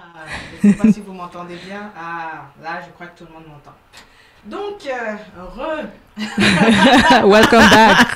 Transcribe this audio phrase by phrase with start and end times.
[0.00, 0.24] Ah,
[0.62, 1.90] je ne sais pas si vous m'entendez bien.
[1.96, 3.74] Ah, là, je crois que tout le monde m'entend.
[4.44, 5.16] Donc, euh,
[5.56, 5.86] re.
[7.28, 8.08] Welcome back.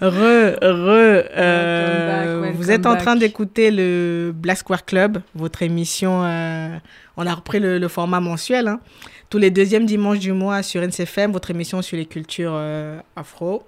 [0.00, 1.22] Re, re.
[1.34, 6.24] Welcome back, vous êtes en train d'écouter le Black Square Club, votre émission.
[6.24, 6.76] euh,
[7.16, 8.68] on a repris le, le format mensuel.
[8.68, 8.80] hein.
[9.28, 13.64] Tous les deuxièmes dimanches du mois sur NCFM, votre émission sur les cultures euh, afro.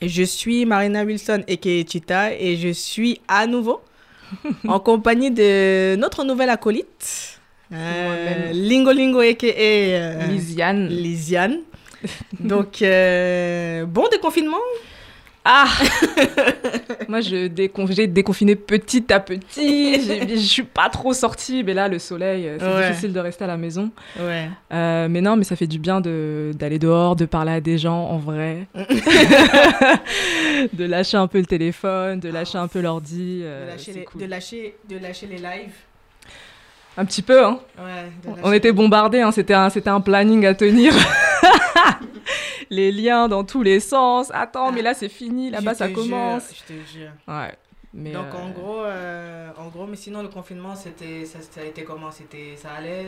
[0.00, 1.84] Et Je suis Marina Wilson, a.k.a.
[1.86, 3.80] Chita, et je suis à nouveau
[4.68, 7.40] en compagnie de notre nouvelle acolyte,
[7.72, 8.52] euh.
[8.52, 9.46] Lingo Lingo, a.k.a.
[9.48, 10.88] euh, Lisiane.
[10.88, 11.60] Lisiane.
[12.40, 14.56] Donc, euh, bon déconfinement.
[15.52, 15.66] Ah
[17.08, 17.84] Moi, je décon...
[17.90, 20.00] j'ai déconfiné petit à petit.
[20.30, 22.86] Je suis pas trop sortie, mais là, le soleil, euh, c'est Ouais.
[22.88, 23.90] difficile de rester à la maison.
[24.20, 24.48] Ouais.
[24.72, 27.78] Euh, mais non, mais ça fait du bien de- d'aller dehors, de parler à des
[27.78, 28.68] gens en vrai,
[30.72, 33.40] de lâcher un peu le téléphone, de lâcher un peu l'ordi.
[33.42, 34.20] euh, de, lâcher les, cool.
[34.20, 35.74] de, lâcher, de lâcher les lives.
[36.96, 37.58] Un petit peu, hein.
[37.78, 40.92] Ouais, On était bombardés, hein, c'était un, c'était un planning à tenir.
[42.70, 44.30] Les liens dans tous les sens.
[44.32, 46.48] Attends, mais là c'est fini, là-bas ça commence.
[46.48, 47.10] jure, je te jure.
[47.28, 47.54] Ouais.
[47.92, 51.60] Mais Donc, euh, en gros, euh, en gros, mais sinon, le confinement, c'était, ça, ça
[51.60, 52.12] a été comment?
[52.12, 53.06] C'était, Ça allait?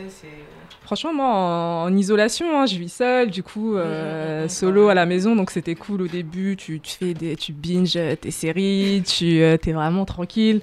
[0.81, 5.05] Franchement, moi en, en isolation, hein, je vis seule, du coup, euh, solo à la
[5.05, 6.57] maison, donc c'était cool au début.
[6.57, 10.59] Tu, tu fais des, tu binges euh, tes séries, tu euh, t'es vraiment tranquille.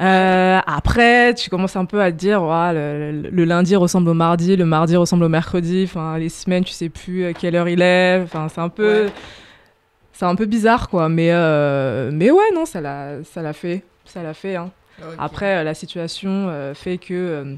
[0.00, 4.56] Euh, après, tu commences un peu à te dire, ouais, le, lundi ressemble au mardi,
[4.56, 5.84] le mardi ressemble au mercredi.
[5.84, 8.20] Enfin, les semaines, tu sais plus à quelle heure il est.
[8.22, 9.12] Enfin, c'est un peu, Ouais.
[10.12, 11.08] c'est un peu bizarre, quoi.
[11.08, 14.56] Mais, euh, mais ouais, non, ça l'a, ça l'a fait, ça l'a fait.
[14.56, 14.70] Hein.
[15.00, 15.14] Ok.
[15.18, 17.56] Après, euh, la situation euh, fait que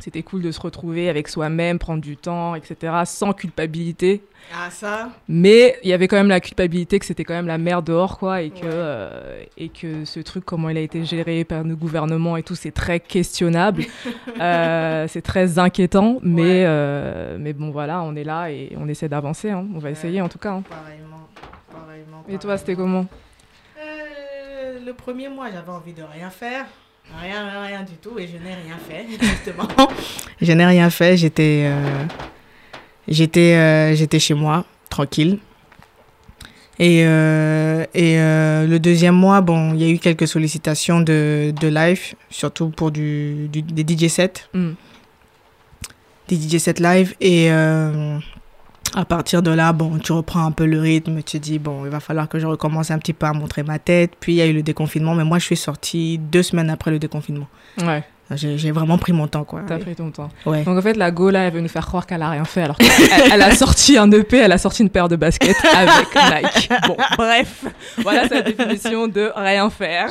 [0.00, 4.22] c'était cool de se retrouver avec soi-même, prendre du temps, etc., sans culpabilité.
[4.52, 7.58] Ah, ça Mais il y avait quand même la culpabilité que c'était quand même la
[7.58, 8.62] merde dehors, quoi, et que, Ouais.
[8.66, 12.54] euh, et que ce truc, comment il a été géré par nos gouvernements et tout,
[12.54, 13.84] c'est très questionnable.
[14.40, 16.64] Euh, c'est très inquiétant, mais, Ouais.
[16.66, 19.50] euh, mais bon, voilà, on est là et on essaie d'avancer.
[19.50, 19.66] hein.
[19.74, 20.52] On va essayer en tout cas.
[20.52, 20.62] hein.
[20.68, 21.28] Pareillement.
[21.70, 23.04] pareillement Et toi, c'était comment?
[23.76, 26.64] Le premier mois, j'avais envie de rien faire.
[27.22, 28.18] Rien, rien, rien du tout.
[28.18, 29.68] Et je n'ai rien fait, justement.
[30.40, 31.16] je n'ai rien fait.
[31.16, 32.04] J'étais, euh,
[33.08, 35.38] j'étais, euh, j'étais chez moi, tranquille.
[36.78, 41.68] Et, euh, et le deuxième mois, bon, il y a eu quelques sollicitations de, de
[41.68, 44.72] live, surtout pour du, du- des DJ sets Hmm.
[46.28, 47.50] des DJ sets live et
[48.94, 51.90] à partir de là bon tu reprends un peu le rythme tu dis bon il
[51.90, 54.12] va falloir que je recommence un petit peu à montrer ma tête.
[54.18, 56.90] Puis il y a eu le déconfinement mais moi je suis sortie deux semaines après
[56.90, 57.46] le déconfinement.
[57.84, 58.02] Ouais,
[58.34, 59.62] j'ai j'ai vraiment pris mon temps quoi.
[59.66, 60.28] T'as pris ton temps.
[60.46, 60.62] ouais.
[60.64, 62.62] Donc en fait, la Go là, elle veut nous faire croire qu'elle a rien fait,
[62.62, 62.88] alors qu'elle
[63.32, 66.70] elle a sorti un EP, elle a sorti une paire de baskets avec Nike.
[66.88, 67.64] Bon, bref,
[67.98, 70.10] voilà sa définition de rien faire.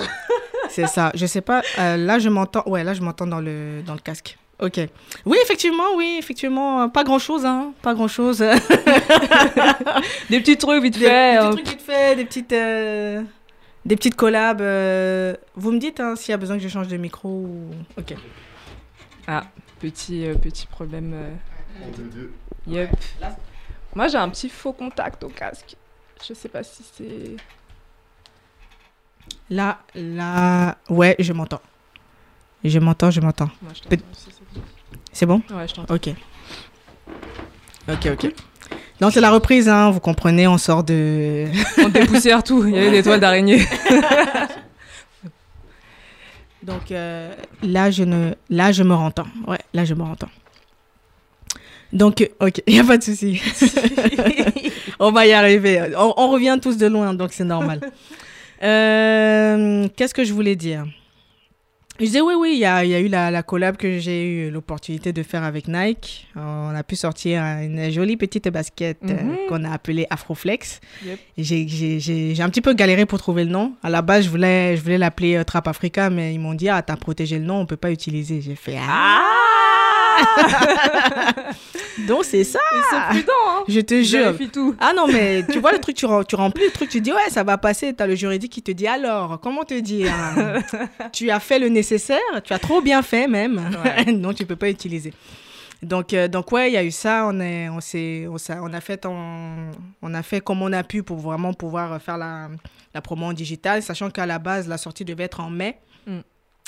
[0.69, 1.11] c'est ça.
[1.15, 3.99] Je sais pas euh, là je m'entends ouais là je m'entends dans le dans le
[3.99, 4.79] casque ok
[5.25, 8.49] oui effectivement oui effectivement euh, pas grand chose hein pas grand chose des,
[10.29, 11.37] Des petits trucs vite des fait.
[11.37, 11.51] petits hein.
[11.51, 13.23] trucs vite fait des petites euh,
[13.85, 16.87] des petites collabs euh, vous me dites hein, s'il y a besoin que je change
[16.89, 18.13] de micro ou ok
[19.27, 19.43] Ah,
[19.79, 21.13] petit, euh, petit problème.
[21.13, 21.31] euh.
[22.67, 22.89] Yep.
[23.95, 25.75] Moi, j'ai un petit faux contact au casque.
[26.27, 27.35] Je sais pas si c'est.
[29.49, 31.61] Là, là, ouais, je m'entends.
[32.63, 33.49] Je m'entends, je m'entends.
[35.11, 35.41] C'est bon.
[35.51, 35.95] Ouais, je t'entends.
[35.95, 36.09] Ok.
[37.89, 38.31] Ok, ok.
[38.99, 41.45] Donc c'est la reprise, hein, vous comprenez, on sort de...
[41.83, 42.65] On dépoussière tout.
[42.67, 43.63] Il y avait des toiles d'araignée.
[46.63, 47.33] Donc euh,
[47.63, 48.33] là, je ne...
[48.49, 49.27] là, je me rentends.
[49.47, 50.27] Ouais, là, je me rentends.
[51.93, 53.41] Donc, ok, il n'y a pas de souci.
[54.99, 55.81] on va y arriver.
[55.97, 57.79] On, on revient tous de loin, donc c'est normal.
[58.61, 60.85] Euh, Qu'est-ce que je voulais dire?
[61.99, 63.99] Je disais, oui, oui, il y a, il y a eu la, la collab que
[63.99, 66.27] j'ai eu l'opportunité de faire avec Nike.
[66.35, 69.35] On a pu sortir une jolie petite basket euh, Mhm.
[69.49, 70.79] qu'on a appelée Afroflex.
[71.05, 71.19] Yep.
[71.37, 73.73] J'ai j'ai- j'ai- j'ai un petit peu galéré pour trouver le nom.
[73.83, 76.69] À la base, je voulais, je voulais l'appeler euh, Trap Africa, mais ils m'ont dit,
[76.69, 78.39] ah, t'as protégé le nom, on peut pas utiliser.
[78.41, 79.21] J'ai fait, ah
[82.07, 83.19] Donc c'est ça hein.
[83.67, 84.35] Je te jure.
[84.51, 84.75] tout.
[84.79, 87.29] Ah non, mais tu vois le truc, tu, tu remplis le truc, tu dis ouais,
[87.29, 87.93] ça va passer.
[87.93, 90.13] Tu as le juridique qui te dit alors, comment te dire?
[91.11, 93.57] Tu as fait le nécessaire, tu as trop bien fait même.
[93.83, 94.05] Ouais.
[94.11, 95.13] non, tu peux pas utiliser.
[95.81, 97.25] Donc, euh, donc ouais, il y a eu ça.
[97.27, 99.71] On, est, on, s'est, on, s'est- on, a fait en-
[100.01, 102.49] on a fait comme on a pu pour vraiment pouvoir faire la,
[102.93, 105.79] la promo en digital, sachant qu'à la base, la sortie devait être en mai.
[106.05, 106.19] Mm.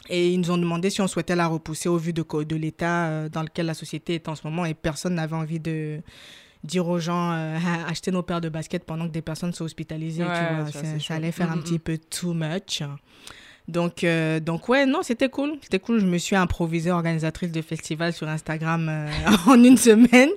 [0.09, 3.29] Et ils nous ont demandé si on souhaitait la repousser au vu de, l'état euh,
[3.29, 6.01] dans lequel la société est en ce moment et personne n'avait envie de,
[6.63, 7.57] dire aux gens euh,
[7.87, 10.23] acheter nos paires de baskets pendant que des personnes sont hospitalisées.
[10.23, 12.83] tu vois, ça, allait faire un petit peu too much.
[13.67, 15.53] Donc, euh, donc ouais, non, c'était cool.
[15.61, 15.99] C'était cool.
[15.99, 19.07] Je me suis improvisée organisatrice de festival sur Instagram euh,
[19.47, 20.29] en une semaine.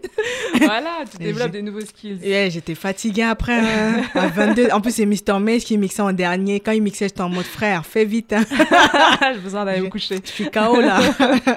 [0.59, 2.21] Voilà, tu développes des nouveaux skills.
[2.23, 3.59] Ouais, j'étais fatiguée après.
[3.59, 4.69] Hein, à 22.
[4.73, 5.41] En plus, c'est Mr.
[5.41, 6.61] Mace qui mixait en dernier.
[6.61, 8.33] Quand il mixait, j'étais en mode frère, fais vite.
[8.33, 8.45] Hein.
[9.35, 10.21] J'ai besoin d'aller me coucher.
[10.25, 11.01] Je suis KO là.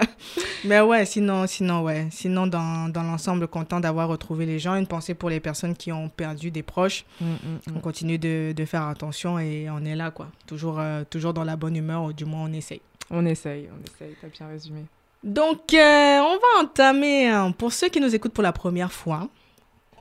[0.65, 2.07] Mais ouais, sinon, sinon, ouais.
[2.11, 4.75] Sinon, dans, dans l'ensemble, content d'avoir retrouvé les gens.
[4.75, 7.05] Une pensée pour les personnes qui ont perdu des proches.
[7.21, 7.75] Mm, mm, mm.
[7.75, 10.27] On continue de, de, faire attention et on est là, quoi.
[10.47, 12.81] Toujours, euh, toujours dans la bonne humeur, ou du moins on essaye.
[13.09, 14.81] On essaye, on essaye, t'as bien résumé.
[15.23, 19.27] Donc, euh, on va entamer, hein, pour ceux qui nous écoutent pour la première fois,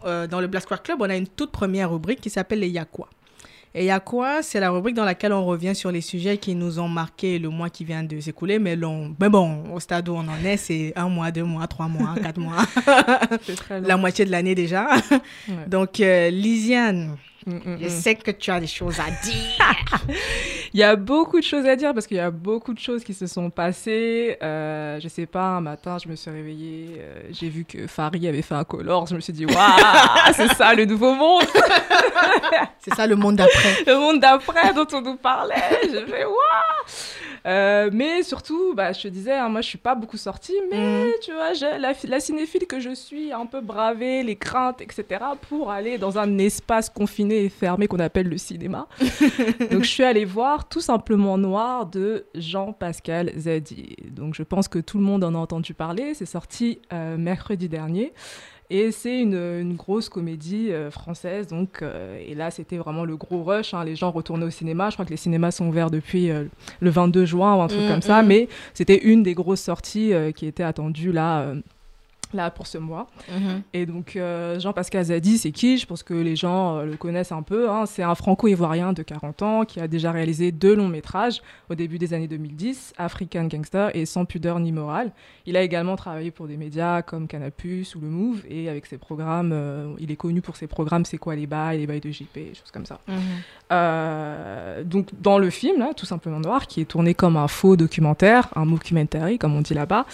[0.04, 2.68] euh, dans le Black Square Club, on a une toute première rubrique qui s'appelle les
[2.68, 3.08] Yakwa.
[3.74, 6.88] Et Yakwa, c'est la rubrique dans laquelle on revient sur les sujets qui nous ont
[6.88, 8.58] marqué le mois qui vient de s'écouler.
[8.58, 8.76] Mais,
[9.20, 12.14] mais bon, au stade où on en est, c'est un mois, deux mois, trois mois,
[12.22, 12.64] quatre mois.
[13.82, 14.88] la moitié de l'année déjà.
[15.66, 17.16] Donc, euh, Lisiane,
[17.46, 17.90] Mm, mm, je mm.
[17.90, 20.16] sais que tu as des choses à dire.
[20.74, 23.04] il y a beaucoup de choses à dire parce qu'il y a beaucoup de choses
[23.04, 24.36] qui se sont passées.
[24.42, 28.26] Euh, je sais pas, un matin, je me suis réveillée, euh, j'ai vu que Farid
[28.26, 29.06] avait fait un color.
[29.06, 29.56] Je me suis dit, waouh,
[30.34, 31.44] c'est ça le nouveau monde.
[32.80, 33.84] c'est ça le monde d'après.
[33.86, 35.54] Le monde d'après dont on nous parlait.
[35.84, 36.36] Je fais, waouh.
[37.46, 41.04] Euh, mais surtout, bah, je te disais, hein, moi je suis pas beaucoup sortie, mais
[41.04, 41.10] mm.
[41.22, 45.04] tu vois, la, la, cinéphile que je suis, un peu bravé les craintes, etc.,
[45.48, 48.88] pour aller dans un espace confiné et fermé qu'on appelle le cinéma.
[49.70, 53.96] Donc je suis allée voir tout simplement Noir de Jean-Pascal Zadi.
[54.10, 57.68] Donc je pense que tout le monde en a entendu parler, c'est sorti euh, mercredi
[57.68, 58.12] dernier.
[58.68, 61.46] Et c'est une, une, grosse comédie euh, française.
[61.46, 63.74] Donc, euh, et là, c'était vraiment le gros rush.
[63.74, 63.84] Hein.
[63.84, 64.90] Les gens retournaient au cinéma.
[64.90, 66.44] Je crois que les cinémas sont ouverts depuis euh,
[66.80, 68.22] le 22 juin ou un truc mm, comme ça.
[68.22, 68.26] Mm.
[68.26, 71.52] Mais c'était une des grosses sorties qui était attendue là
[72.32, 73.08] là pour ce mois.
[73.30, 73.62] Mhm.
[73.72, 75.78] Et donc euh, Jean-Pascal Zadi, c'est qui?
[75.78, 77.70] Je pense que les gens euh, le connaissent un peu.
[77.70, 77.86] Hein.
[77.86, 81.98] C'est un franco-ivoirien de 40 ans qui a déjà réalisé deux longs métrages au début
[81.98, 85.12] des années 2010, African Gangster et Sans pudeur ni morale.
[85.46, 88.98] Il a également travaillé pour des médias comme Canapus ou Le Move et avec ses
[88.98, 92.10] programmes, euh, il est connu pour ses programmes C'est quoi les bails, les bails de
[92.10, 93.00] JP, choses comme ça.
[93.08, 94.84] Mhm.
[94.84, 98.48] donc dans le film, là, tout simplement noir, qui est tourné comme un faux documentaire,
[98.56, 100.06] un mockumentary comme on dit là-bas,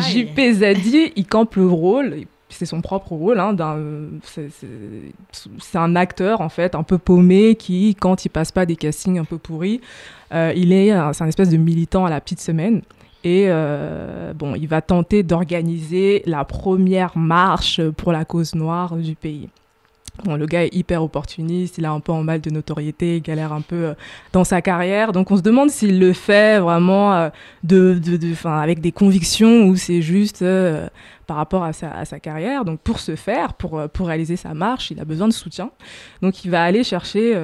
[0.00, 3.56] JP Zadi, il campe le rôle, c'est son propre rôle, hein,
[4.24, 9.18] c'est un acteur en fait un peu paumé qui, quand il passe pas des castings
[9.18, 9.80] un peu pourris,
[10.32, 12.82] euh, il est, c'est un espèce de militant à la petite semaine.
[13.22, 19.14] Et euh, bon, il va tenter d'organiser la première marche pour la cause noire du
[19.14, 19.50] pays.
[20.24, 23.22] Bon, le gars est hyper opportuniste, il a un peu en mal de notoriété, il
[23.22, 23.94] galère un peu euh,
[24.32, 25.12] dans sa carrière.
[25.12, 27.28] Donc on se demande s'il le fait vraiment euh,
[27.64, 30.88] de, de, de avec des convictions ou c'est juste euh,
[31.26, 32.64] par rapport à sa, à sa, carrière.
[32.64, 35.70] Donc pour ce faire, pour, pour réaliser sa marche, il a besoin de soutien.
[36.22, 37.34] Donc il va aller chercher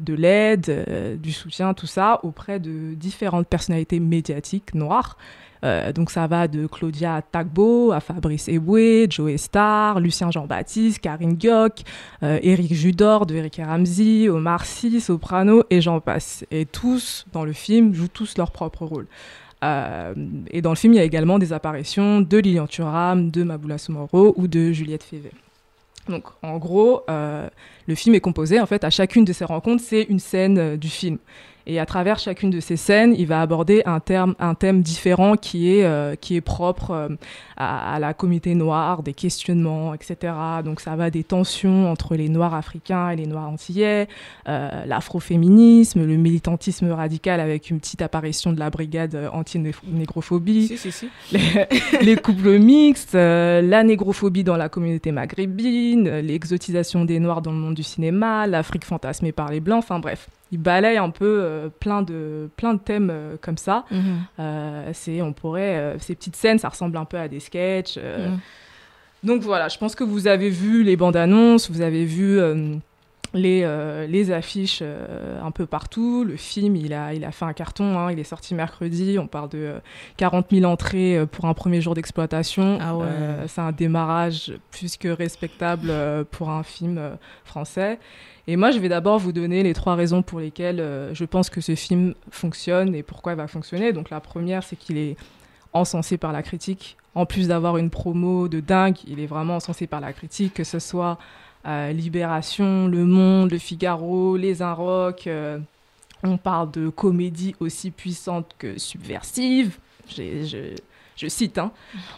[0.00, 5.18] de l'aide, du soutien, tout ça, auprès de différentes personnalités médiatiques noires.
[5.64, 11.36] Euh, donc ça va de Claudia Tagbo à Fabrice Eboué, Joe Star, Lucien Jean-Baptiste, Karine
[11.38, 11.80] Gioc,
[12.22, 16.44] euh, Eric Judor de Eric Ramsey, Omar Sy, Soprano et j'en passe.
[16.50, 19.06] Et tous, dans le film, jouent tous leur propre rôle.
[19.64, 20.14] Euh,
[20.50, 23.78] et dans le film, il y a également des apparitions de Lilian Thuram, de Maboula
[23.78, 25.30] Soumoro ou de Juliette Févé.
[26.08, 30.04] Donc, en gros, le film est composé, en fait, à chacune de ces rencontres, c'est
[30.04, 31.18] une scène du film.
[31.70, 35.36] Et à travers chacune de ces scènes, il va aborder un, terme, un thème différent
[35.36, 37.08] qui est, euh, qui est propre euh,
[37.58, 40.32] à, la communauté noire, des questionnements, etc.
[40.64, 44.08] Donc ça va des tensions entre les Noirs africains et les Noirs antillais,
[44.48, 50.90] euh, l'afroféminisme, le militantisme radical avec une petite apparition de la brigade anti-négrophobie, si, si,
[50.90, 51.10] si.
[51.32, 51.66] Les,
[52.02, 57.74] les, couples mixtes, la négrophobie dans la communauté maghrébine, l'exotisation des Noirs dans le monde
[57.74, 62.02] du cinéma, l'Afrique fantasmée par les Blancs, enfin bref il balaye un peu euh, plein,
[62.02, 63.84] de, plein de thèmes euh, comme ça.
[63.90, 64.02] Mhm.
[64.40, 67.96] Euh, c'est, on pourrait, ces petites scènes, ça ressemble un peu à des sketchs.
[67.96, 68.38] Mhm.
[69.24, 72.40] Donc voilà, je pense que vous avez vu les bandes annonces, vous avez vu
[73.34, 73.66] les,
[74.08, 76.24] les affiches un peu partout.
[76.24, 78.12] Le film, il a, il a fait un carton, hein.
[78.12, 79.18] il est sorti mercredi.
[79.18, 79.74] On parle de
[80.16, 82.78] 40 000 entrées pour un premier jour d'exploitation.
[82.80, 83.06] Ah ouais.
[83.46, 85.92] c'est un démarrage plus que respectable
[86.30, 87.00] pour un film
[87.44, 87.98] français.
[88.48, 91.50] Et moi, je vais d'abord vous donner les trois raisons pour lesquelles euh, je pense
[91.50, 93.92] que ce film fonctionne et pourquoi il va fonctionner.
[93.92, 95.16] Donc la première, c'est qu'il est
[95.74, 96.96] encensé par la critique.
[97.14, 100.64] En plus d'avoir une promo de dingue, il est vraiment encensé par la critique, que
[100.64, 101.18] ce soit
[101.66, 105.26] euh, Libération, Le Monde, Le Figaro, Les Inrocks.
[105.26, 105.58] Euh,
[106.22, 109.78] on parle de comédie aussi puissante que subversive.
[110.08, 110.74] Je,
[111.18, 111.72] je cite, hein,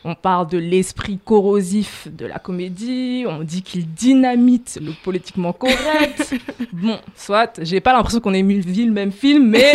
[0.05, 6.35] on parle de l'esprit corrosif de la comédie, on dit qu'il dynamite le politiquement correct.
[6.73, 9.73] bon, soit, j'ai pas l'impression qu'on ait vu le même film, mais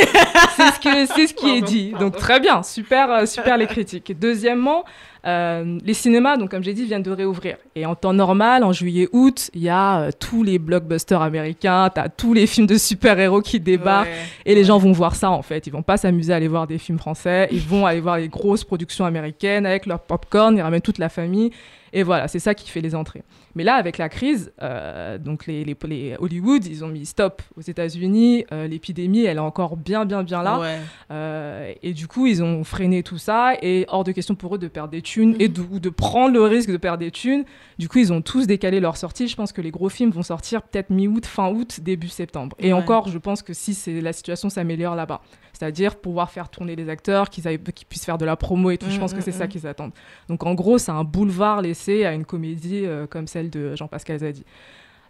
[0.56, 1.94] c'est ce, que, c'est ce qui est dit.
[2.00, 4.14] Donc très bien, super, euh, super les critiques.
[4.20, 4.86] Deuxièmement,
[5.26, 7.58] euh, les cinémas, donc comme j'ai dit, viennent de réouvrir.
[7.76, 12.00] Et en temps normal, en juillet-août, il y a euh, tous les blockbusters américains, tu
[12.00, 14.10] as tous les films de super-héros qui débarquent.
[14.46, 15.66] et les gens vont voir ça, en fait.
[15.68, 17.48] Ils vont pas s'amuser à aller voir des films français.
[17.52, 20.56] Ils vont aller voir les grosses productions américaines avec leur popcorn.
[20.58, 21.52] Ils ramènent toute la famille.
[21.92, 23.24] Et voilà, c'est ça qui fait les entrées.
[23.56, 27.62] Mais là, avec la crise, euh, donc les, les, Hollywood, ils ont mis stop aux
[27.62, 28.46] États-Unis.
[28.52, 30.78] Euh, l'épidémie, elle est encore bien, bien, bien là.
[31.10, 33.54] Euh, et du coup, ils ont freiné tout ça.
[33.62, 36.34] Et hors de question pour eux de perdre des thunes et de, ou de prendre
[36.34, 37.46] le risque de perdre des thunes.
[37.80, 39.30] Du coup, ils ont tous décalé leur sortie.
[39.30, 42.58] Je pense que les gros films vont sortir peut-être mi-août, fin août, début septembre.
[42.60, 45.22] Et encore, je pense que si la situation s'améliore là-bas,
[45.54, 47.44] c'est-à-dire pouvoir faire tourner les acteurs, qu'ils
[47.88, 48.90] puissent faire de la promo et tout.
[48.90, 49.48] je mm, pense que c'est mm, ça mm.
[49.48, 49.94] qu'ils attendent.
[50.28, 54.44] Donc en gros, c'est un boulevard laissé à une comédie comme celle de Jean-Pascal Zadi.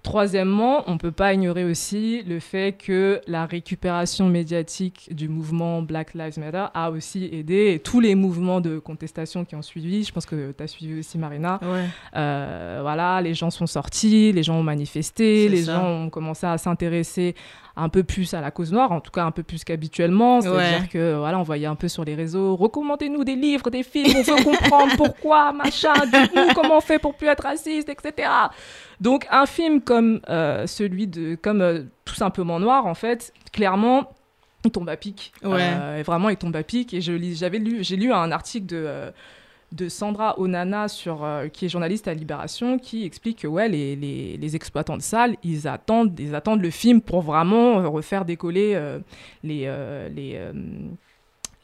[0.05, 5.81] Troisièmement, on ne peut pas ignorer aussi le fait que la récupération médiatique du mouvement
[5.81, 10.03] Black Lives Matter a aussi aidé et tous les mouvements de contestation qui ont suivi.
[10.03, 11.59] Je pense que tu as suivi aussi Marina.
[12.15, 16.59] Euh, voilà, les gens sont sortis, les gens ont manifesté, les gens ont commencé à
[16.59, 17.33] s'intéresser
[17.77, 20.41] un peu plus à la cause noire, en tout cas un peu plus qu'habituellement.
[20.41, 24.15] C'est-à-dire que voilà, on voyait un peu sur les réseaux, recommandez-nous des livres, des films,
[24.17, 28.29] on veut comprendre pourquoi, machin, dites-nous comment on fait pour plus être raciste, etc.
[29.01, 34.13] Donc un film comme euh, celui de, comme euh, tout simplement noir, en fait, clairement,
[34.63, 35.33] il tombe à pic.
[35.43, 35.59] Ouais.
[35.61, 36.93] Euh, vraiment, il tombe à pic.
[36.93, 39.11] Et je j'avais lu, j'ai lu un article de
[39.75, 44.55] de Sandra Onana, sur, euh, qui est journaliste à Libération, qui explique que ouais, les,
[44.55, 48.99] exploitants de salles, ils attendent, ils attendent le film pour vraiment refaire décoller euh,
[49.43, 49.67] les,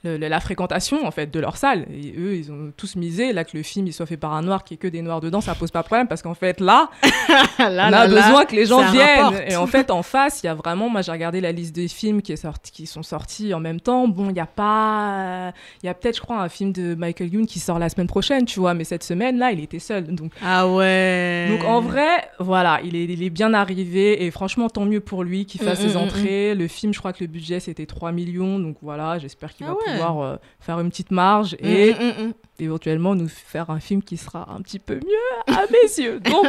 [0.03, 1.85] la fréquentation en fait de leur salle.
[1.91, 4.41] Et eux, ils ont tous misé là que le film il soit fait par un
[4.41, 6.59] noir qui est que des noirs dedans, ça pose pas de problème parce qu'en fait
[6.59, 6.89] là,
[7.59, 9.41] là on a besoin que les gens viennent.
[9.47, 11.87] Et en fait, en face, il y a vraiment, moi j'ai regardé la liste des
[11.87, 14.07] films qui, est sorti, qui sont sortis en même temps.
[14.07, 15.53] Bon, il y a pas,
[15.83, 18.07] il y a peut-être je crois un film de Michael Youn qui sort la semaine
[18.07, 20.05] prochaine, tu vois, mais cette semaine là, il était seul.
[20.07, 21.47] Donc ah ouais.
[21.49, 25.23] Donc en vrai, voilà, il est, il est bien arrivé et franchement tant mieux pour
[25.23, 26.55] lui qu'il fasse mm, ses mm, mm, entrées.
[26.55, 29.73] Le film, je crois que le budget c'était 3 millions, donc voilà, j'espère qu'il ah
[29.85, 33.79] va pouvoir euh, faire une petite marge mm, et mm, mm, éventuellement nous faire un
[33.79, 36.19] film qui sera un petit peu mieux à mes yeux.
[36.19, 36.47] Donc,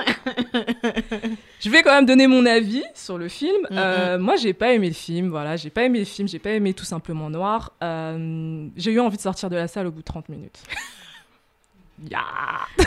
[1.61, 3.67] je vais quand même donner mon avis sur le film.
[3.71, 5.31] Euh, moi, j'ai pas aimé le film.
[5.31, 6.29] Voilà, j'ai pas aimé le film.
[6.29, 7.73] J'ai pas aimé tout simplement Noir.
[7.83, 10.63] Euh, j'ai eu envie de sortir de la salle au bout de 30 minutes.
[12.11, 12.21] Yeah.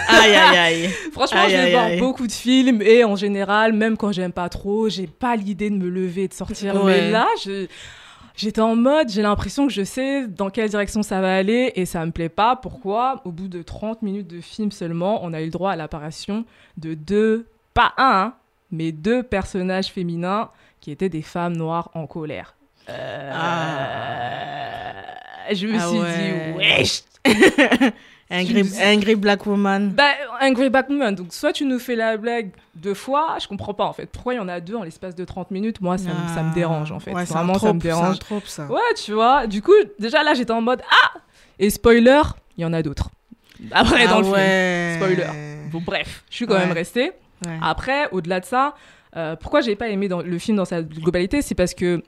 [0.10, 0.90] Aïe, aïe, aïe.
[1.14, 4.90] Franchement, je vais voir beaucoup de films et en général, même quand j'aime pas trop,
[4.90, 6.84] j'ai pas l'idée de me lever et de sortir.
[6.84, 7.68] Mais là, je
[8.38, 11.86] j'étais en mode, j'ai l'impression que je sais dans quelle direction ça va aller et
[11.86, 12.56] ça me plaît pas.
[12.56, 15.76] Pourquoi Au bout de 30 minutes de film seulement, on a eu le droit à
[15.76, 16.46] l'apparition
[16.78, 18.34] de deux, pas un,
[18.72, 20.50] mais deux personnages féminins
[20.82, 22.56] qui étaient des femmes noires en colère.
[22.90, 24.94] Euh, ah.
[25.52, 27.04] Je me ah suis dit, wesh
[28.36, 29.92] Angry, Angry Black Woman.
[29.92, 30.12] Bah,
[30.42, 31.16] Angry Black Woman.
[31.16, 34.08] Donc, soit tu nous fais la blague deux fois, je comprends pas en fait.
[34.08, 35.82] Pourquoi il y en a deux en l'espace de 30 minutes?
[35.82, 36.54] Moi, ça, ça, me ah.
[36.54, 37.12] dérange en fait.
[37.12, 38.20] Vraiment, ça me dérange.
[38.20, 38.66] Trop, ça.
[38.66, 39.48] Ouais, tu vois.
[39.48, 41.20] Du coup, déjà là, j'étais en mode Ah
[41.60, 42.22] Et spoiler,
[42.58, 43.10] il y en a d'autres.
[43.72, 44.96] Après, ah dans le film.
[44.96, 45.30] Spoiler.
[45.72, 47.12] Bon, bref, je suis quand même restée.
[47.62, 48.76] Après, au-delà de ça,
[49.16, 52.04] euh, pourquoi j'ai pas aimé dans le film dans sa globalité C'est parce que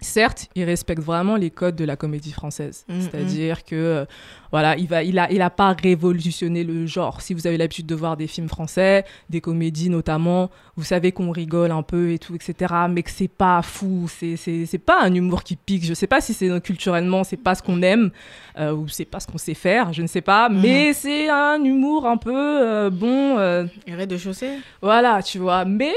[0.00, 2.84] certes, il respecte vraiment les codes de la comédie française.
[2.88, 3.68] Mm, C'est-à-dire mm.
[3.68, 4.04] que, euh,
[4.50, 7.20] voilà, il va, il a, il a pas révolutionné le genre.
[7.20, 11.30] Si vous avez l'habitude de voir des films français, des comédies notamment, vous savez qu'on
[11.30, 12.74] rigole un peu et tout, etc.
[12.88, 15.84] Mais que c'est pas fou, c'est, c'est, pas un humour qui pique.
[15.84, 18.10] Je sais pas si c'est culturellement, c'est pas ce qu'on aime
[18.58, 20.48] euh, ou c'est pas ce qu'on sait faire, je ne sais pas.
[20.48, 20.60] Mm.
[20.60, 23.38] Mais c'est un humour un peu euh, bon.
[23.38, 24.58] Euh, de chaussée.
[24.82, 25.64] Voilà, tu vois.
[25.64, 25.94] Mais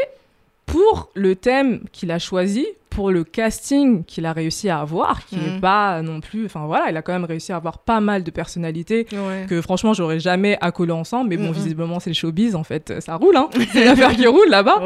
[0.66, 5.36] pour le thème qu'il a choisi, pour le casting qu'il a réussi à avoir, qui
[5.36, 5.62] n'est mm.
[5.62, 6.46] pas non plus.
[6.46, 9.06] Enfin voilà, il a quand même réussi à avoir pas mal de personnalités
[9.48, 11.30] que franchement j'aurais jamais accolé ensemble.
[11.30, 13.50] Mais bon, visiblement c'est le showbiz en fait, ça roule, hein.
[13.72, 14.82] c'est l'affaire qui roule là-bas.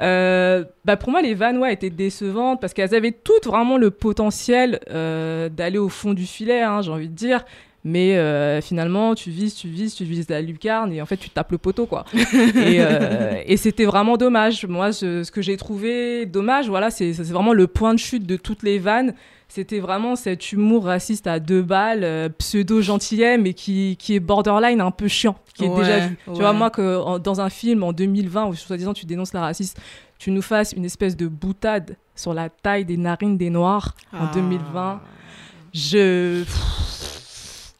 [0.00, 3.90] Euh, bah pour moi les vannes ouais, étaient décevantes parce qu'elles avaient toutes vraiment le
[3.90, 7.44] potentiel euh, d'aller au fond du filet, hein, j'ai envie de dire.
[7.82, 11.30] Mais euh, finalement, tu vises, tu vises, tu vises la lucarne et en fait, tu
[11.30, 12.04] tapes le poteau, quoi.
[12.70, 14.64] Euh, et, c'était vraiment dommage.
[14.66, 18.62] Moi, ce, que j'ai trouvé dommage, voilà, c'est vraiment le point de chute de toutes
[18.62, 19.14] les vannes.
[19.48, 24.20] C'était vraiment cet humour raciste à deux balles, euh, pseudo gentillet, mais qui, qui, est
[24.20, 26.18] borderline un peu chiant, qui est déjà vu.
[26.26, 29.80] Tu vois, moi, que dans un film en 2020 où soi-disant tu dénonces la raciste,
[30.18, 34.32] tu nous fasses une espèce de boutade sur la taille des narines des noirs en
[34.32, 35.00] 2020, ah.
[35.72, 36.44] je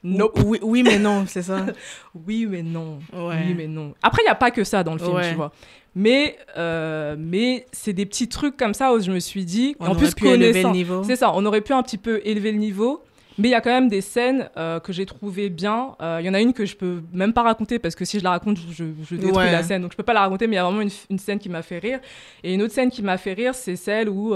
[0.03, 0.41] Nope.
[0.45, 1.67] Oui, oui, mais non, c'est ça.
[2.27, 2.99] Oui, mais non.
[3.13, 3.45] Ouais.
[3.47, 3.95] Oui, mais non.
[4.03, 5.29] Après, il n'y a pas que ça dans le film, Ouais.
[5.31, 5.53] tu vois.
[5.95, 9.87] Mais, euh, mais c'est des petits trucs comme ça où je me suis dit, On
[9.87, 11.03] en aurait plus pu élever le connaissant, niveau.
[11.05, 13.03] c'est ça, on aurait pu un petit peu élever le niveau.
[13.39, 15.97] Mais il y a quand même des scènes euh, que j'ai trouvées bien.
[16.03, 18.19] Euh, Il y en a une que je peux même pas raconter parce que si
[18.19, 19.51] je la raconte, je, je détruis Ouais.
[19.51, 19.81] la scène.
[19.83, 21.49] Donc je peux pas la raconter, mais il y a vraiment une, une scène qui
[21.49, 22.01] m'a fait rire.
[22.45, 24.35] Et une autre scène qui m'a fait rire, c'est celle où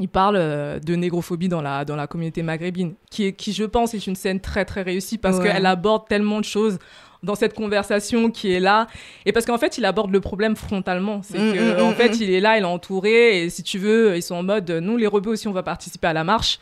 [0.00, 3.64] il parle euh, de négrophobie dans la, dans la communauté maghrébine, qui, est, qui je
[3.64, 5.44] pense est une scène très très réussie parce Ouais.
[5.50, 6.78] qu'elle aborde tellement de choses
[7.24, 8.86] dans cette conversation qui est là.
[9.26, 11.20] Et parce qu'en fait, il aborde le problème frontalement.
[11.24, 12.22] C'est Mm, que, mm, en mm, fait, mm.
[12.22, 14.96] il est là, il est entouré, et si tu veux, ils sont en mode, nous,
[14.96, 16.60] les rebeux aussi, on va participer à la marche.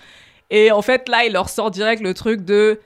[0.50, 2.81] Et en fait, là, il leur sort direct le truc de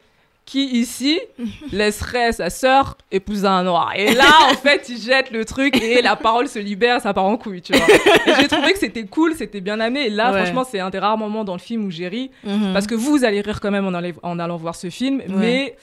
[0.51, 1.21] qui ici
[1.73, 3.93] laisserait sa sœur épouser un noir.
[3.95, 7.25] Et là, en fait, il jette le truc et la parole se libère, ça part
[7.25, 7.87] en couille, tu vois.
[8.27, 10.07] Et j'ai trouvé que c'était cool, c'était bien amené.
[10.07, 10.43] Et là, Ouais.
[10.43, 12.31] franchement, c'est un des rares moments dans le film où j'ai ri.
[12.45, 12.73] Mhm.
[12.73, 13.87] Parce que vous allez rire quand même
[14.23, 15.77] en allant voir ce film, mais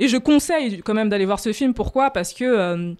[0.00, 1.72] et je conseille quand même d'aller voir ce film.
[1.74, 2.10] Pourquoi?
[2.10, 2.92] Parce que euh,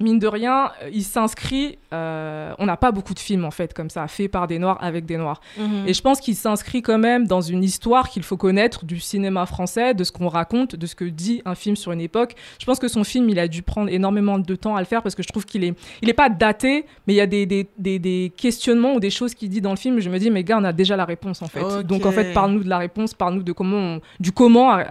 [0.00, 1.78] mine de rien, euh, il s'inscrit.
[1.92, 4.78] euh, on n'a pas beaucoup de films en fait comme ça, faits par des noirs
[4.82, 5.40] avec des noirs.
[5.56, 5.84] Mhm.
[5.86, 9.46] Et je pense qu'il s'inscrit quand même dans une histoire qu'il faut connaître du cinéma
[9.46, 12.34] français, de ce qu'on raconte, de ce que dit un film sur une époque.
[12.60, 15.02] Je pense que son film, il a dû prendre énormément de temps à le faire
[15.02, 17.46] parce que je trouve qu'il est, il est pas daté, mais il y a des,
[17.46, 19.98] des, des, des questionnements ou des choses qu'il dit dans le film.
[20.00, 21.82] Je me dis, mais gars, on a déjà la réponse en fait.
[21.84, 24.76] Donc en fait, parle-nous de la réponse, parle-nous de comment, on- du comment.
[24.78, 24.82] euh,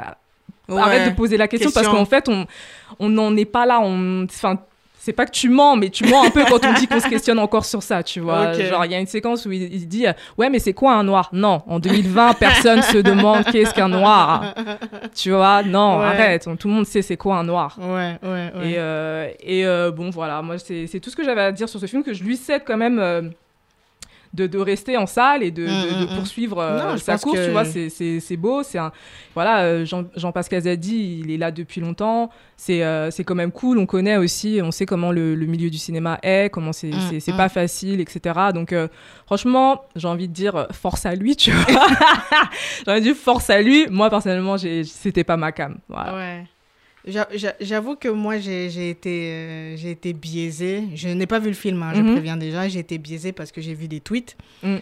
[0.70, 1.10] Arrête Ouais.
[1.12, 2.46] de poser la question, parce qu'en fait, on
[3.00, 3.80] on n'en est pas là.
[3.82, 4.60] On, enfin,
[5.08, 7.08] c'est pas que tu mens, mais tu mens un peu quand on dit qu'on se
[7.08, 8.52] questionne encore sur ça, tu vois.
[8.52, 10.96] Genre, il y a une séquence où il, il dit euh, Ouais, mais c'est quoi
[10.96, 11.30] un noir?
[11.32, 14.54] Non, en 2020, personne se demande qu'est-ce qu'un noir.
[15.16, 16.06] Tu vois, non, Ouais.
[16.08, 16.46] arrête.
[16.48, 17.78] On- tout le monde sait c'est quoi un noir.
[17.80, 18.70] Ouais, ouais, ouais.
[18.72, 21.80] Et, euh, et euh, bon, voilà, moi, c'est tout ce que j'avais à dire sur
[21.80, 23.32] ce film, que je lui cède quand même.
[24.34, 26.16] De, de rester en salle et de, de- Mm, de mm, mm.
[26.18, 28.92] poursuivre euh, Non, sa course, que- tu vois, c'est- beau, c'est un...
[29.36, 33.52] Voilà, euh, Jean- Jean-Pascal Zadi, il est là depuis longtemps, c'est euh, c'est quand même
[33.52, 36.88] cool, on connaît aussi, on sait comment le, le milieu du cinéma est, comment c'est
[36.90, 37.38] Mm, c'est- c'est mm.
[37.38, 38.36] pas facile, etc.
[38.54, 38.88] Donc, euh,
[39.26, 41.66] franchement, j'ai envie de dire force à lui, tu vois.
[42.86, 43.88] j'ai envie de dire force à lui.
[43.90, 45.78] Moi, personnellement, c'était pas ma cam.
[45.88, 46.16] Voilà.
[46.16, 46.44] Ouais.
[47.08, 50.84] J'a- j'a- J'avoue que moi, j'ai été, euh, j'ai été biaisée.
[50.94, 52.12] Je n'ai pas vu le film, hein, je Mhm.
[52.14, 52.68] préviens déjà.
[52.68, 54.36] J'ai été biaisée parce que j'ai vu des tweets.
[54.62, 54.76] Mm.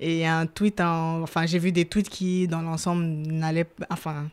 [0.00, 1.22] Et il y a un tweet, en...
[1.22, 3.86] enfin, j'ai vu des tweets qui, dans l'ensemble, n'allaient pas.
[3.90, 4.28] Enfin.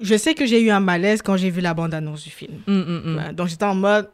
[0.00, 2.54] Je sais que j'ai eu un malaise quand j'ai vu la bande-annonce du film.
[2.66, 4.08] Mm, mm, Donc j'étais en mode.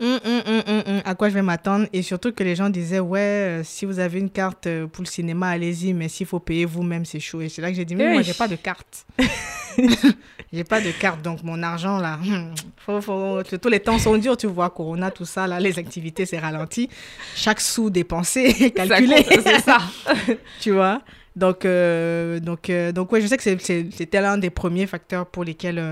[0.00, 1.86] Hum, hum, hum, à quoi je vais m'attendre?
[1.92, 5.02] Et surtout que les gens disaient Ouais, euh, si vous avez une carte euh, pour
[5.02, 7.40] le cinéma, allez-y, mais s'il faut payer vous-même, c'est chaud.
[7.40, 9.06] Et c'est là que j'ai dit Mais moi, j'ai pas de carte.
[10.52, 12.18] j'ai pas de carte, donc mon argent là.
[12.76, 13.42] faut, faut...
[13.42, 14.70] Tous les temps sont durs, tu vois.
[14.70, 16.88] Corona, tout ça, là, les activités, c'est ralenti.
[17.34, 19.24] Chaque sou dépensé, calculé.
[19.28, 19.78] C'est ça.
[20.60, 21.02] tu vois?
[21.34, 25.82] Donc, euh, donc, donc ouais, je sais que c'était l'un des premiers facteurs pour lesquels.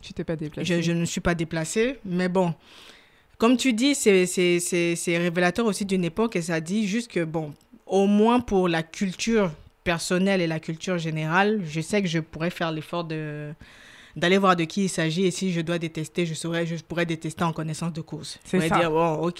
[0.00, 0.66] Tu t'es pas déplacé.
[0.66, 2.52] je, je ne suis pas déplacée, mais bon.
[3.38, 7.52] Comme tu dis, c'est- révélateur aussi d'une époque et ça dit juste que, bon,
[7.86, 9.50] au moins pour la culture
[9.84, 13.52] personnelle et la culture générale, je sais que je pourrais faire l'effort de
[14.16, 17.06] d'aller voir de qui il s'agit et si je dois détester, je saurais, je pourrais
[17.06, 18.38] détester en connaissance de cause.
[18.44, 18.78] C'est ça.
[18.78, 19.36] dire, bon, ok,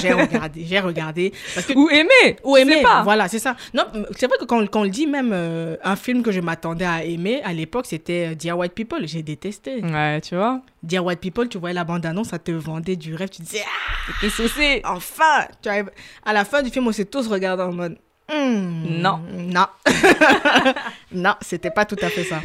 [0.00, 1.32] j'ai regardé, j'ai regardé.
[1.54, 2.36] Parce que Ou aimer.
[2.44, 3.02] ou c'est aimer, pas.
[3.02, 3.56] voilà, c'est ça.
[3.74, 3.84] Non,
[4.16, 6.84] c'est vrai que quand, quand on le dit, même euh, un film que je m'attendais
[6.84, 9.06] à aimer à l'époque, c'était euh, Dear White People.
[9.06, 9.82] J'ai détesté.
[9.82, 10.60] Ouais, tu vois.
[10.82, 13.28] Dear White People, tu voyais la bande-annonce, ça te vendait du rêve.
[13.28, 14.80] Tu disais, ah, saucé.
[14.84, 15.90] enfin tu arrives-
[16.24, 19.20] À la fin du film, on s'est tous regardés en mode, Hmm, Non.
[19.32, 19.66] Non.
[21.12, 22.40] non, c'était pas tout à fait ça.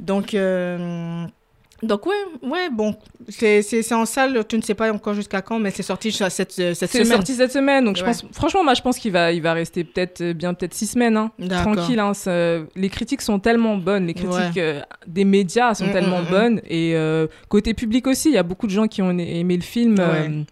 [0.00, 1.24] Donc, euh,
[1.82, 2.94] donc ouais, ouais, bon,
[3.28, 6.10] c'est c'est- c'est en salle, tu ne sais pas encore jusqu'à quand, mais c'est sorti
[6.12, 7.06] cette, cette C'est semaine.
[7.06, 9.84] sorti cette semaine, donc je pense, franchement, moi je pense qu'il va, il va rester
[9.84, 11.30] peut-être euh, bien peut-être six semaines, hein.
[11.48, 11.98] Tranquille.
[12.00, 12.12] Hein,
[12.76, 14.62] les critiques sont tellement bonnes, les critiques Ouais.
[14.62, 16.30] euh, des médias sont Mm, tellement mm, mm.
[16.30, 19.56] bonnes, et euh, côté public aussi, il y a beaucoup de gens qui ont aimé
[19.56, 19.96] le film.
[20.00, 20.42] euh,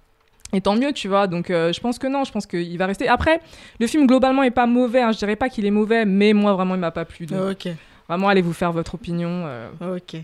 [0.55, 1.27] et tant mieux, tu vois.
[1.27, 3.07] Donc, euh, je pense que non, je pense qu'il va rester.
[3.07, 3.39] Après,
[3.81, 5.03] le film globalement est pas mauvais.
[5.03, 7.27] Hein, je dirais pas qu'il est mauvais, mais moi vraiment, il m'a pas plu.
[7.27, 7.69] Donc, Ok.
[8.09, 9.45] Vraiment, allez vous faire votre opinion.
[9.47, 9.97] euh.
[9.97, 10.15] Ok.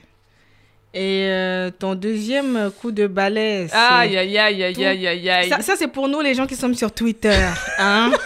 [0.97, 3.77] Et euh, ton deuxième coup de balai, c'est...
[3.77, 5.49] Aïe, aïe, aïe, aïe, aïe, aïe, aïe.
[5.49, 7.37] Ça, ça, c'est pour nous, les gens qui sommes sur Twitter.
[7.79, 8.13] Hein?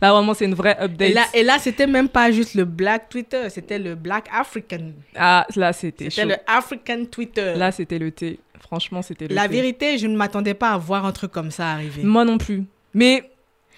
[0.00, 1.10] Là, vraiment, c'est une vraie update.
[1.10, 4.92] et là, et là c'était même pas juste le Black Twitter, c'était le Black African.
[5.16, 7.54] Ah, là, c'était C'était le African Twitter.
[7.56, 8.38] Là, c'était le thé.
[8.60, 9.54] Franchement, c'était le La thé.
[9.54, 12.02] vérité, je ne m'attendais pas à voir un truc comme ça arriver.
[12.02, 12.64] Moi non plus.
[12.94, 13.29] Mais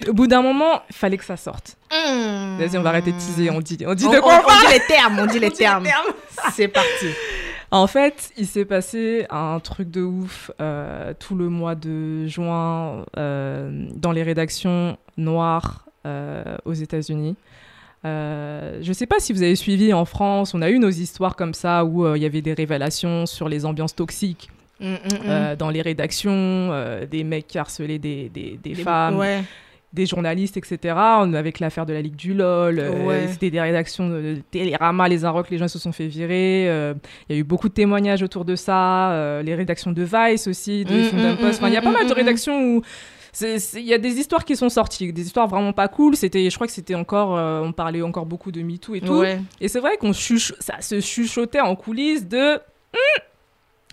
[0.09, 1.77] au bout d'un moment, il fallait que ça sorte.
[1.91, 2.59] Mmh.
[2.59, 3.51] Vas-y, on va arrêter de teaser.
[3.51, 5.49] On dit, on dit On, de quoi on on dit les termes, on dit les
[5.49, 5.85] On termes.
[5.85, 6.13] termes.
[6.53, 7.07] C'est parti.
[7.73, 13.07] En fait, il s'est passé un truc de ouf euh, tout le mois de juin
[13.17, 17.35] euh, dans les rédactions noires euh, aux États-Unis.
[18.05, 21.55] Je sais pas si vous avez suivi en France, on a eu nos histoires comme
[21.55, 24.99] ça où il y avait des révélations sur les ambiances toxiques mm, mm.
[25.25, 26.73] euh, dans les rédactions,
[27.11, 29.43] des mecs qui harcelaient des, des, femmes, Ouais.
[29.93, 30.79] Des journalistes, etc.
[31.21, 33.29] On- Avec l'affaire de la Ligue du LOL, euh, Ouais.
[33.31, 36.67] c'était des rédactions de Télérama, les Inrocks, les gens se sont fait virer.
[36.71, 36.95] euh,
[37.29, 39.13] Il y a eu beaucoup de témoignages autour de ça.
[39.13, 41.59] euh, les rédactions de Vice aussi, de Mm, mm, Post.
[41.59, 42.83] Enfin, il y a mm, pas mal de rédactions où
[43.41, 46.17] il y a des histoires qui sont sorties, des histoires vraiment pas cool.
[46.17, 49.19] C'était, je crois que c'était encore, euh, on parlait encore beaucoup de MeToo et tout.
[49.21, 49.41] Ouais.
[49.61, 53.21] Et c'est vrai qu'on chuch- ça se chuchotait en coulisses de Hmm,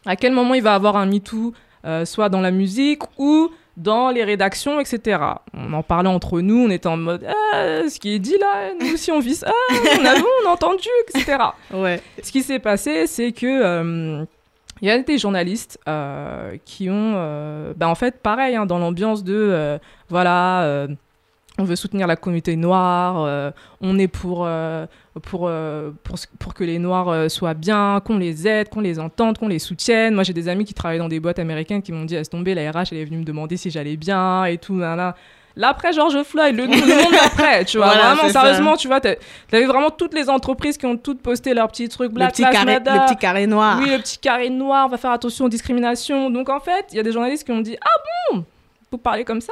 [0.06, 1.54] à quel moment il va avoir un MeToo,
[1.86, 5.20] euh, soit dans la musique ou dans les rédactions, etc.
[5.54, 8.74] On en parlait entre nous, on était en mode Ah, ce qui est dit là,
[8.80, 11.38] nous aussi on vit ça, Ah, on a vu, on a entendu, etc.
[11.74, 12.02] Ouais.
[12.22, 14.26] Ce qui s'est passé, c'est que euh,
[14.82, 18.80] il y a des journalistes euh, qui ont, euh, bah, en fait, pareil, hein, dans
[18.80, 19.78] l'ambiance de, euh,
[20.10, 20.88] voilà,
[21.60, 24.86] on veut soutenir la communauté noire, euh, on est pour, euh,
[25.22, 25.92] pour, euh,
[26.40, 30.16] pour, que les noirs soient bien, qu'on les aide, qu'on les entende, qu'on les soutienne.
[30.16, 32.56] Moi, j'ai des amis qui travaillent dans des boîtes américaines qui m'ont dit, laisse tomber,
[32.56, 35.16] la RH, elle est venue me demander si j'allais bien et tout, là, là.
[35.56, 38.42] Là, après George Floyd, le, le monde d'après, tu vois, Voilà, vraiment, c'est ça.
[38.42, 42.12] sérieusement, tu vois, t'avais vraiment toutes les entreprises qui ont toutes posté leurs petits trucs
[42.12, 42.92] Le Black petit, carré, Matter.
[42.92, 43.78] le petit carré noir.
[43.82, 46.30] Oui, le petit carré noir, on va faire attention aux discriminations.
[46.30, 48.46] Donc en fait, il y a des journalistes qui ont dit Ah bon
[48.92, 49.52] Vous parlez comme ça?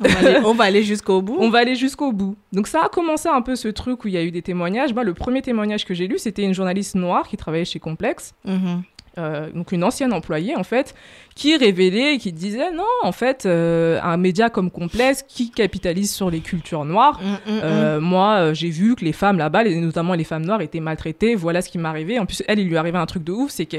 [0.00, 1.36] On va aller, on va aller jusqu'au bout.
[1.40, 2.36] On va aller jusqu'au bout.
[2.52, 4.94] Donc ça a commencé un peu ce truc où il y a eu des témoignages.
[4.94, 8.34] Moi, le premier témoignage que j'ai lu, c'était une journaliste noire qui travaillait chez Complex,
[8.44, 8.82] Mhm.
[9.18, 10.94] euh, donc une ancienne employée en fait,
[11.34, 16.30] qui révélait qui disait non, en fait, euh, un média comme Complex qui capitalise sur
[16.30, 17.20] les cultures noires.
[17.20, 17.60] Mm, mm, mm.
[17.64, 20.80] Euh, moi, euh, j'ai vu que les femmes là-bas, les- notamment les femmes noires, étaient
[20.80, 21.34] maltraitées.
[21.34, 22.18] Voilà ce qui m'est arrivé.
[22.20, 23.78] En plus, elle, il lui arrivait un truc de ouf, c'est que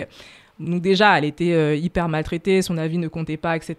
[0.60, 3.76] donc déjà, elle était euh, hyper maltraitée, son avis ne comptait pas, etc.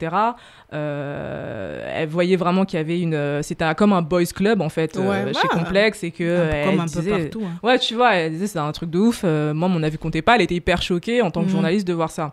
[0.72, 4.68] Euh, elle voyait vraiment qu'il y avait une, euh, c'était comme un boys club en
[4.68, 7.42] fait euh, Ouais, chez bah, Complex et que Un elle comme un disait- peu partout.
[7.44, 7.58] hein.
[7.62, 9.22] Ouais, tu vois, elle disait c'est un truc de ouf.
[9.24, 10.36] moi, mon avis comptait pas.
[10.36, 11.52] Elle était hyper choquée en tant que Mhm.
[11.52, 12.32] journaliste de voir ça.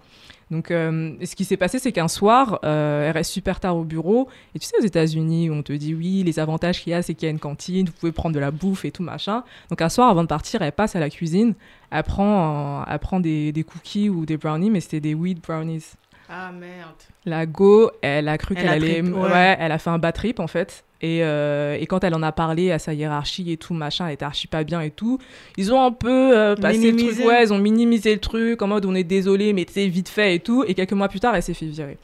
[0.50, 3.84] Donc, euh, ce qui s'est passé, c'est qu'un soir, euh, elle reste super tard au
[3.84, 4.30] bureau.
[4.56, 7.14] Et tu sais, aux États-Unis, on te dit oui, les avantages qu'il y a, c'est
[7.16, 9.44] qu'il y a une cantine, vous pouvez prendre de la bouffe et tout machin.
[9.70, 11.54] Donc, un soir, avant de partir, elle passe à la cuisine.
[11.92, 15.42] Elle prend, euh, elle prend des, des cookies ou des brownies, mais c'était des weed
[15.42, 15.84] brownies.
[16.30, 16.96] Ah merde.
[17.26, 19.02] La go, elle a cru Elle qu'elle allait.
[19.02, 19.32] trip, ouais.
[19.32, 19.58] ouais.
[19.60, 20.84] elle a fait un bad trip en fait.
[21.02, 24.14] Et, euh, et quand elle en a parlé à sa hiérarchie et tout, machin, elle
[24.14, 25.20] était archi pas bien et tout.
[25.56, 28.68] Ils ont un peu euh, passé le truc, ouais, ils ont minimisé le truc en
[28.68, 30.64] mode on est désolé, mais c'est vite fait et tout.
[30.68, 31.98] Et quelques mois plus tard, elle s'est fait virer.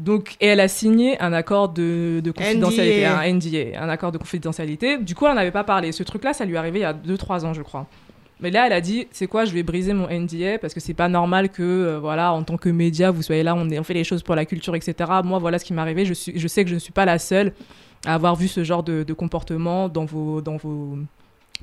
[0.00, 3.18] Donc, et elle a signé un accord de, de confidentialité, NDA.
[3.20, 4.96] un NDA, un accord de confidentialité.
[4.98, 5.92] Du coup, elle n'en avait pas parlé.
[5.92, 7.86] Ce truc-là, ça lui est arrivé il y a 2-3 ans, je crois.
[8.42, 10.94] Mais là, elle a dit, c'est quoi, je vais briser mon NDA parce que c'est
[10.94, 14.04] pas normal que, euh, voilà, en tant que média, vous soyez là, on, fait les
[14.04, 15.10] choses pour la culture, etc.
[15.24, 16.06] Moi, voilà ce qui m'est arrivé.
[16.06, 17.52] Je, sais que je ne suis pas la seule
[18.06, 20.98] à avoir vu ce genre de, comportement dans vos, dans vos,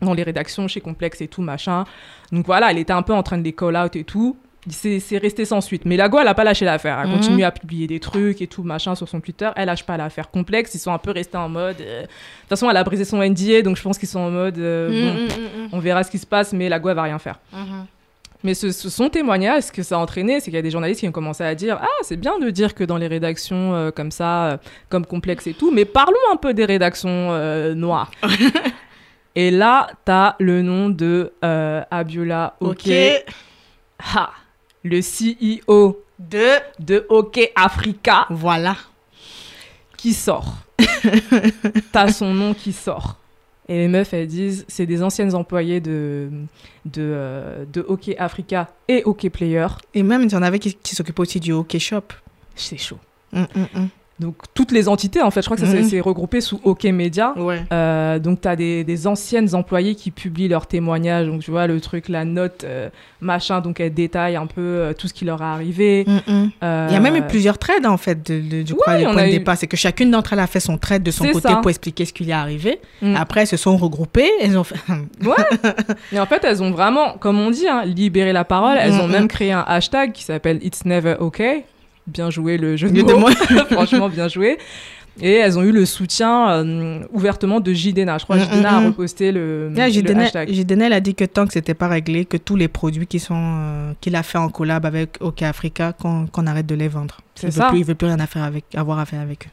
[0.02, 1.86] dans les rédactions chez Complex et tout, machin.
[2.32, 4.38] Donc voilà, elle était un peu en train de les call out et tout.
[4.70, 5.84] C'est resté sans suite.
[5.86, 7.00] Mais la go, elle a pas lâché l'affaire.
[7.02, 7.16] Elle Mhm.
[7.16, 9.50] continue à publier des trucs et tout, machin, sur son Twitter.
[9.56, 10.30] Elle lâche pas l'affaire.
[10.30, 11.80] Complexe, ils sont un peu restés en mode.
[11.82, 14.30] euh, De toute façon, elle a brisé son NDA, donc je pense qu'ils sont en
[14.32, 14.58] mode.
[14.58, 15.70] euh, bon, mm, mm, mm.
[15.72, 17.40] on verra ce qui se passe, mais la go, elle va rien faire.
[17.54, 17.86] Mhm.
[18.44, 20.70] Mais ce, ce- son témoignage, ce que ça a entraîné, c'est qu'il y a des
[20.70, 23.74] journalistes qui ont commencé à dire Ah, c'est bien de dire que dans les rédactions
[23.74, 24.58] euh, comme ça, euh,
[24.90, 28.12] comme complexe et tout, mais parlons un peu des rédactions euh, noires.
[29.36, 32.70] et là, t'as le nom de Abiola OK.
[32.88, 32.92] Ok.
[34.00, 34.30] Ha,
[34.88, 36.58] le CEO Deux.
[36.80, 38.76] de OK Africa Voilà.
[39.98, 40.56] qui sort.
[41.92, 43.18] T'as son nom qui sort.
[43.70, 46.30] Et les meufs, elles disent, c'est des anciennes employées de,
[46.86, 49.68] de, euh, de Hockey Africa et Hockey Player.
[49.94, 52.04] Et même, il y en avait qui, qui s'occupent aussi du hockey shop.
[52.56, 53.00] C'est chaud.
[53.34, 53.88] Mm, mm, mm.
[54.20, 55.84] Donc, toutes les entités, en fait, je crois que ça Mhm.
[55.84, 57.34] s'est- regroupé sous Hockey Media.
[57.38, 57.62] Ouais.
[57.72, 61.28] Euh, donc, tu as des, des anciennes employées qui publient leurs témoignages.
[61.28, 62.90] Donc, tu vois, le truc, la note, euh,
[63.22, 63.62] machin.
[63.62, 66.06] Donc, elles détaillent un peu euh, tout ce qui leur est arrivé.
[66.08, 66.50] Mm, mm.
[66.90, 69.18] Il y a même eu plusieurs trades en fait de, de- du quoi, Ouais, points
[69.18, 69.56] a de eu- départ.
[69.58, 71.56] C'est que chacune d'entre elles a fait son trade de son côté ça.
[71.58, 72.80] pour expliquer ce qui lui est arrivé.
[73.04, 73.16] Mm.
[73.18, 74.30] Après, elles se sont regroupées.
[74.42, 74.76] Elles ont fait.
[76.12, 78.78] Et en fait, elles ont vraiment, comme on dit, hein, libéré la parole.
[78.80, 81.66] Elles ont même créé un hashtag qui s'appelle It's Never Okay.
[82.08, 83.20] Bien joué le jeu de mots.
[83.20, 83.32] moi.
[83.72, 84.58] Franchement, bien joué.
[85.20, 88.18] Et elles ont eu le soutien euh, ouvertement de Jdena.
[88.18, 88.88] Je crois que Mhm, Jdena a mhm.
[88.88, 90.52] reposté le, Là, le Jidenel hashtag.
[90.52, 93.36] Jidenel a dit que tant que c'était pas réglé, que tous les produits qui sont
[93.36, 97.18] euh, qu'il a fait en collab avec OK Africa, qu'on qu'on arrête de les vendre.
[97.36, 97.66] C'est il ça.
[97.66, 99.52] Veut plus, il veut plus rien à faire avec, avoir à faire avec eux.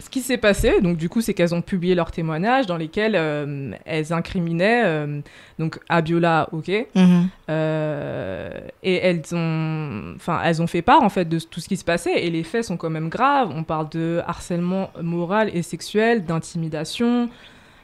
[0.00, 3.14] Ce qui s'est passé, donc du coup, c'est qu'elles ont publié leurs témoignages dans lesquels
[3.14, 5.20] euh, elles incriminaient euh,
[5.58, 7.28] donc Abiola, ok, Mhm.
[7.50, 8.50] Euh,
[8.82, 11.84] et elles ont, enfin, elles ont fait part en fait de tout ce qui se
[11.84, 13.52] passait et les faits sont quand même graves.
[13.54, 17.28] On parle de harcèlement moral et sexuel, d'intimidation.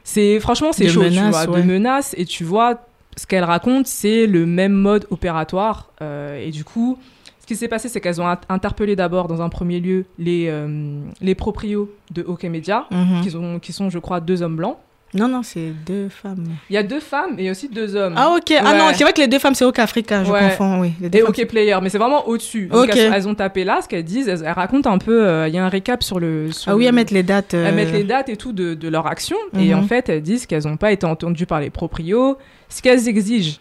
[0.05, 1.63] C'est franchement c'est chaud, tu menaces, vois, ouais.
[1.63, 6.65] de menaces et tu vois ce qu'elle raconte, c'est le même mode opératoire et du
[6.65, 6.99] coup,
[7.47, 10.47] ce qui s'est passé, c'est qu'elles ont int- interpellé d'abord dans un premier lieu les
[10.49, 13.21] euh, les proprios de OK Media, Mhm.
[13.23, 14.77] qui sont qui sont je crois deux hommes blancs.
[15.15, 16.45] Non, non, c'est deux femmes.
[16.69, 18.15] Il y a deux femmes et aussi deux hommes.
[18.17, 18.53] Ah, ok.
[18.59, 20.41] Ah non, c'est vrai que les deux femmes, c'est OK Africa, je Ouais.
[20.41, 20.91] confonds, oui.
[21.01, 22.67] Les deux Et femmes, OK Player, mais c'est vraiment au-dessus.
[22.67, 22.97] Donc Ok.
[22.97, 25.55] elles, elles ont tapé là, ce qu'elles disent, elles, elles racontent un peu, euh, il
[25.55, 26.51] y a un récap sur le...
[26.51, 27.55] Sur Ah oui, le- à mettre les dates.
[27.55, 29.37] euh, Elles mettent les dates et tout de, de leur action.
[29.57, 29.79] Et Mhm.
[29.79, 32.37] en fait, elles disent qu'elles n'ont pas été entendues par les proprios.
[32.69, 33.59] Ce qu'elles exigent,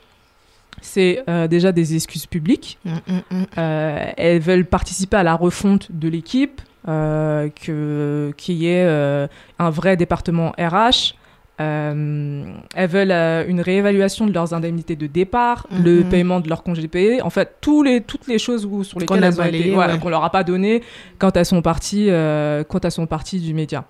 [0.86, 2.78] c'est euh, déjà des excuses publiques.
[2.86, 3.44] Mm, mm, mm.
[3.58, 9.28] Euh, elles veulent participer à la refonte de l'équipe, euh, que- qu'il y ait euh,
[9.60, 11.16] un vrai département RH.
[11.58, 13.12] Elles veulent
[13.50, 17.56] une réévaluation de leurs indemnités de départ, le paiement de leurs congés payés, en fait
[17.62, 20.00] tous les, toutes les choses où- sur lesquelles a elles ont été, balayées, voilà, ouais.
[20.00, 20.84] qu'on leur a pas donné
[21.18, 22.08] quand elles sont parties,
[22.70, 23.86] quand elles sont parties du média.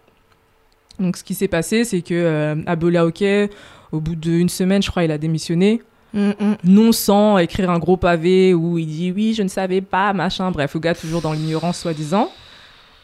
[1.00, 3.50] Donc ce qui s'est passé, c'est que Abola Oké,
[3.92, 5.82] au bout d'une semaine, je crois, il a démissionné
[6.14, 6.56] Mm, mm.
[6.64, 10.52] non sans écrire un gros pavé où il dit oui, je ne savais pas, machin.
[10.52, 12.30] Bref, le gars toujours dans l'ignorance, soi-disant.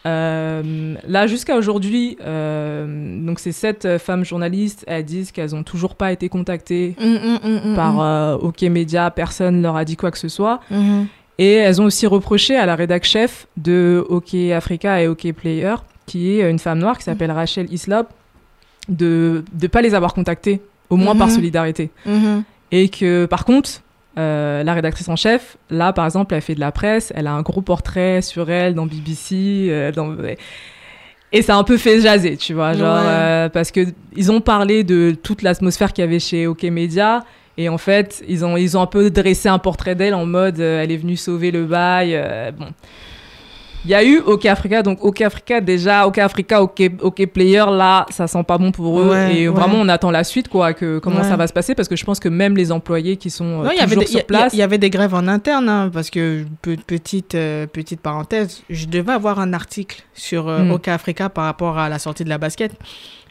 [0.08, 5.62] Euh, là, jusqu'à aujourd'hui, euh, donc ces sept euh, femmes journalistes, elles disent qu'elles n'ont
[5.64, 9.96] toujours pas été contactées Mm, mm, mm, par euh, OK Media, personne leur a dit
[9.98, 10.60] quoi que ce soit.
[10.72, 11.06] Mhm.
[11.38, 15.76] Et elles ont aussi reproché à la rédac chef de OK Africa et OK Player,
[16.06, 18.08] qui est une femme noire qui s'appelle Rachel Islop,
[18.90, 21.34] de ne pas les avoir contactées, au moins par Mhm.
[21.36, 21.90] solidarité.
[22.72, 23.70] Et que par contre,
[24.18, 27.32] euh, la rédactrice en chef, là par exemple, elle fait de la presse, elle a
[27.34, 30.16] un gros portrait sur elle dans BBC, euh, dans...
[31.32, 33.10] et ça a un peu fait jaser, tu vois, genre Ouais.
[33.10, 33.82] euh, parce que
[34.16, 37.24] ils ont parlé de toute l'atmosphère qu'il y avait chez OK Media.
[37.58, 40.60] Et en fait, ils ont, ils ont un peu dressé un portrait d'elle en mode
[40.60, 42.18] elle est venue sauver le bail.
[42.58, 42.68] bon.
[43.84, 47.66] Il y a eu OK Africa, donc OK Africa déjà, OK Africa, OK, OK Player,
[47.68, 49.10] là, ça sent pas bon pour eux.
[49.10, 49.56] Ouais, et ouais.
[49.56, 51.24] vraiment, on attend la suite, quoi, que, comment Ouais.
[51.24, 53.64] ça va se passer, parce que je pense que même les employés qui sont euh,
[53.64, 54.54] Non, il y avait toujours des- sur il y place.
[54.54, 58.62] il y avait des grèves en interne, hein, parce que, pe- petite, euh, petite parenthèse,
[58.70, 60.72] je devais avoir un article sur euh, Mm.
[60.74, 62.74] OK Africa par rapport à la sortie de la basket.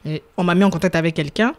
[0.04, 1.52] Et on m'a mis en contact avec quelqu'un.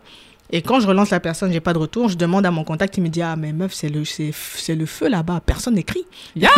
[0.53, 2.97] Et quand je relance la personne, j'ai pas de retour, je demande à mon contact,
[2.97, 6.05] il me dit Ah, mais meuf, c'est le, c'est, c'est le feu là-bas, personne n'écrit.
[6.35, 6.49] Ya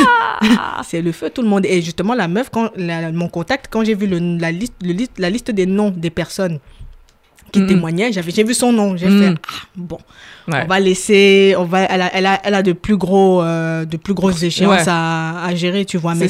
[0.84, 1.66] c'est le feu, tout le monde.
[1.66, 4.94] Et justement, la meuf, quand, la- mon contact, quand j'ai vu le, la, liste, le
[5.20, 6.60] la liste des noms des personnes
[7.52, 7.68] qui Mhm.
[7.68, 9.20] témoignaient, j'avais, j'ai vu son nom, j'ai Mhm.
[9.20, 10.00] fait Ah, bon.
[10.48, 10.62] Ouais.
[10.64, 13.86] On va laisser, on va, elle a, elle a, elle a de plus gros, euh,
[13.86, 14.84] de plus grosses échéances Ouais.
[14.88, 16.16] à, à gérer, tu vois.
[16.16, 16.28] Mais,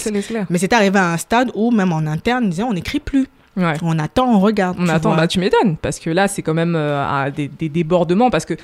[0.50, 3.28] mais c'est arrivé à un stade où même en interne, ils disaient on n'écrit plus,
[3.56, 3.74] Ouais.
[3.84, 4.78] on attend, on regarde.
[4.80, 5.18] On tu attend, vois.
[5.18, 8.56] bah tu m'étonnes, parce que là, c'est quand même euh, des, des débordements, parce que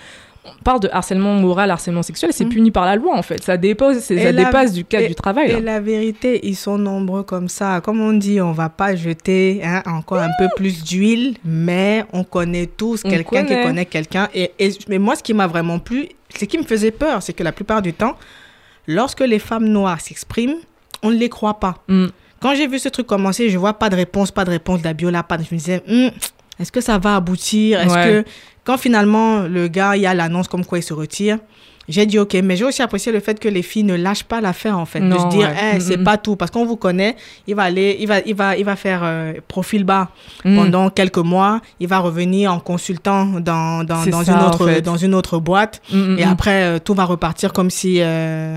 [0.45, 2.49] on parle de harcèlement moral, harcèlement sexuel, c'est Mm.
[2.49, 3.43] puni par la loi, en fait.
[3.43, 5.49] Ça dépose, ça la- dépasse du cadre et- du travail.
[5.49, 5.59] Et là.
[5.59, 7.81] la vérité, ils sont nombreux comme ça.
[7.81, 12.23] Comme on dit, on va pas jeter hein, encore un peu plus d'huile, mais on
[12.23, 13.85] connaît tous quelqu'un qui connaît.
[13.85, 14.27] quelqu'un.
[14.33, 17.33] Et, et- mais moi, ce qui m'a vraiment plu, ce qui me faisait peur, c'est
[17.33, 18.15] que la plupart du temps,
[18.87, 20.55] lorsque les femmes noires s'expriment,
[21.03, 21.75] on ne les croit pas.
[21.89, 22.07] Mm.
[22.41, 25.23] Quand j'ai vu ce truc commencer, je vois pas de réponse, pas de réponse d'Abiola,
[25.23, 25.43] pas de...
[25.43, 26.11] Je me disais, Hum,
[26.59, 27.81] est-ce que ça va aboutir?
[27.81, 28.23] Est-ce Ouais.
[28.23, 28.29] que
[28.63, 31.39] quand finalement le gars, il y a l'annonce comme quoi il se retire,
[31.87, 34.41] j'ai dit ok, mais j'ai aussi apprécié le fait que les filles ne lâchent pas
[34.41, 35.77] l'affaire en fait, de se dire, ouais.
[35.77, 36.03] Mm, c'est mm.
[36.03, 37.15] pas tout, parce qu'on vous connaît,
[37.47, 40.09] il va aller, il va, il va, il va faire euh, profil bas
[40.45, 40.55] Mm.
[40.55, 44.47] pendant quelques mois, il va revenir en consultant dans dans, C'est dans ça, une en
[44.49, 44.81] autre fait.
[44.83, 46.29] dans une autre boîte, Mm, mm, et mm.
[46.29, 48.55] après euh, tout va repartir comme si euh,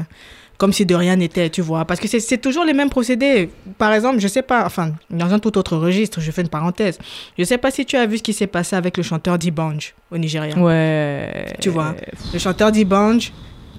[0.62, 1.84] comme si de rien n'était, tu vois.
[1.84, 3.50] Parce que c'est- toujours les mêmes procédés.
[3.78, 6.98] Par exemple, je sais pas, enfin, dans un tout autre registre, je fais une parenthèse.
[7.36, 9.92] Je sais pas si tu as vu ce qui s'est passé avec le chanteur D'Ibanj
[10.12, 10.56] au Nigeria.
[10.56, 11.46] Ouais.
[11.60, 11.96] Tu vois.
[12.32, 13.32] Le chanteur D'Ibanj,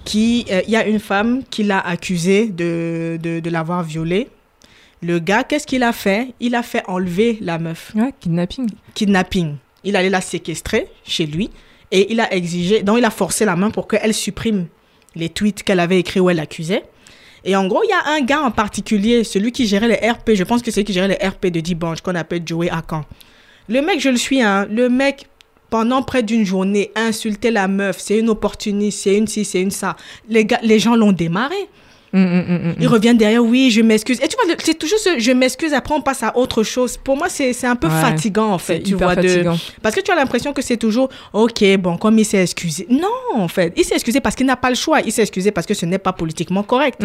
[0.04, 4.28] qui, euh, il y a une femme qui l'a accusé de, de, de l'avoir violée.
[5.02, 6.34] Le gars, qu'est-ce qu'il a fait?
[6.41, 7.93] Il a fait enlever la meuf.
[7.96, 8.67] Ouais, kidnapping.
[8.93, 9.56] Kidnapping.
[9.86, 11.50] Il allait la séquestrer chez lui
[11.91, 14.67] et il a exigé, donc il a forcé la main pour qu'elle supprime
[15.15, 16.84] les tweets qu'elle avait écrits où elle l'accusait.
[17.45, 20.32] Et en gros, il y a un gars en particulier, celui qui gérait les RP,
[20.36, 23.04] je pense que c'est celui qui gérait les RP de Dibanche, qu'on appelle Joey Akan.
[23.67, 25.28] Le mec, je le suis, hein, le mec,
[25.69, 29.71] pendant près d'une journée, insultait la meuf, c'est une opportuniste, c'est une ci, c'est une
[29.71, 29.95] ça.
[30.30, 31.56] Les, gars, les gens l'ont démarré.
[32.13, 32.76] Mm, mm, mm, mm.
[32.80, 34.19] Ils reviennent derrière, oui, je m'excuse.
[34.21, 36.95] Et tu vois, c'est toujours ce je m'excuse, après on passe à autre chose.
[36.97, 38.02] Pour moi, c'est un peu Ouais.
[38.02, 39.15] fatigant, en fait, tu vois.
[39.15, 39.43] De...
[39.82, 42.86] Parce que tu as l'impression que c'est toujours, ok, bon, comme il s'est excusé.
[42.89, 45.02] Non, en fait, il s'est excusé parce qu'il n'a pas le choix.
[45.02, 47.02] Il s'est excusé parce que ce n'est pas politiquement correct.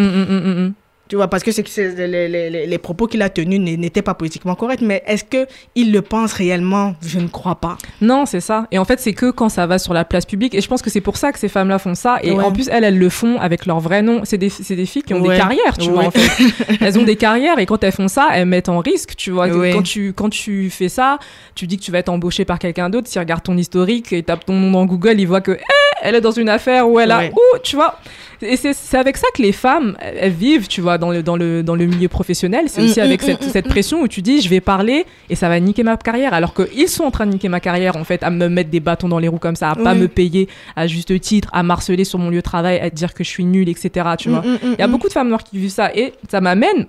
[1.08, 1.62] Tu vois, parce que c'est
[2.06, 4.82] les, les- les- les propos qu'il a tenus n'étaient pas politiquement corrects.
[4.82, 6.94] Mais est-ce qu'il le pense réellement?
[7.00, 7.78] Je ne crois pas.
[8.02, 8.66] Non, c'est ça.
[8.72, 10.54] Et en fait, c'est que quand ça va sur la place publique.
[10.54, 12.18] Et je pense que c'est pour ça que ces femmes-là font ça.
[12.22, 12.44] Et Ouais.
[12.44, 14.20] en plus, elles, elles le font avec leur vrai nom.
[14.24, 15.30] C'est des, filles qui ont Ouais.
[15.34, 16.06] des carrières, tu vois, Ouais.
[16.08, 16.76] en fait.
[16.80, 19.48] elles ont des carrières et quand elles font ça, elles mettent en risque, tu vois.
[19.48, 21.18] Quand, tu, quand tu fais ça,
[21.54, 23.08] tu dis que tu vas être embauché par quelqu'un d'autre.
[23.08, 25.62] S'il regarde ton historique et tape ton nom dans Google, il voit que, eh,
[26.02, 27.98] elle est dans une affaire où elle a, ouh, tu vois.
[28.42, 31.36] Et c'est avec ça que les femmes, elles elles vivent, tu vois, dans le, dans
[31.36, 32.66] le, dans le milieu professionnel.
[32.68, 35.06] C'est aussi Mm, avec mm, cette, mm, cette pression où tu dis, je vais parler
[35.30, 36.34] et ça va niquer ma carrière.
[36.34, 38.80] Alors qu'ils sont en train de niquer ma carrière, en fait, à me mettre des
[38.80, 42.04] bâtons dans les roues comme ça, à pas me payer à juste titre, à marceler
[42.04, 44.10] sur mon lieu de travail, à dire que je suis nulle, etc.
[44.18, 44.42] Tu vois.
[44.62, 46.86] Il y a beaucoup de femmes noires qui vivent ça et ça m'amène.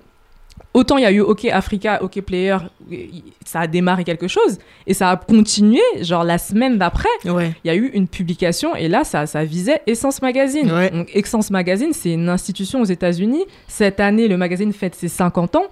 [0.72, 2.56] Autant il y a eu OK Africa, OK Player,
[3.44, 5.80] ça a démarré quelque chose et ça a continué.
[6.00, 7.52] Genre la semaine d'après, Ouais.
[7.64, 10.70] il y a eu une publication et là, ça, ça visait Essence Magazine.
[10.70, 10.90] Ouais.
[10.90, 13.44] Donc, Essence Magazine, c'est une institution aux États-Unis.
[13.66, 15.66] Cette année, le magazine fête ses 50 ans.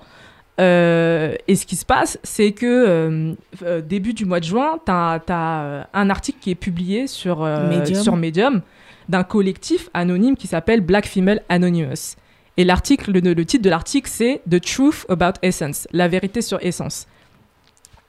[0.60, 3.34] Euh, et ce qui se passe, c'est que euh,
[3.64, 7.68] euh, début du mois de juin, tu as, un article qui est publié sur, euh,
[7.68, 8.02] Medium.
[8.02, 8.60] sur Medium
[9.08, 12.16] d'un collectif anonyme qui s'appelle Black Female Anonymous.
[12.58, 17.06] Et l'article, le, titre de l'article, c'est The Truth About Essence, la vérité sur Essence.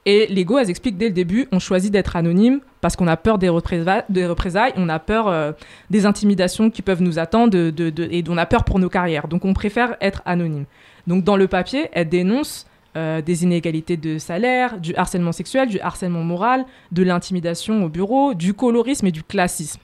[0.06, 3.16] Et les go, elles expliquent dès le début, on choisit d'être anonyme parce qu'on a
[3.16, 5.52] peur des représailles, on a peur euh,
[5.90, 9.28] des intimidations qui peuvent nous attendre de, de- et on a peur pour nos carrières.
[9.28, 10.64] Donc on préfère être anonyme.
[11.06, 15.80] Donc dans le papier, elle dénonce euh, des inégalités de salaire, du harcèlement sexuel, du
[15.80, 19.80] harcèlement moral, de l'intimidation au bureau, du colorisme et du classisme.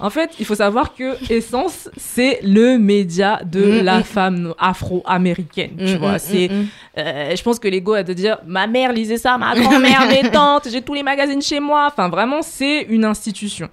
[0.00, 4.04] En fait, il faut savoir que Essence, c'est le média de Mm, la mm.
[4.04, 5.72] femme afro-américaine.
[5.78, 6.66] Tu vois, c'est mm.
[6.98, 10.30] euh, je pense que l'ego a de dire ma mère lisait ça, ma grand-mère, mes
[10.30, 11.88] tantes, j'ai tous les magazines chez moi.
[11.90, 13.68] Enfin, vraiment, c'est une institution.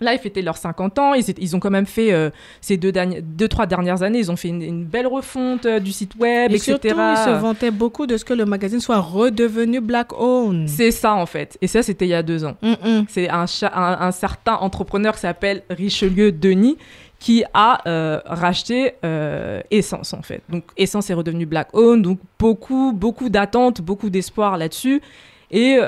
[0.00, 1.14] Là, ils fêtaient leurs 50 ans.
[1.14, 2.30] Ils, ils ont quand même fait, euh,
[2.60, 5.78] ces deux, derniers- deux, trois dernières années, ils ont fait une, une belle refonte euh,
[5.78, 6.72] du site web, Et etc.
[6.72, 10.68] surtout, il se vantait beaucoup de ce que le magazine soit redevenu black owned.
[10.68, 11.56] C'est ça, en fait.
[11.62, 12.56] Et ça, c'était il y a deux ans.
[12.60, 13.04] Mm, mm.
[13.08, 16.76] C'est un, cha- un, un certain entrepreneur qui s'appelle Richelieu Denis
[17.20, 18.94] qui a euh, racheté
[19.70, 20.42] Essence en fait.
[20.50, 25.00] Donc Essence est redevenu Black Owned, donc beaucoup beaucoup d'attentes, beaucoup d'espoir là-dessus
[25.50, 25.78] et,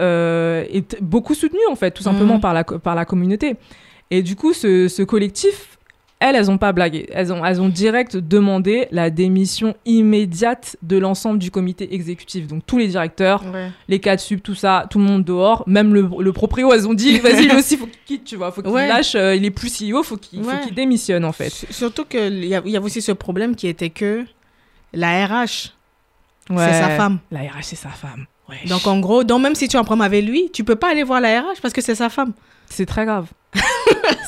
[1.03, 3.57] beaucoup soutenu en fait tout simplement par la co- par la communauté.
[4.11, 5.73] Et du coup ce, ce collectif
[6.19, 7.07] elles, elles ont pas blagué.
[7.13, 12.47] Elles ont, elles ont direct demandé la démission immédiate de l'ensemble du comité exécutif.
[12.47, 13.69] Donc tous les directeurs, Ouais.
[13.89, 16.95] les cadres sub, tout ça, tout le monde dehors, même le, le proprio, elles ont
[16.95, 18.89] dit, vas-y, lui aussi, faut qu'il quitte, tu vois, faut qu'il Ouais.
[18.89, 20.61] lâche, euh, il est plus CEO, faut qu'il faut Ouais.
[20.65, 21.49] qu'il démissionne, en fait.
[21.49, 24.25] S- Surtout qu'il y, a- il y avait aussi ce problème qui était que
[24.95, 25.75] la RH,
[26.49, 27.19] c'est sa femme.
[27.31, 28.25] La RH, c'est sa femme.
[28.71, 30.93] Donc en gros, donc même si tu es en problème avec lui, tu peux pas
[30.93, 32.33] aller voir la RH parce que c'est sa femme.
[32.71, 33.27] c'est très grave.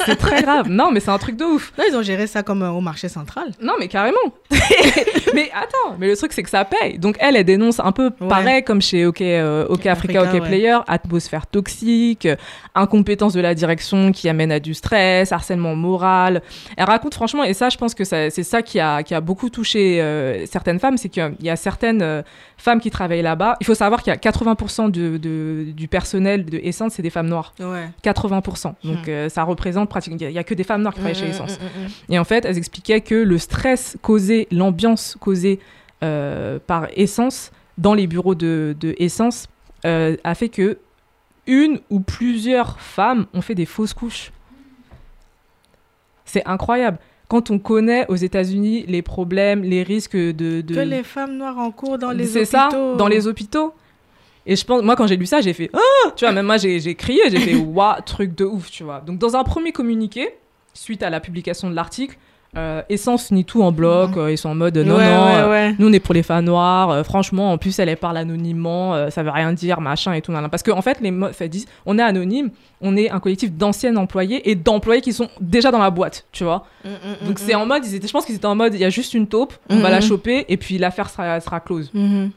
[0.06, 0.68] c'est très grave.
[0.68, 1.72] Non, mais c'est un truc de ouf.
[1.76, 3.52] Là, ils ont géré ça comme euh, au marché central.
[3.60, 4.16] Non, mais carrément.
[5.34, 6.98] mais attends, mais le truc, c'est que ça paye.
[6.98, 8.28] Donc, elle, elle dénonce un peu Ouais.
[8.28, 10.48] pareil comme chez OK, euh, OK Africa, Africa, OK ouais.
[10.48, 12.36] Player, atmosphère toxique, euh,
[12.74, 16.42] incompétence de la direction qui amène à du stress, harcèlement moral.
[16.76, 19.50] Elle raconte franchement, et ça, je pense que c'est ça qui a, qui a beaucoup
[19.50, 22.24] touché euh, certaines femmes, c'est qu'il y a certaines
[22.56, 23.56] femmes qui travaillent là-bas.
[23.60, 27.10] Il faut savoir qu'il y a 80% de- de- du personnel de Essence, c'est des
[27.10, 27.52] femmes noires.
[27.60, 27.88] Ouais.
[28.02, 28.74] 80%.
[28.84, 30.18] Donc, euh, ça représente pratiquement.
[30.20, 31.58] Il n'y a, que des femmes noires qui travaillent chez Mm, Essence.
[31.58, 32.12] mm, mm, mm.
[32.14, 35.58] Et en fait, elles expliquaient que le stress causé, l'ambiance causée
[36.02, 39.46] euh, par Essence dans les bureaux de, de Essence
[39.84, 40.78] euh, a fait que
[41.46, 44.32] une ou plusieurs femmes ont fait des fausses couches.
[46.24, 46.98] C'est incroyable.
[47.28, 50.60] Quand on connaît aux États-Unis les problèmes, les risques de.
[50.60, 50.74] de...
[50.74, 52.70] Que les femmes noires en cours dans les C'est hôpitaux.
[52.70, 53.74] ça, dans les hôpitaux.
[54.48, 56.56] Et je pense, moi, quand j'ai lu ça, j'ai fait Ah Tu vois, même moi,
[56.56, 59.00] j'ai crié, j'ai fait Waouh, truc de ouf, tu vois.
[59.06, 60.30] Donc, dans un premier communiqué,
[60.74, 62.16] suite à la publication de l'article,
[62.56, 64.16] euh, Essence nie tout en bloc.
[64.16, 65.74] euh, ils sont en mode Non, Ouais, non, ouais, euh, ouais.
[65.78, 66.88] nous, on est pour les noires.
[66.88, 69.10] euh, franchement, en plus, elle, elle parle anonymement.
[69.10, 70.32] ça veut rien dire, machin et tout.
[70.32, 70.50] nan, nan.
[70.50, 73.94] Parce qu'en en fait, les meufs, disent On est anonyme, on est un collectif d'anciens
[73.96, 76.64] employés et d'employés qui sont déjà dans la boîte, tu vois.
[76.86, 78.72] Mm, mm, Donc, mm, c'est en mode, ils étaient, je pense qu'ils étaient en mode
[78.72, 81.60] Il y a juste une taupe, on va la choper et puis l'affaire sera, sera
[81.60, 81.90] close.
[81.92, 82.30] Mhm.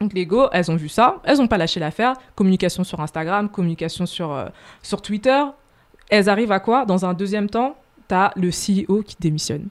[0.00, 2.14] Donc les go, elles ont vu ça, elles n'ont pas lâché l'affaire.
[2.34, 4.46] Communication sur Instagram, communication sur, euh,
[4.82, 5.42] sur Twitter.
[6.10, 6.84] Elles arrivent à quoi?
[6.84, 7.76] Dans un deuxième temps,
[8.08, 9.68] tu as le CEO qui démissionne.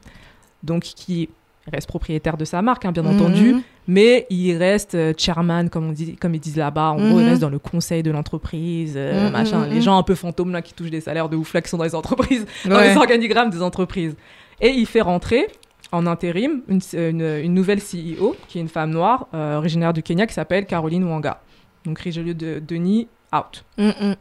[0.64, 1.30] Donc qui
[1.72, 3.62] reste propriétaire de sa marque, hein, bien entendu, Mhm.
[3.88, 6.90] mais il reste euh, chairman, comme, on dit, comme ils disent là-bas.
[6.92, 7.30] En gros, il Mhm.
[7.30, 9.68] reste dans le conseil de l'entreprise, euh, Mhm, machin.
[9.68, 11.78] Les gens un peu fantômes là qui touchent des salaires de ouf là qui sont
[11.78, 14.16] dans les entreprises dans les organigrammes des entreprises.
[14.60, 15.48] Et il fait rentrer
[15.94, 20.04] en intérim une, une- une nouvelle CEO, qui est une femme noire, euh, originaire du
[20.04, 21.40] Kenya, qui s'appelle Caroline Wanga.
[21.86, 23.64] Donc Richelieu de Denis, out.
[23.78, 24.16] Mm, mm.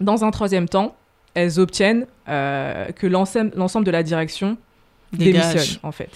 [0.00, 0.94] Dans un troisième temps,
[1.34, 4.56] elles obtiennent euh, que l'ensemble de la direction
[5.12, 5.52] Dégage.
[5.52, 6.10] démissionne, en fait.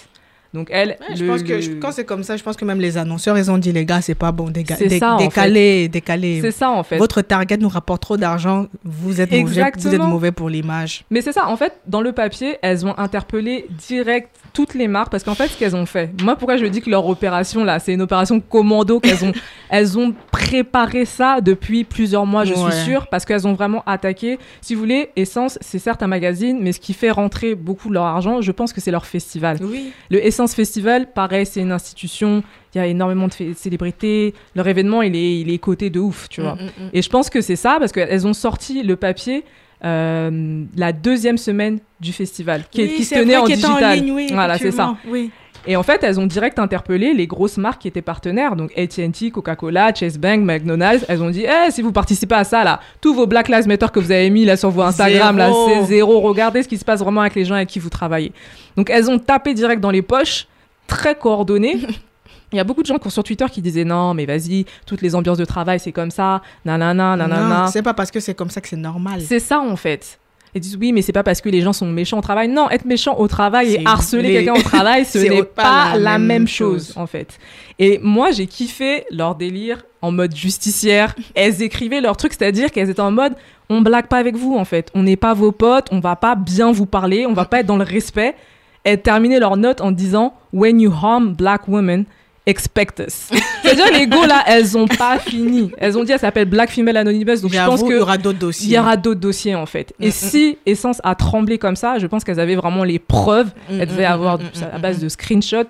[0.53, 2.65] Donc elle, Ouais, je pense que le- je- quand c'est comme ça, je pense que
[2.65, 4.65] même les annonceurs, ils ont dit les gars, c'est pas bon, dé-
[4.99, 6.41] ça, en décalez, décalez.
[6.41, 6.99] c'est ça en fait.
[6.99, 11.05] Votre target nous rapporte trop d'argent, vous êtes mauvais, vous êtes mauvais pour l'image.
[11.09, 15.11] Mais c'est ça, en fait, dans le papier, elles ont interpellé direct toutes les marques
[15.11, 17.78] parce qu'en fait, ce qu'elles ont fait, moi, pourquoi je dis que leur opération là,
[17.78, 19.32] c'est une opération commando qu'elles ont,
[19.70, 22.70] elles ont préparé ça depuis plusieurs mois, je Ouais.
[22.72, 24.38] suis sûre, parce qu'elles ont vraiment attaqué.
[24.61, 27.94] Si vous voulez, Essence, c'est certes un magazine, mais ce qui fait rentrer beaucoup de
[27.94, 29.59] leur argent, je pense que c'est leur festival.
[29.62, 29.92] Oui.
[30.11, 32.42] Le Essence Festival, pareil, c'est une institution.
[32.74, 34.34] Il y a énormément de célébrités.
[34.55, 36.55] Leur événement, il est, il est coté de ouf, tu vois.
[36.55, 39.44] Mm, Et je pense que c'est ça, parce qu'elles ont sorti le papier
[39.85, 43.99] euh, la deuxième semaine du festival, qui, Oui, qui se tenait en était digital.
[43.99, 44.97] ligne, oui, voilà, c'est ça.
[45.09, 45.31] Oui.
[45.66, 49.31] Et en fait, elles ont direct interpellé les grosses marques qui étaient partenaires, donc AT&T,
[49.31, 51.05] Coca-Cola, Chase Bank, McDonald's.
[51.07, 53.87] Elles ont dit, Eh, si vous participez à ça, là, tous vos Black Lives Matter
[53.93, 56.20] que vous avez mis là sur vos Instagram, là, c'est zéro.
[56.20, 58.33] Regardez ce qui se passe vraiment avec les gens avec qui vous travaillez.
[58.76, 60.47] Donc, elles ont tapé direct dans les poches,
[60.87, 61.78] très coordonnées.
[62.53, 64.64] Il y a beaucoup de gens qui sont sur Twitter qui disaient non, mais vas-y,
[64.86, 67.64] toutes les ambiances de travail, c'est comme ça, nanana, nanana.
[67.64, 69.20] Non, c'est pas parce que c'est comme ça que c'est normal.
[69.20, 70.18] C'est ça en fait.
[70.53, 72.48] Ils disent oui, mais c'est pas parce que les gens sont méchants au travail.
[72.48, 75.92] Non, être méchant au travail et harceler les- quelqu'un au travail, ce n'est pas pas,
[75.92, 76.88] la la même même chose.
[76.88, 76.96] chose.
[76.96, 77.38] en fait.
[77.78, 81.14] Et moi, j'ai kiffé leur délire en mode justicière.
[81.36, 83.34] Elles écrivaient leur truc, c'est-à-dire qu'elles étaient en mode
[83.68, 84.90] on blague pas avec vous en fait.
[84.94, 87.66] On n'est pas vos potes, on va pas bien vous parler, on va pas être
[87.66, 88.34] dans le respect.
[88.82, 92.07] Elles terminaient leur note en disant when you harm black women,
[92.47, 93.28] expect us.
[93.62, 95.70] C'est-à-dire les go là, elles ont pas fini.
[95.78, 98.01] Elles ont dit elles s'appellent Black Female Anonymous, donc je pense J'avoue, que il y
[98.01, 98.66] aura d'autres dossiers.
[98.68, 99.93] il y aura d'autres dossiers en fait.
[99.99, 100.12] Mm, Et mm.
[100.12, 103.49] si Essence a tremblé comme ça, je pense qu'elles avaient vraiment les preuves.
[103.70, 105.03] Mm, Elles devaient mm, avoir mm, mm, à mm, base mm.
[105.03, 105.68] de screenshots,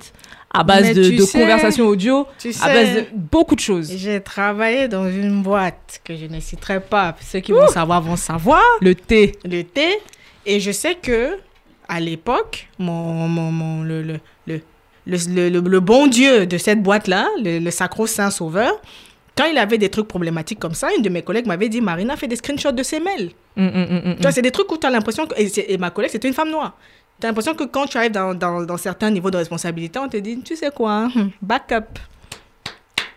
[0.53, 3.61] à base Mais de, tu de sais- conversations audio, Tu à base de beaucoup de
[3.61, 3.93] choses.
[3.97, 7.15] j'ai travaillé dans une boîte que je ne citerai pas.
[7.21, 8.63] Ceux qui vont savoir vont savoir.
[8.81, 9.33] Le thé.
[9.45, 9.89] le thé.
[10.47, 11.37] Et je sais que
[11.89, 14.61] à l'époque, mon, mon, mon- le, le, le,
[15.11, 18.73] le, le- bon Dieu de cette boîte-là, le, le sacro-saint sauveur,
[19.37, 22.17] quand il avait des trucs problématiques comme ça, une de mes collègues m'avait dit Marina
[22.17, 23.31] fait des screenshots de ses mails.
[23.57, 25.35] Mm, mm, mm, c'est des trucs où tu as l'impression que.
[25.39, 26.77] Et ma collègue, c'était une femme noire.
[27.21, 30.09] Tu as l'impression que quand tu arrives dans, dans, dans certains niveaux de responsabilité, on
[30.09, 31.99] te dit Tu sais quoi hmm, Backup.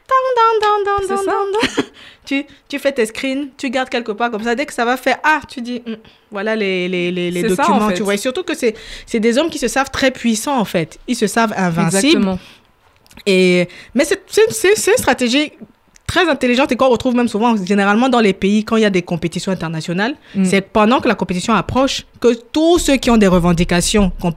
[0.07, 1.85] Dang, dang.
[2.25, 4.55] tu, tu fais tes screens, tu gardes quelque part comme ça.
[4.55, 5.95] Dès que ça va faire Ah, tu dis Hmm,
[6.31, 7.77] Voilà les, les, les, les C'est ça, documents.
[7.85, 7.95] en fait.
[7.95, 8.13] Tu vois.
[8.13, 8.75] Et surtout que c'est
[9.19, 10.99] des hommes qui se savent très puissants, en fait.
[11.07, 11.97] Ils se savent invincibles.
[12.05, 12.39] Exactement.
[13.25, 14.21] Et, mais c'est-
[14.89, 15.51] une stratégie
[16.07, 18.89] très intelligente et qu'on retrouve même souvent, généralement dans les pays, quand il y a
[18.89, 20.45] des compétitions internationales, Mm.
[20.45, 24.31] c'est pendant que la compétition approche que tous ceux qui ont des revendications euh,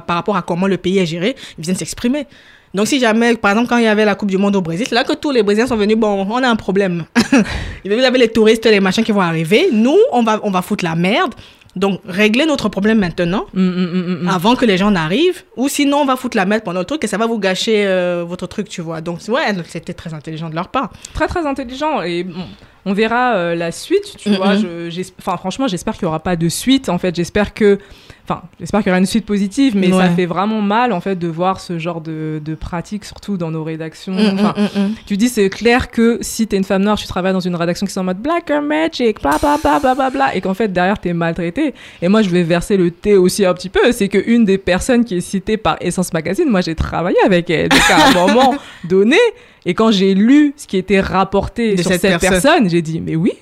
[0.00, 2.26] par rapport à comment le pays est géré, ils viennent s'exprimer.
[2.74, 4.86] Donc si jamais, par exemple, quand il y avait la Coupe du Monde au Brésil,
[4.88, 7.04] c'est là que tous les Brésiliens sont venus, bon, on a un problème.
[7.84, 9.68] y avait les touristes, les machins qui vont arriver.
[9.72, 11.34] Nous, on va, on va foutre la merde.
[11.76, 15.98] Donc, régler notre problème maintenant Mm, mm, mm, avant que les gens n'arrivent, ou sinon
[15.98, 18.48] on va foutre la merde pendant le truc et ça va vous gâcher euh, votre
[18.48, 19.00] truc, tu vois.
[19.00, 20.90] Donc, ouais, c'était très intelligent de leur part.
[21.14, 22.02] Très très intelligent.
[22.02, 22.42] Et bon,
[22.86, 24.56] on verra euh, la suite, tu vois.
[24.56, 26.88] Je- franchement, j'espère qu'il n'y aura pas de suite.
[26.88, 27.78] En fait, j'espère que.
[28.24, 31.16] Enfin, j'espère qu'il y aura une suite positive, mais ça fait vraiment mal, en fait,
[31.16, 34.12] de voir ce genre de, de pratique, surtout dans nos rédactions.
[34.12, 34.94] Mm, Enfin, mm, mm, mm.
[35.06, 37.86] Tu dis, c'est clair que si t'es une femme noire, tu travailles dans une rédaction
[37.86, 40.72] qui est en mode Black Magic, bla bla bla bla bla bla, et qu'en fait,
[40.72, 41.74] derrière, t'es maltraité.
[42.02, 43.92] Et moi, je vais verser le thé aussi un petit peu.
[43.92, 47.68] C'est qu'une des personnes qui est citée par Essence Magazine, moi, j'ai travaillé avec elle.
[47.68, 48.54] Donc, à un moment
[48.84, 49.18] donné,
[49.66, 52.40] et quand j'ai lu ce qui était rapporté De sur cette cette, personne.
[52.40, 53.32] personne, j'ai dit, mais oui.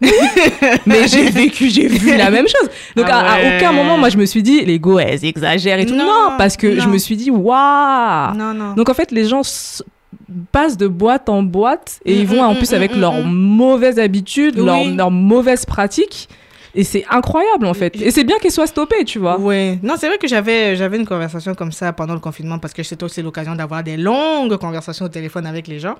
[0.86, 2.68] mais j'ai vécu, j'ai vu la même chose.
[2.94, 5.86] Donc, Ah à, aucun moment, moi, je me suis dit, les go, elles exagèrent et
[5.86, 5.94] tout.
[5.94, 8.34] Non, Non, parce que je me suis dit, waouh!
[8.36, 8.74] Non, non.
[8.74, 9.42] Donc en fait, les gens
[10.52, 13.22] passent de boîte en boîte et ils vont mm, en mm, plus mm, avec leurs
[13.22, 14.94] mauvaises habitudes, leurs Oui.
[14.94, 16.28] leurs mauvaises pratiques.
[16.74, 17.96] Et c'est incroyable en fait.
[18.02, 19.38] Et c'est bien qu'ils soient stoppés, tu vois.
[19.40, 22.74] Oui, non, c'est vrai que j'avais j'avais une conversation comme ça pendant le confinement parce
[22.74, 25.94] que c'était aussi l'occasion d'avoir des longues conversations au téléphone avec les gens.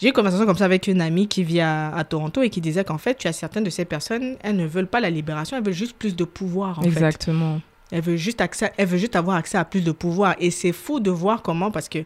[0.00, 2.48] J'ai eu une conversation comme ça avec une amie qui vit à, à Toronto et
[2.48, 5.10] qui disait qu'en fait, tu as certaines de ces personnes, elles ne veulent pas la
[5.10, 6.88] libération, elles veulent juste plus de pouvoir en fait.
[6.88, 7.60] Exactement.
[7.92, 10.36] Elle veut juste accès, elle veut juste avoir accès à plus de pouvoir.
[10.38, 11.98] Et c'est fou de voir comment, parce que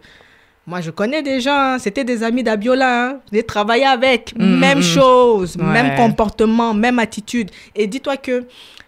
[0.67, 4.59] moi, je connais des gens, hein, c'était des amis d'Abiola, hein, j'ai travaillé avec, Mm,
[4.59, 4.83] même mm.
[4.83, 5.65] chose, Ouais.
[5.65, 7.51] même comportement, même attitude.
[7.77, 8.45] Et dis-toi que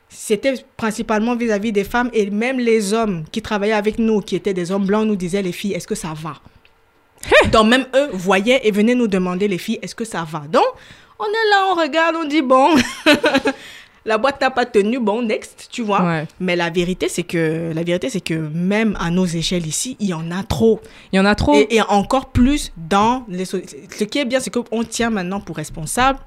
[0.09, 4.54] c'était principalement vis-à-vis des femmes et même les hommes qui travaillaient avec nous, qui étaient
[4.54, 6.34] des hommes blancs, nous disaient, les filles, est-ce que ça va?
[7.52, 10.42] Donc même eux voyaient et venaient nous demander, les filles, est-ce que ça va?
[10.50, 10.64] Donc,
[11.18, 12.74] on est là, on regarde, on dit, bon,
[14.04, 16.02] la boîte n'a pas tenu, bon, next, tu vois.
[16.02, 16.26] Ouais.
[16.38, 20.08] Mais la vérité, c'est que la vérité, c'est que même à nos échelles ici, il
[20.08, 20.80] y en a trop.
[21.12, 21.54] Il y en a trop.
[21.54, 23.44] Et, et encore plus dans les.
[23.44, 23.56] Ce
[24.04, 26.18] qui est bien, c'est qu'on tient maintenant pour responsable.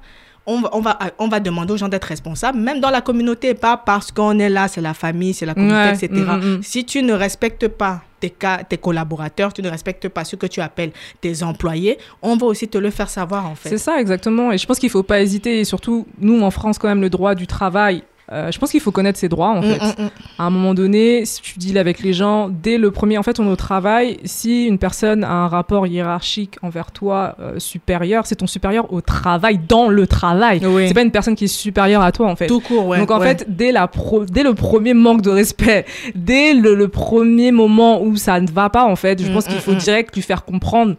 [0.46, 3.54] On va, on, va, on va demander aux gens d'être responsables, même dans la communauté,
[3.54, 6.08] pas parce qu'on est là, c'est la famille, c'est la communauté, Ouais, etc.
[6.10, 6.62] mm, mm, mm.
[6.62, 10.46] Si tu ne respectes pas tes, cas, tes collaborateurs, tu ne respectes pas ce que
[10.46, 13.70] tu appelles tes employés, on va aussi te le faire savoir en fait.
[13.70, 14.52] C'est ça, exactement.
[14.52, 15.60] Et je pense qu'il ne faut pas hésiter.
[15.60, 18.02] Et surtout, nous, en France, quand même, le droit du travail,
[18.32, 20.02] euh, je pense qu'il faut connaître ses droits en Mm, fait.
[20.02, 20.10] mm, mm.
[20.38, 23.40] À un moment donné, si tu deals avec les gens, dès le premier, en fait,
[23.40, 24.18] on est au travail.
[24.24, 29.00] Si une personne a un rapport hiérarchique envers toi euh, supérieur, c'est ton supérieur au
[29.00, 30.60] travail, dans le travail.
[30.64, 30.86] Oui.
[30.88, 32.46] C'est pas une personne qui est supérieure à toi en fait.
[32.46, 32.98] Tout court, ouais.
[32.98, 33.26] Donc en ouais.
[33.36, 38.00] fait, dès, la pro- dès le premier manque de respect, dès le, le premier moment
[38.02, 40.94] où ça ne va pas, en fait, je pense qu'il faut direct lui faire comprendre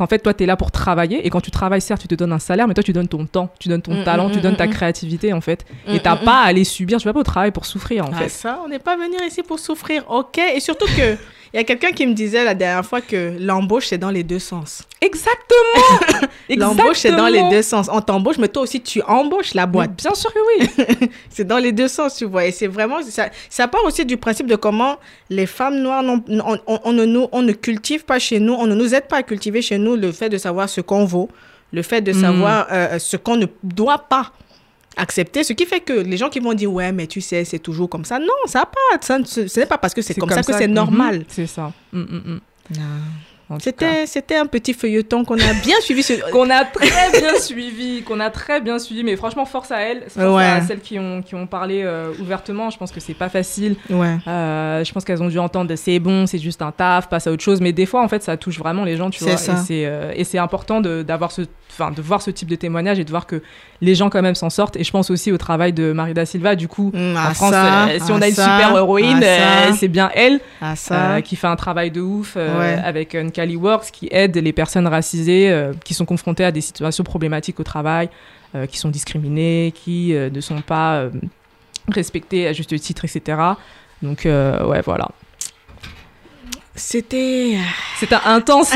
[0.00, 1.26] qu'en fait, toi, tu es là pour travailler.
[1.26, 3.26] Et quand tu travailles, certes, tu te donnes un salaire, mais toi, tu donnes ton
[3.26, 5.66] temps, tu donnes ton Mm, talent, mm, tu mm, donnes ta créativité, en fait.
[5.86, 8.10] Mm, et t'as pas à aller subir, tu vas pas au travail pour souffrir, en
[8.14, 8.28] Ah, fait.
[8.30, 10.38] ça, on n'est pas venu ici pour souffrir, ok?
[10.56, 11.18] Et surtout que,
[11.52, 14.22] il y a quelqu'un qui me disait la dernière fois que l'embauche, c'est dans les
[14.22, 14.82] deux sens.
[15.00, 17.88] Exactement L'embauche, c'est dans les deux sens.
[17.92, 19.96] On t'embauche, mais toi aussi, tu embauches la Mais boîte.
[19.96, 21.08] Bien sûr que oui.
[21.30, 22.44] C'est dans les deux sens, tu vois.
[22.46, 24.96] Et c'est vraiment, ça, ça part aussi du principe de comment
[25.28, 26.22] les femmes noires, on,
[26.66, 29.18] on- on ne nous, on ne cultive pas chez nous, on ne nous aide pas
[29.18, 31.28] à cultiver chez nous le fait de savoir ce qu'on vaut,
[31.72, 32.20] le fait de Mm.
[32.20, 34.32] savoir euh, ce qu'on ne doit pas
[34.96, 35.44] accepter.
[35.44, 37.88] Ce qui fait que les gens qui vont dire, ouais, mais tu sais, c'est toujours
[37.88, 38.18] comme ça.
[38.18, 40.68] Non, ça n'a pas, ça, ce n'est pas parce que c'est comme, ça que c'est
[40.68, 41.24] Mhm, normal.
[41.28, 41.72] C'est ça.
[41.92, 42.40] Mm, mm, mm.
[43.58, 46.02] C'était, c'était un petit feuilleton qu'on a bien suivi.
[46.02, 46.12] Ce...
[46.32, 50.04] qu'on a très bien suivi, qu'on a très bien suivi, mais franchement force à elles,
[50.08, 50.44] force Ouais.
[50.44, 53.76] à celles qui ont, qui ont parlé euh, ouvertement, je pense que c'est pas facile,
[53.90, 54.16] Ouais.
[54.28, 57.32] Euh, je pense qu'elles ont dû entendre c'est bon, c'est juste un taf, passe à
[57.32, 59.52] autre chose, mais des fois en fait ça touche vraiment les gens, tu vois, ça.
[59.52, 61.42] et c'est euh, et c'est important de, d'avoir ce,
[61.72, 63.42] enfin de voir ce type de témoignage et de voir que
[63.80, 66.54] les gens quand même s'en sortent, et je pense aussi au travail de Marida Silva,
[66.54, 66.90] du coup.
[66.94, 70.10] Mm, En à France, ça, si on a une ça, super héroïne, euh, c'est bien
[70.14, 70.40] elle
[71.24, 72.78] qui fait un travail de ouf Ouais.
[72.84, 73.39] avec Uncali
[73.92, 78.08] Qui aide les personnes racisées euh, qui sont confrontées à des situations problématiques au travail,
[78.54, 81.08] euh, qui sont discriminées, qui euh, ne sont pas
[81.88, 83.38] respectées à juste titre, etc.
[84.02, 85.08] Donc, ouais, voilà.
[86.74, 87.58] C'était.
[87.98, 88.72] C'était intense.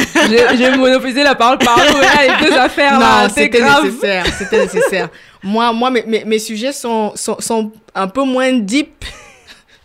[0.56, 2.98] J'ai monopolisé la parole par les deux affaires.
[2.98, 4.26] Non, c'était nécessaire.
[4.26, 5.08] C'était nécessaire.
[5.42, 9.04] moi, moi mes, mes, mes sujets sont, sont, sont un peu moins deep.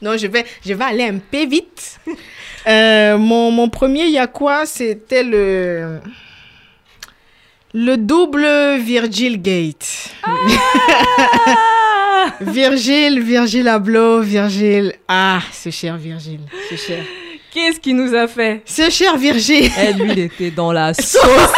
[0.01, 1.99] Non, je vais, je vais aller un peu vite.
[2.67, 5.99] Euh, mon, mon premier, il y a quoi C'était le.
[7.73, 10.09] Le double Virgil Gate.
[10.23, 10.31] Ah
[12.41, 14.93] Virgile, Virgile Abloh, Virgile.
[15.07, 16.39] Ah, ce cher Virgile.
[16.69, 17.03] Ce cher.
[17.53, 18.63] Qu'est-ce qu'il nous a fait?
[18.65, 19.69] Ce cher Virgile.
[19.79, 21.53] Eh, lui, il était dans la sauce.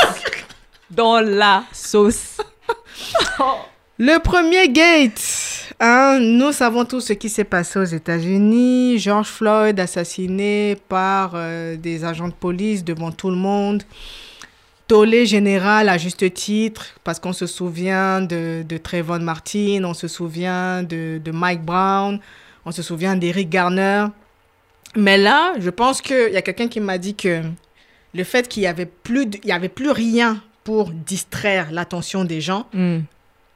[0.89, 2.37] dans la sauce.
[3.97, 5.50] Le premier gate,
[5.81, 8.99] hein, nous savons tous ce qui s'est passé aux États-Unis.
[8.99, 13.83] George Floyd assassiné par euh, des agents de police devant tout le monde.
[14.87, 20.07] Tollé général à juste titre, parce qu'on se souvient de, de Trayvon Martin, on se
[20.07, 22.19] souvient de, Mike Brown,
[22.65, 24.07] on se souvient d'Eric Garner.
[24.95, 27.41] Mais là, je pense qu'il y a quelqu'un qui m'a dit que
[28.13, 32.99] le fait qu'il n'y avait, plus avait plus rien pour distraire l'attention des gens, Hmm.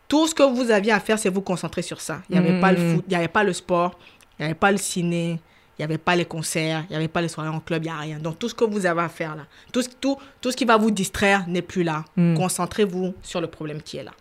[0.07, 2.21] Tout ce que vous aviez à faire, c'est vous concentrer sur ça.
[2.29, 2.61] Il n'y avait Mhm.
[2.61, 3.97] pas le foot, il n'y avait pas le sport,
[4.37, 5.39] il n'y avait pas le ciné,
[5.77, 7.87] il n'y avait pas les concerts, il n'y avait pas les soirées en club, il
[7.87, 8.17] n'y a rien.
[8.19, 10.65] Donc tout ce que vous avez à faire là, tout, ce- tout, tout ce qui
[10.65, 12.05] va vous distraire n'est plus là.
[12.15, 12.35] Mm.
[12.35, 14.11] Concentrez-vous sur le problème qui est là.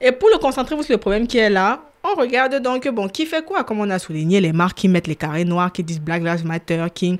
[0.00, 3.26] Et pour le concentrer-vous sur le problème qui est là, on regarde donc, bon, qui
[3.26, 6.00] fait quoi Comme on a souligné, les marques qui mettent les carrés noirs, qui disent
[6.00, 7.18] Black Lives Matter, qui,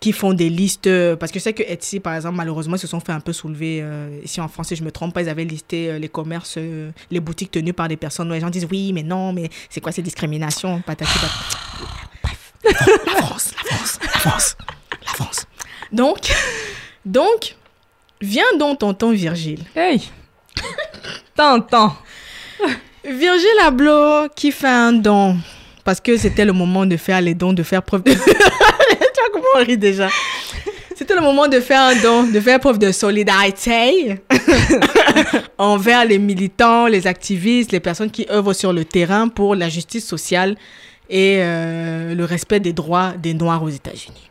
[0.00, 0.86] qui font des listes.
[0.86, 3.20] euh, Parce que je sais que Etsy, par exemple, malheureusement, ils se sont fait un
[3.20, 3.80] peu soulever.
[3.82, 6.54] euh, ici en France, si je me trompe pas, ils avaient listé euh, les commerces,
[6.56, 8.36] euh, les boutiques tenues par des personnes noires.
[8.36, 10.80] Les gens disent oui, mais non, mais c'est quoi ces discriminations?
[10.86, 11.34] Patati patata.
[12.22, 12.52] Bref.
[13.06, 14.56] La France, la France, la France,
[15.06, 15.46] la France.
[15.92, 16.18] Donc,
[17.04, 17.56] donc,
[18.20, 19.64] viens donc, tonton Virgile.
[19.76, 20.00] Hey
[21.34, 21.94] Tintin
[23.04, 25.36] Virgile Abloh qui fait un don.
[25.84, 28.12] Parce que c'était le moment de faire les dons, de faire preuve de...
[29.54, 30.08] on rit déjà
[30.96, 34.16] C'était le moment de faire un don, de faire preuve de solidarité
[35.58, 40.06] envers les militants, les activistes, les personnes qui œuvrent sur le terrain pour la justice
[40.06, 40.56] sociale
[41.08, 44.30] et euh, le respect des droits des Noirs aux États-Unis.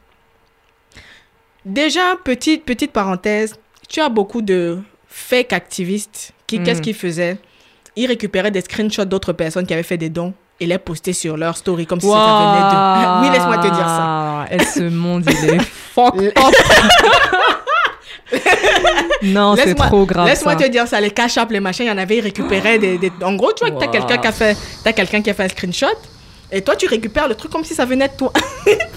[1.66, 3.56] Déjà, petite, petite parenthèse,
[3.90, 6.64] tu as beaucoup de fake activistes qui, Mm.
[6.64, 7.38] qu'est-ce qu'ils faisaient?
[7.96, 11.38] Ils récupéraient des screenshots d'autres personnes qui avaient fait des dons et les postaient sur
[11.38, 13.22] leur story comme si ça venait de...
[13.22, 14.46] Oui, laisse-moi te dire ça.
[14.52, 15.62] Et ce monde, il est
[15.94, 16.54] fucked up.
[19.24, 20.28] non, c'est trop grave.
[20.28, 22.78] Laisse-moi te dire ça, les cash up, les machins, il y en avait, ils récupéraient
[22.80, 23.92] des, des- En gros, tu vois que t'as Wow.
[23.92, 25.88] quelqu'un qui a fait, t'as quelqu'un qui a fait un screenshot,
[26.52, 28.32] et toi tu récupères le truc comme si ça venait de toi.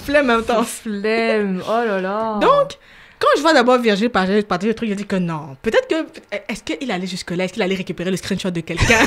[0.04, 0.80] Flemme intense.
[0.82, 1.62] Flemme.
[1.66, 2.38] Oh là là.
[2.40, 2.72] Donc,
[3.18, 5.56] quand je vois d'abord Virgile partager, partager le truc, je dis que non.
[5.62, 6.06] Peut-être que.
[6.52, 7.44] Est-ce qu'il allait jusque-là?
[7.44, 8.98] Est-ce qu'il allait récupérer le screenshot de quelqu'un?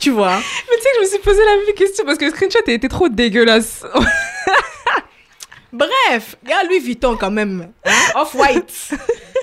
[0.00, 0.38] Tu vois?
[0.86, 3.08] Sais que je me suis posé la même question parce que le screenshot était trop
[3.08, 3.84] dégueulasse.
[5.72, 7.68] Bref, gars, Louis Vuitton quand même.
[7.84, 8.90] hein, Off-white.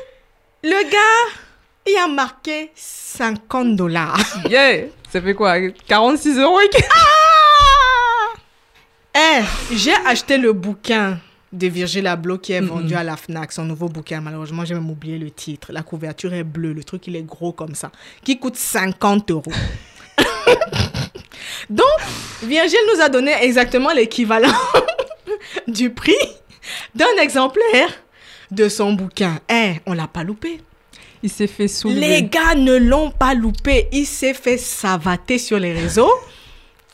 [0.64, 1.34] Le gars,
[1.86, 4.18] il a marqué 50 dollars.
[4.50, 6.86] Yeah Ça fait quoi 46 euros et quelques
[9.16, 9.41] Eh,
[9.76, 11.20] j'ai acheté le bouquin
[11.52, 14.22] de Virgil Abloh qui est vendu à la FNAC, son nouveau bouquin.
[14.22, 15.72] Malheureusement, j'ai même oublié le titre.
[15.72, 17.91] La couverture est bleue, le truc il est gros comme ça,
[18.24, 19.52] qui coûte 50 euros.
[21.74, 21.88] Donc,
[22.44, 24.54] Virgile nous a donné exactement l'équivalent
[25.68, 26.14] du prix
[26.94, 27.90] d'un exemplaire
[28.52, 29.40] de son bouquin.
[29.50, 30.62] Eh, on l'a pas loupé.
[31.24, 32.00] Il s'est fait soulever.
[32.00, 33.88] Les gars ne l'ont pas loupé.
[33.92, 36.14] Il s'est fait savater sur les réseaux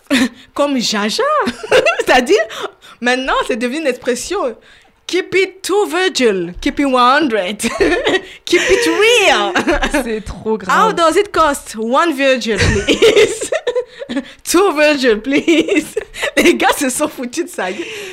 [0.53, 1.23] comme Jaja.
[1.99, 2.39] C'est-à-dire,
[3.01, 4.39] maintenant, c'est devenu une expression.
[5.09, 6.51] Keep it to Virgil.
[6.61, 7.57] Keep it 100.
[8.45, 9.53] Keep it real.
[10.03, 10.95] C'est trop How grave.
[10.95, 11.75] does it cost?
[11.77, 13.49] One Virgil, please.
[14.43, 15.95] Two Virgil, please.
[16.37, 17.65] Les gars se sont foutus de ça.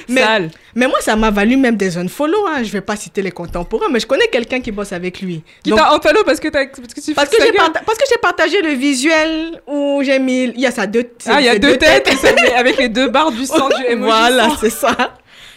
[0.08, 0.50] Mais, Sale.
[0.74, 2.46] mais moi, ça m'a valu même des unfollow.
[2.48, 2.62] Hein.
[2.62, 5.42] Je vais pas citer les contemporains, mais je connais quelqu'un qui bosse avec lui.
[5.64, 8.18] Qui t'a unfollow parce que, parce que tu parce fais que parta- parce que j'ai
[8.18, 11.58] partagé le visuel où j'ai mis il y a ça deux Ah, il y a
[11.58, 12.08] deux têtes,
[12.56, 14.96] avec les deux barres du sang du emoji voilà c'est ça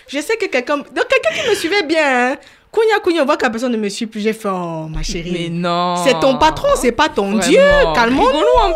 [0.09, 2.35] je sais que quelqu'un donc quelqu'un qui me suivait bien hein.
[2.71, 5.01] Kounya Kounya on voit que la personne ne me suit plus j'ai fait oh ma
[5.01, 5.95] chérie Mais non.
[6.05, 7.47] c'est ton patron c'est pas ton Vraiment.
[7.47, 7.59] dieu
[7.95, 8.71] calme-nous Rigolons un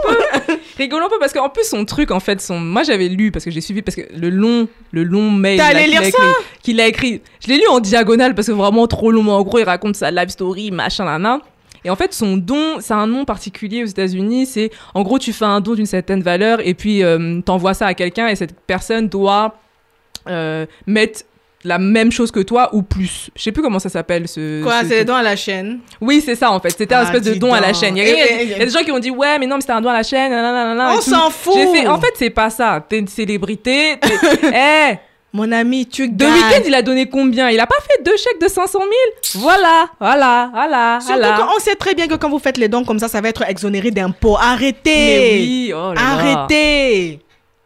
[0.48, 0.54] peu.
[0.80, 3.46] Rigolons un peu parce qu'en plus son truc en fait son moi j'avais lu parce
[3.46, 6.08] que j'ai suivi parce que le long le long mail là, allé qu'il a lire
[6.08, 6.28] écrit,
[6.64, 7.22] qu'il a écrit.
[7.44, 9.96] Je l'ai lu en diagonale parce que vraiment trop long mais en gros il raconte
[9.96, 11.40] sa life story machin nana.
[11.86, 14.46] Et en fait, son don, c'est un nom particulier aux États-Unis.
[14.46, 17.88] C'est en gros, tu fais un don d'une certaine valeur et puis euh, t'envoies ça
[17.88, 19.56] à quelqu'un et cette personne doit
[20.28, 21.22] euh, mettre
[21.66, 23.30] la même chose que toi ou plus.
[23.36, 24.62] Je sais plus comment ça s'appelle ce.
[24.64, 25.80] quoi ce c'est les dons à la chaîne?
[26.02, 26.72] Oui, c'est ça en fait.
[26.72, 27.96] C'était un Ah, espèce de don à la chaîne.
[27.96, 29.12] Il y, a, Eh, y a- eh, il y a des gens qui ont dit
[29.12, 30.30] ouais, mais non, mais c'était un don à la chaîne.
[30.32, 32.84] nanana, on s'en fout fait en fait, c'est pas ça.
[32.88, 33.96] T'es une célébrité.
[34.54, 34.98] Eh,
[35.36, 37.50] mon ami tu gagnes Weeknd, il a donné combien?
[37.50, 38.92] Il a pas fait deux chèques de 500 000
[39.44, 41.48] Voilà, voilà, voilà, Surtout voilà.
[41.52, 43.44] qu'on sait très bien que quand vous faites les dons comme ça, ça va être
[43.50, 44.38] exonéré d'impôts.
[44.40, 46.02] Mais Arrêtez oui, oh là.
[46.02, 47.20] Arrêtez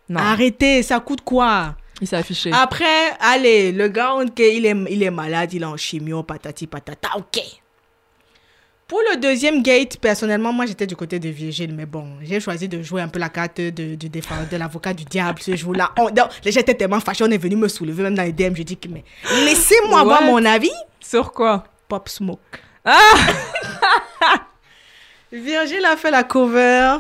[0.07, 1.73] Non, Arrêtez, ça coûte quoi?
[2.01, 2.51] Il s'est affiché.
[2.53, 7.09] Après, allez, le gars, il est, il est malade, il est en chimio, patati patata,
[7.17, 7.41] ok.
[8.87, 12.69] Pour le deuxième gate, personnellement, moi j'étais du côté de Virgile, mais bon, j'ai choisi
[12.69, 15.91] de jouer un peu la carte de, l'avocat du diable ce jour-là.
[16.45, 18.63] Les gens étaient tellement fâchés, on est venu me soulever, même dans les DM, j'ai
[18.63, 19.03] dit que, mais
[19.43, 20.71] laissez-moi avoir mon avis.
[21.01, 21.65] Sur quoi?
[21.89, 22.39] Pop Smoke.
[22.85, 22.95] Ah
[25.33, 26.95] Virgile a fait la cover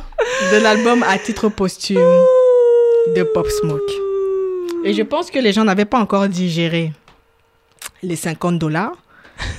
[0.51, 1.97] de l'album à titre posthume
[3.15, 4.16] de Pop Smoke.
[4.83, 6.91] Et je pense que les gens n'avaient pas encore digéré
[8.03, 8.93] les 50 dollars.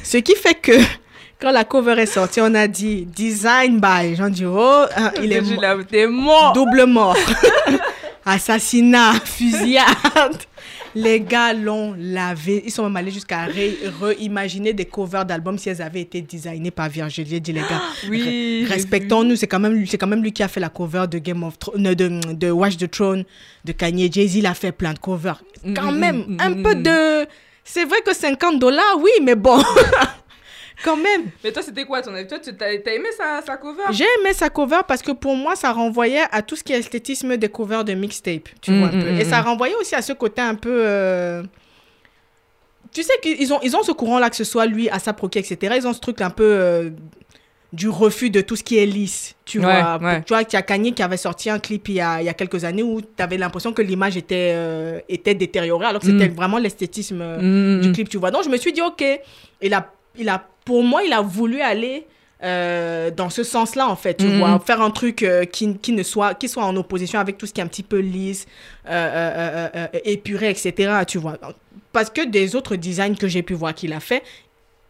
[0.03, 0.73] Ce qui fait que
[1.41, 4.16] quand la cover est sortie, on a dit design by.
[4.16, 6.53] J'en dis, oh, hein, il est mort.
[6.53, 7.16] double mort.
[8.25, 10.43] Assassinat, fusillade.
[11.03, 12.62] Les gars l'ont lavé.
[12.64, 16.70] Ils sont même allés jusqu'à ré- réimaginer des covers d'albums si elles avaient été designées
[16.70, 17.26] par Virgile.
[17.28, 18.64] J'ai dit, les gars, Oui.
[18.68, 21.59] Respectons-nous, c'est quand même quand même lui qui a fait la cover de Game of
[21.59, 23.24] Thrones, de, de, de Watch the Throne,
[23.64, 24.11] de Kanye.
[24.11, 25.42] Jay-Z, il a fait plein de covers.
[25.64, 26.82] Mm, Quand mm, même, mm, un mm, peu mm.
[26.82, 27.26] de,
[27.64, 29.59] c'est vrai que 50 dollars, oui, mais bon,
[30.85, 31.26] quand même.
[31.45, 32.26] Mais toi, c'était quoi ton avis?
[32.26, 33.83] Toi, tu- t'as t'as aimé sa, sa cover?
[33.93, 36.79] J'ai aimé sa cover parce que pour moi, ça renvoyait à tout ce qui est
[36.79, 39.09] esthétisme des covers de mixtape, tu Mm, vois un mm, peu.
[39.20, 39.45] Et ça mm.
[39.45, 40.70] renvoyait aussi à ce côté un peu.
[40.87, 41.43] euh,
[42.93, 45.74] Tu sais qu'ils ont, ils ont ce courant-là, que ce soit lui, Asa Proki, etc.
[45.76, 46.91] Ils ont ce truc un peu euh,
[47.72, 49.99] du refus de tout ce qui est lisse, tu Ouais, vois.
[50.01, 50.22] ouais.
[50.22, 52.24] Tu vois, il y a Kanye qui avait sorti un clip il y a, il
[52.24, 56.01] y a quelques années où tu avais l'impression que l'image était, euh, était détériorée, alors
[56.01, 58.31] que c'était vraiment l'esthétisme Mm, du clip, tu vois.
[58.31, 59.05] Donc, je me suis dit, OK,
[59.61, 62.05] il a, il a, pour moi, il a voulu aller
[62.45, 64.39] euh, dans ce sens-là, en fait, tu Mhm.
[64.39, 64.61] vois.
[64.61, 67.53] Faire un truc euh, qui, qui, ne soit, qui soit en opposition avec tout ce
[67.55, 68.47] qui est un petit peu lisse,
[68.89, 69.69] euh,
[70.05, 70.73] épuré, etc.,
[71.07, 71.37] tu vois.
[71.93, 74.23] Parce que des autres designs que j'ai pu voir qu'il a fait,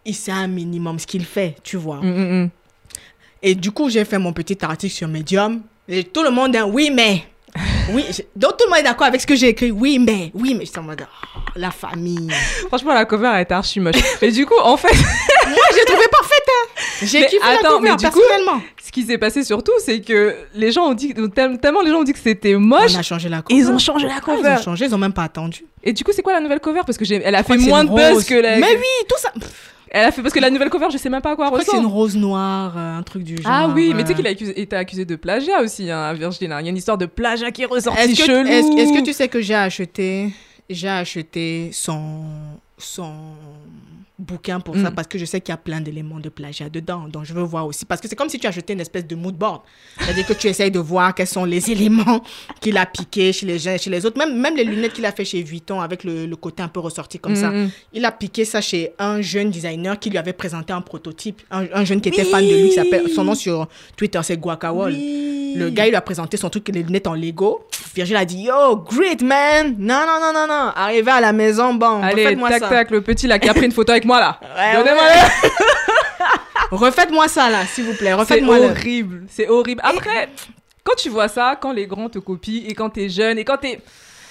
[0.04, 2.00] il sait un minimum ce qu'il fait, tu vois.
[2.02, 2.50] Mm, mm, mm.
[3.44, 5.62] Et du coup, j'ai fait mon petit article sur Medium.
[5.86, 7.22] Et tout le monde dit oui, mais.
[7.90, 9.70] Oui, je- donc tout le monde est d'accord avec ce que j'ai écrit.
[9.70, 10.30] Oui, mais.
[10.34, 10.64] Oui, mais.
[10.66, 12.28] Je suis en mode, oh, la famille.
[12.68, 13.96] Franchement, la cover était archi moche.
[14.22, 14.92] Mais du coup, en fait,
[15.48, 16.42] Moi, j'ai trouvé parfaite.
[16.48, 16.82] hein.
[17.02, 18.60] J'ai kiffé la cover, mais du coup, personnellement.
[18.84, 22.00] ce qui s'est passé surtout, c'est que les gens ont dit, tel- tellement les gens
[22.00, 23.58] ont dit que c'était moche, On a changé la cover.
[23.58, 24.40] ils ont changé la Ah, cover.
[24.56, 25.64] ils ont changé, ils ont même pas attendu.
[25.82, 26.80] Et du coup, c'est quoi la nouvelle cover?
[26.84, 28.56] Parce que j'ai, elle a Je fait moins de buzz que la.
[28.58, 29.32] Mais oui, tout ça.
[29.90, 31.58] Elle a fait parce que la nouvelle cover, je sais même pas à quoi crois
[31.60, 33.46] que c'est une rose noire, euh, un truc du genre.
[33.52, 36.14] Ah oui, mais tu sais qu'il a accusé, été accusé de plagiat aussi, hein, hein.
[36.60, 38.48] Il y a une histoire de plagiat qui est ressortie Est-ce que, chelou.
[38.48, 40.30] est-ce- est-ce que tu sais que j'ai acheté,
[40.68, 42.22] j'ai acheté son,
[42.76, 43.12] son,
[44.18, 44.94] bouquin pour ça Mm.
[44.94, 47.06] parce que je sais qu'il y a plein d'éléments de plagiat dedans.
[47.08, 47.84] Donc, je veux voir aussi.
[47.84, 49.60] Parce que c'est comme si tu achetais une espèce de mood board.
[50.00, 52.22] C'est-à-dire que tu essayes de voir quels sont les éléments
[52.60, 54.18] qu'il a piqués chez les uns, chez les autres.
[54.18, 56.80] Même, même les lunettes qu'il a fait chez Vuitton avec le, le côté un peu
[56.80, 57.50] ressorti comme ça.
[57.50, 57.70] Mhm.
[57.92, 61.40] Il a piqué ça chez un jeune designer qui lui avait présenté un prototype.
[61.50, 62.68] Un, un jeune qui était fan de lui.
[62.70, 64.92] qui s'appelle- Son nom sur Twitter, c'est Guacawol.
[64.92, 67.64] Le gars, il lui a présenté son truc, les lunettes en Lego.
[67.94, 69.74] Virgile a dit Yo, great man!
[69.78, 70.70] Non, non, non, non, non.
[70.76, 72.68] Arrivé à la maison, bon, Allez, tac, ça.
[72.68, 74.40] tac, le petit là qui a pris une photo avec moi là.
[74.42, 75.50] Ouais, Donnez-moi ouais.
[76.70, 78.10] Refaites-moi ça là, s'il vous plaît.
[78.10, 78.64] C'est Refaites-moi le.
[78.70, 79.80] horrible, c'est horrible.
[79.84, 80.28] Après,
[80.82, 83.58] quand tu vois ça, quand les grands te copient et quand t'es jeune et quand
[83.58, 83.80] t'es...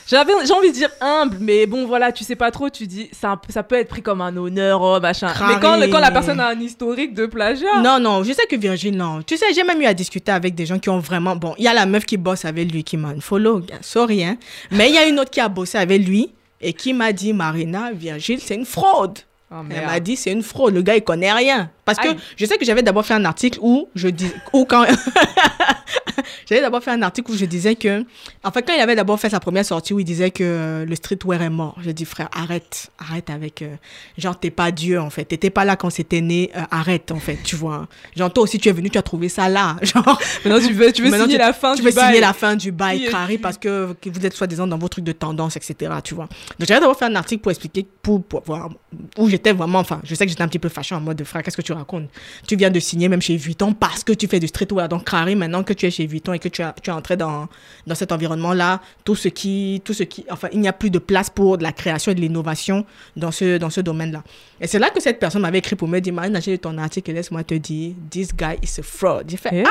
[0.10, 3.10] J'avais, j'ai envie de dire humble, mais bon, voilà, tu sais pas trop, tu dis,
[3.12, 5.34] ça, ça peut être pris comme un honneur, oh, machin.
[5.46, 8.56] Mais quand, quand la personne a un historique de plagiat, Non, non, je sais que
[8.56, 9.22] Virgile, non.
[9.22, 11.36] Tu sais, j'ai même eu à discuter avec des gens qui ont vraiment.
[11.36, 14.38] Bon, il y a la meuf qui bosse avec lui qui m'a follow, sorry, hein.
[14.72, 17.34] Mais il y a une autre qui a bossé avec lui et qui m'a dit
[17.34, 19.20] Marina, Virgile, c'est une fraude.
[19.52, 21.72] Oh, Elle m'a dit c'est une fraude, le gars il connaît rien.
[21.88, 22.18] Parce que Aïe.
[22.36, 24.86] je sais que j'avais d'abord fait un article où je dis où quand
[26.50, 28.04] j'avais d'abord fait un article où je disais que
[28.44, 30.96] en fait quand il avait d'abord fait sa première sortie où il disait que le
[30.96, 31.76] streetwear est mort.
[31.84, 33.76] J'ai dit frère arrête, arrête avec euh,
[34.18, 37.20] genre t'es pas Dieu en fait, t'étais pas là quand c'était né, euh, arrête en
[37.20, 37.88] fait, tu vois.
[38.16, 40.92] Genre toi aussi tu es venu, tu as trouvé ça là, genre Maintenant, tu veux,
[40.92, 42.06] tu veux signer tu- la fin tu du veux bail.
[42.08, 44.78] signer la fin du bail, Qui es-tu Crary, parce que, que vous êtes soi-disant dans
[44.78, 45.92] vos trucs de tendance, etc.
[46.04, 46.28] Tu vois.
[46.60, 48.70] Donc, j'avais d'abord fait un article pour expliquer, pour, pour voir,
[49.18, 51.44] où j'étais vraiment, enfin, je sais que j'étais un petit peu fâché en mode, frère,
[51.44, 52.10] qu'est-ce que tu racontes
[52.48, 54.90] Tu viens de signer même chez Vuitton parce que tu fais du streetwear.
[54.90, 57.18] Donc, Crary, maintenant que tu es chez Vuitton et que tu, as, tu es entré
[57.18, 57.48] dans,
[57.86, 61.00] dans cet environnement-là, tout ce qui, tout ce qui, enfin, il n'y a plus de
[61.00, 64.24] place pour de la création et de l'innovation dans ce, dans ce domaine-là.
[64.60, 66.78] Et c'est là que cette personne m'avait écrit pour me dire, Marine, j'ai lu ton
[66.78, 69.24] article, laisse-moi te dire, this guy is a fraud.
[69.28, 69.64] J'ai fait, Hey.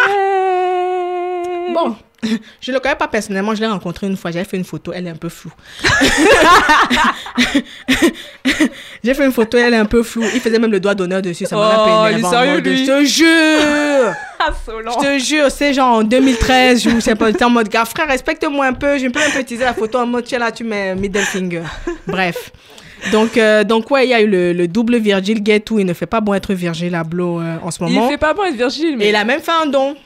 [1.74, 1.96] Bon,
[2.61, 5.07] je le connais pas personnellement, je l'ai rencontré une fois, j'avais fait une photo, elle
[5.07, 5.53] est un peu floue.
[9.05, 10.25] J'ai fait une photo, elle est un peu floue.
[10.35, 12.85] Il faisait même le doigt d'honneur dessus, ça m'a Oh, il sérieux, lui?
[12.85, 14.14] Je te jure.
[14.69, 18.67] Je te jure, c'est genre en 2013, je sais pas, en mode, gars, frère, respecte-moi
[18.67, 20.95] un peu, je peux un peu utiliser la photo en mode, tiens là, tu mets
[20.95, 21.62] middle finger.
[22.07, 22.53] Bref.
[23.12, 25.87] Donc, euh, donc ouais, il y a eu le, le double Virgil Gate où il
[25.87, 28.09] ne fait pas bon être Virgil Abloh euh, en ce Il moment.
[28.09, 29.09] fait pas bon être Virgile, Et mais.
[29.11, 29.97] il a même fait un don.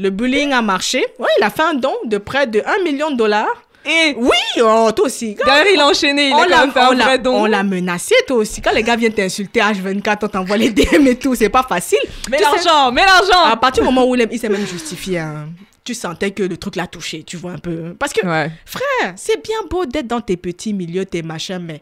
[0.00, 1.04] Le bullying a marché.
[1.18, 3.46] Ouais, il a fait un don de près de 1 million de dollars.
[3.84, 5.34] Et Oui, oh, toi aussi.
[5.34, 7.18] derrière, il a enchaîné, il on a quand l'a même fait on un l'a- vrai
[7.18, 7.34] don.
[7.34, 8.60] on l'a menacé, toi aussi.
[8.60, 11.98] Quand les gars viennent t'insulter H24, on t'envoie les DM et tout, c'est pas facile.
[12.30, 13.44] Mets l'argent, mets l'argent.
[13.44, 15.48] À partir du moment où il, il s'est même justifié, hein,
[15.82, 17.94] tu sentais que le truc l'a touché, tu vois un peu.
[17.98, 18.50] Parce que, Ouais.
[18.66, 21.80] frère, c'est bien beau d'être dans tes petits milieux, tes machins, mais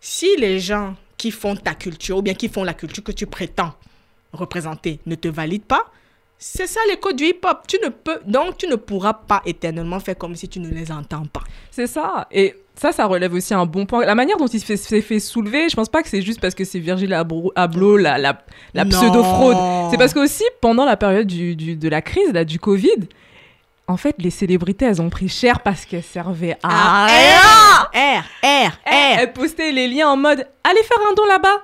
[0.00, 3.26] si les gens qui font ta culture ou bien qui font la culture que tu
[3.26, 3.72] prétends
[4.34, 5.86] représenter ne te valident pas,
[6.38, 7.62] c'est ça les codes du hip-hop.
[7.66, 10.90] Tu ne peux, donc tu ne pourras pas éternellement faire comme si tu ne les
[10.92, 11.42] entends pas.
[11.70, 12.26] C'est ça.
[12.30, 14.04] Et ça, ça relève aussi un bon point.
[14.06, 16.54] La manière dont il fait- s'est fait, soulever, je pense pas que c'est juste parce
[16.54, 18.40] que c'est Virgile Ablo, Abloh, la, la,
[18.72, 19.56] la pseudo-fraude.
[19.90, 23.08] C'est parce que aussi, pendant la période du, du- de la crise, là, du Covid,
[23.88, 28.20] en fait, les célébrités, elles ont pris cher parce qu'elles servaient à Ah, rien.
[28.20, 29.18] R, R, R.
[29.20, 31.62] Elles postaient les liens en mode Allez faire un don là-bas.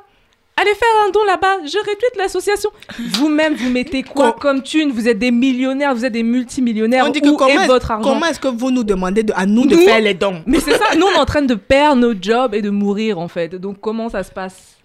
[0.57, 1.57] Allez faire un don là-bas.
[1.65, 2.71] Je retweet l'association.
[3.15, 7.05] Vous-même, vous mettez quoi Com- comme thune Vous êtes des millionnaires, vous êtes des multimillionnaires.
[7.07, 9.25] On dit que Où comment, est est-ce- votre argent comment est-ce que vous nous demandez
[9.25, 10.43] de, à nous de faire les dons?
[10.47, 13.19] Mais c'est ça, nous on est en train de perdre notre job et de mourir
[13.19, 13.55] en fait.
[13.57, 14.77] Donc comment ça se passe?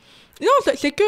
[0.42, 1.04] Non, c'est- que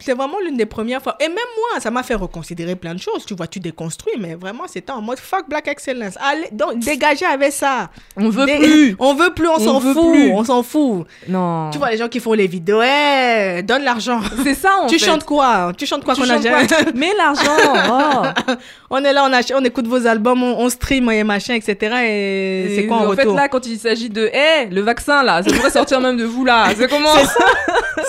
[0.00, 1.16] c'est vraiment l'une des premières fois.
[1.20, 3.24] Et même moi, ça m'a fait reconsidérer plein de choses.
[3.26, 6.14] Tu vois, tu déconstruis, mais vraiment, c'était en mode fuck Black Excellence.
[6.20, 7.90] Allez, donc, dégagez avec ça.
[8.16, 8.96] On veut Dé- plus.
[8.98, 10.12] On veut plus, on, On s'en fout.
[10.12, 10.30] plus.
[10.30, 11.06] On s'en fout.
[11.28, 11.70] Non.
[11.70, 14.20] Tu vois, les gens qui font les vidéos, hey, donne l'argent.
[14.44, 15.06] c'est ça en Tu fait.
[15.06, 15.72] chantes quoi?
[15.76, 16.62] Tu chantes quoi qu'on a quoi?
[16.94, 17.42] Mets l'argent.
[17.90, 18.52] oh.
[18.90, 21.76] On est là, on, on écoute vos albums, on, on stream et machin, etc.
[22.04, 23.32] Et, c'est quoi en, en retour?
[23.34, 26.24] fait là quand il s'agit de hé le vaccin là ça devrait sortir même de
[26.24, 27.14] vous là c'est comment?
[27.16, 27.44] C'est ça.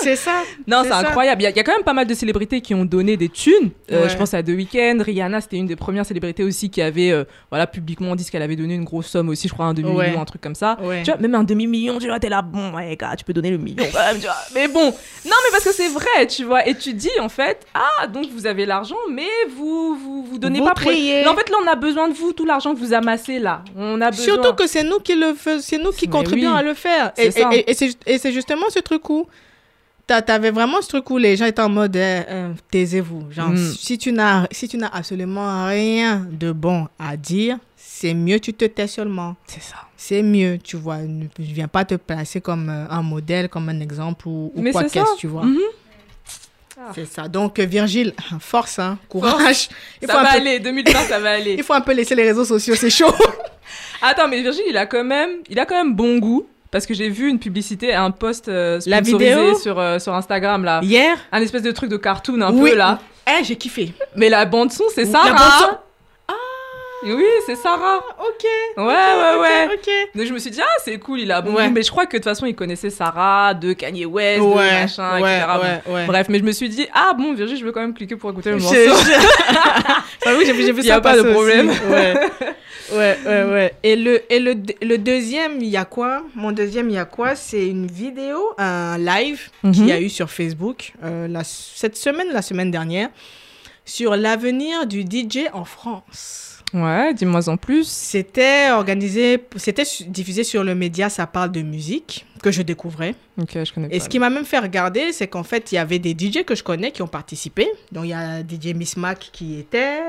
[0.02, 0.32] C'est ça.
[0.68, 2.60] Non c'est incroyable il y, a, il y a quand même pas mal de célébrités
[2.60, 4.08] qui ont donné des thunes Euh, Ouais.
[4.08, 7.24] je pense à The Weeknd Rihanna c'était une des premières célébrités aussi qui avait euh,
[7.50, 9.98] voilà publiquement dit qu'elle avait donné une grosse somme aussi je crois un demi million
[9.98, 10.16] Ouais.
[10.16, 11.02] un truc comme ça Ouais.
[11.02, 13.32] tu vois même un demi million tu vois t'es là bon ouais gars tu peux
[13.32, 16.26] donner le million quand même tu vois mais bon non mais parce que c'est vrai
[16.28, 20.22] tu vois et tu dis en fait ah donc vous avez l'argent mais vous vous
[20.24, 21.22] vous donnez Vous pas pour- triez.
[21.22, 23.62] Mais en fait là on a besoin de vous tout l'argent que vous amassez là
[23.76, 26.52] on a besoin Surtout que c'est nous qui le faisons, c'est nous qui Mais contribuons
[26.52, 26.58] oui.
[26.58, 27.12] à le faire.
[27.16, 29.26] Et, et- et- et c'est justement ce truc où
[30.08, 33.30] t'avais vraiment ce truc où les gens étaient en mode eh, eh, taisez-vous.
[33.30, 33.56] Genre, Mm.
[33.78, 38.52] si tu n'as si tu n'as absolument rien de bon à dire, c'est mieux tu
[38.54, 39.36] te tais seulement.
[39.46, 40.98] c'est ça C'est mieux, tu vois.
[40.98, 44.62] Ne je viens pas te placer comme euh, un modèle, comme un exemple ou, ou
[44.72, 45.44] quoi qu'est-ce, tu vois.
[45.44, 45.58] Mhm.
[46.94, 47.26] C'est ça.
[47.26, 49.68] Donc, euh, Virgile, force, hein, courage.
[50.00, 52.14] Il ça faut, va peu, aller 2020 ça va aller il faut un peu laisser
[52.14, 53.12] les réseaux sociaux, c'est chaud.
[54.02, 56.94] Attends, mais Virgile, il a quand même, il a quand même bon goût parce que
[56.94, 60.80] j'ai vu une publicité, un post euh, La sponsorisé vidéo sur, euh, sur Instagram là.
[60.82, 62.70] Hier Un espèce de truc de cartoon un Oui.
[62.72, 62.98] peu là.
[63.28, 63.92] Eh, j'ai kiffé.
[64.16, 65.30] Mais la bande son, c'est La Sarah.
[65.30, 65.76] bande-son
[67.04, 67.98] Oui, c'est Sarah.
[68.18, 68.44] Ok.
[68.76, 69.68] Ouais, ouais, ouais.
[69.74, 69.88] Ok.
[70.16, 71.68] Donc je me suis dit, ah, c'est cool, il a bon Ouais.
[71.70, 74.80] Mais je crois que de toute façon, il connaissait Sarah, de Kanye West, de Ouais,
[74.80, 75.46] machin, ouais, etc.
[75.86, 76.06] ouais, ouais.
[76.06, 78.30] Bref, mais je me suis dit, ah bon, Virginie, je veux quand même cliquer pour
[78.30, 78.74] écouter le morceau.
[80.24, 81.70] J'avoue, j'ai vu- vu Il y a ça pas de problème.
[82.92, 83.18] Ouais.
[83.26, 83.74] ouais, ouais.
[83.82, 86.24] Et le, et le, le deuxième, il y a quoi?
[86.34, 87.34] Mon deuxième, il y a quoi?
[87.34, 92.28] C'est une vidéo, un live qu'il y a eu sur Facebook euh, la- cette semaine,
[92.32, 93.08] la semaine dernière,
[93.84, 96.44] sur l'avenir du DJ en France.
[96.74, 97.88] Ouais, dis-moi en plus.
[97.88, 103.14] C'était organisé, c'était diffusé sur le média Ça parle de musique que je découvrais.
[103.40, 103.94] Ok, je connais pas.
[103.94, 106.44] Et ce qui m'a même fait regarder, c'est qu'en fait, il y avait des DJ
[106.44, 107.68] que je connais qui ont participé.
[107.90, 110.00] Donc, il y a DJ Miss Mac qui était,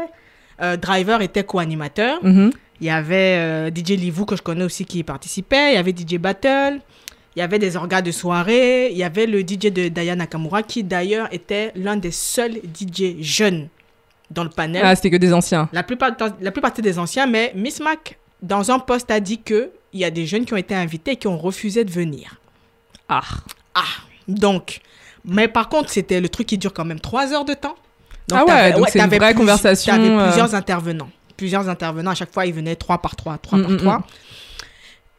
[0.62, 2.20] euh, Driver était co-animateur.
[2.24, 2.52] Mhm.
[2.82, 5.72] Il y avait euh, DJ Livou que je connais aussi qui y participait.
[5.72, 6.80] Il y avait DJ Battle.
[7.36, 8.90] Il y avait des orgas de soirée.
[8.92, 13.22] Il y avait le DJ de Daya Nakamura qui d'ailleurs était l'un des seuls DJ
[13.22, 13.68] jeunes
[14.32, 14.82] dans le panel.
[14.86, 15.70] Ah, c'était que des anciens.
[15.74, 19.40] La plupart, la plupart étaient des anciens, mais Miss Mac, dans un post, a dit
[19.40, 22.40] qu'il y a des jeunes qui ont été invités et qui ont refusé de venir.
[23.10, 23.22] Ah.
[23.76, 23.82] Ah,
[24.28, 24.82] donc.
[25.26, 27.76] Mais par contre, c'était le truc qui dure quand même trois heures de temps.
[28.32, 30.28] Ah ouais, donc c'est une vraie plus- conversation, T'avais euh.
[30.28, 31.10] plusieurs intervenants.
[31.40, 32.12] Plusieurs intervenants.
[32.12, 33.98] À chaque fois, ils venaient trois par trois, trois Mm, par mm, trois.
[34.00, 34.04] mm.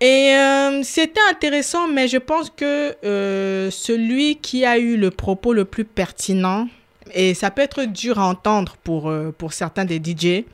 [0.02, 5.52] Et euh, c'était intéressant, mais je pense que euh, celui qui a eu le propos
[5.52, 6.68] le plus pertinent,
[7.12, 10.44] et ça peut être dur à entendre pour, euh, pour certains des DJ,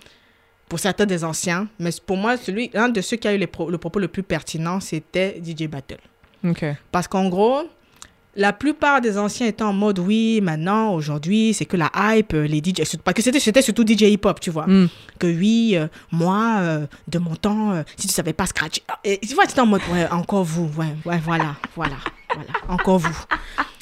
[0.68, 3.46] pour certains des anciens, mais pour moi, celui, un de ceux qui a eu les
[3.46, 5.98] pro- le propos le plus pertinent, c'était DJ Battle.
[6.44, 6.64] Ok.
[6.90, 7.62] Parce qu'en gros,
[8.36, 12.46] la plupart des anciens étaient en mode oui, maintenant, aujourd'hui, c'est que la hype, euh,
[12.46, 14.66] les DJ, parce que c'était, c'était surtout DJ hip-hop, tu vois.
[14.66, 14.88] Mm.
[15.18, 18.82] Que oui, euh, moi, euh, de mon temps, euh, si tu savais pas scratcher.
[18.88, 21.96] Ah, Et tu vois, tu en mode, ouais, encore vous, ouais, ouais, voilà, voilà,
[22.34, 23.18] voilà, encore vous.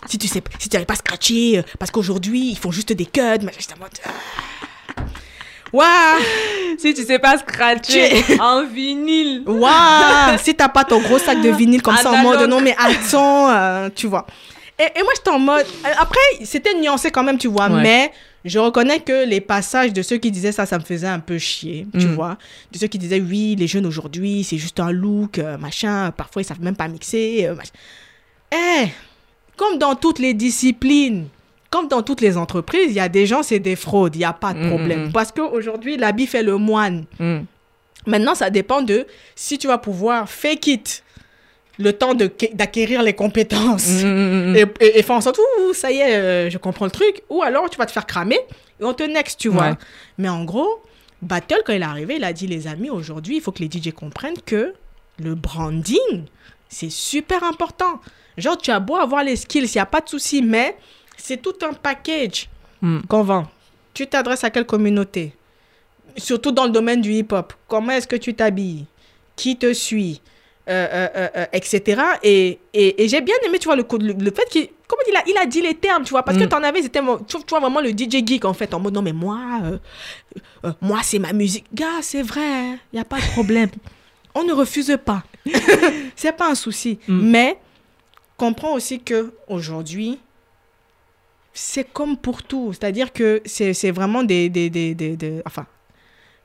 [0.06, 3.20] Si tu sais, si tu savais pas scratcher, parce qu'aujourd'hui, ils font juste des cuts,
[3.42, 3.90] mais j'étais en mode.
[5.74, 6.22] Waouh!
[6.78, 9.42] Si tu sais pas scratcher un vinyle.
[9.46, 12.74] Waouh Si t'as pas ton gros sac de vinyle comme ça en mode non mais
[12.78, 14.26] attends, euh, tu vois.
[14.78, 15.64] Et, et moi j'étais en mode.
[15.86, 17.80] euh, Après, c'était nuancé quand même, tu vois, Ouais.
[17.80, 18.12] mais
[18.44, 21.38] je reconnais que les passages de ceux qui disaient ça, ça me faisait un peu
[21.38, 22.14] chier, tu Mm.
[22.16, 22.36] vois.
[22.72, 26.42] De ceux qui disaient oui, les jeunes aujourd'hui, c'est juste un look, euh, machin, parfois
[26.42, 27.48] ils savent même pas mixer.
[28.52, 28.86] Eh,
[29.56, 31.28] comme dans toutes les disciplines,
[31.74, 34.24] comme dans toutes les entreprises, il y a des gens, c'est des fraudes, il n'y
[34.24, 35.00] a pas de Mm, problème.
[35.00, 35.12] mm, mm.
[35.12, 37.04] Parce qu'aujourd'hui, l'habit fait le moine.
[37.18, 37.38] Mm.
[38.06, 41.02] Maintenant, ça dépend de si tu vas pouvoir fake it
[41.78, 46.14] le temps d'acquérir les compétences et, et- et faire en sorte, ouh, ça y est,
[46.14, 47.22] euh, je comprends le truc.
[47.28, 48.38] Ou alors, tu vas te faire cramer
[48.80, 49.70] et on te next, tu vois.
[49.70, 49.74] Ouais.
[50.18, 50.80] Mais en gros,
[51.22, 53.68] Battle, quand il est arrivé, il a dit, les amis, aujourd'hui, il faut que les
[53.70, 54.74] DJ comprennent que
[55.18, 56.22] le branding,
[56.68, 58.00] c'est super important.
[58.38, 60.76] Genre, tu as beau avoir les skills, il n'y a pas de souci, mais
[61.26, 62.48] c'est tout un package
[62.82, 63.00] Mm.
[63.08, 63.46] qu'on vend.
[63.94, 65.32] Tu t'adresses à quelle communauté?
[66.18, 67.54] Surtout dans le domaine du hip-hop.
[67.66, 68.84] Comment est-ce que tu t'habilles?
[69.36, 70.20] Qui te suit?
[70.68, 72.02] Euh, euh, euh, etc.
[72.22, 75.16] Et, et, et j'ai bien aimé, tu vois, le, le, le fait qu'il comment il
[75.16, 76.48] a, il a dit les termes, tu vois, parce que Mm.
[76.48, 79.02] t'en avais, c'était, tu, tu vois, vraiment le DJ geek, en fait, en mode, non,
[79.02, 79.38] mais moi,
[80.82, 81.66] moi, c'est ma musique.
[81.72, 83.70] Gars, c'est vrai, il n'y a pas de problème.
[84.34, 85.22] On ne refuse pas.
[86.16, 86.98] c'est pas un souci.
[87.08, 87.30] Mm.
[87.30, 87.58] Mais,
[88.36, 90.18] comprends aussi que aujourd'hui
[91.54, 92.72] c'est comme pour tout.
[92.72, 95.64] C'est-à-dire que c'est vraiment des, des, des, des- des- Enfin,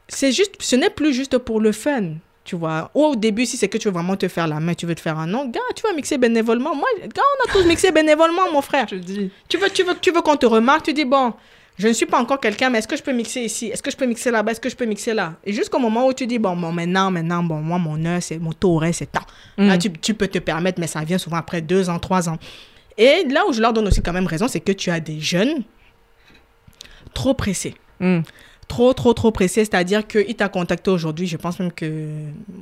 [0.07, 0.53] c'est juste...
[0.59, 2.13] Ce n'est plus juste pour le fun,
[2.45, 2.89] tu vois.
[2.93, 5.01] Au début, si c'est que tu veux vraiment te faire la main, tu veux te
[5.01, 6.73] faire un nom, gars, tu vas mixer bénévolement.
[6.75, 8.87] Moi, gars, on a tous mixé bénévolement, mon frère.
[8.89, 9.31] Je dis.
[9.49, 11.33] Tu veux, tu veux, tu veux qu'on te remarque, tu dis, bon,
[11.77, 13.67] je ne suis pas encore quelqu'un, mais est-ce que je peux mixer ici?
[13.67, 14.51] Est-ce que je peux mixer là-bas?
[14.51, 15.35] Est-ce que je peux mixer là?
[15.45, 18.37] Et jusqu'au moment où tu dis, bon, bon maintenant, maintenant, bon, moi, mon heure, c'est
[18.37, 19.21] mon horaire, c'est tant.
[19.57, 19.79] Là, Mm.
[19.79, 22.37] tu, tu peux te permettre, mais ça vient souvent après deux ans, trois ans.
[22.99, 25.19] Et là où je leur donne aussi quand même raison, c'est que tu as des
[25.21, 25.63] jeunes
[27.13, 27.73] trop pressés.
[27.99, 28.19] Mm.
[28.67, 29.65] Trop, trop, trop pressés.
[29.65, 31.25] C'est-à-dire qu'il t'a contacté aujourd'hui.
[31.25, 32.07] Je pense même que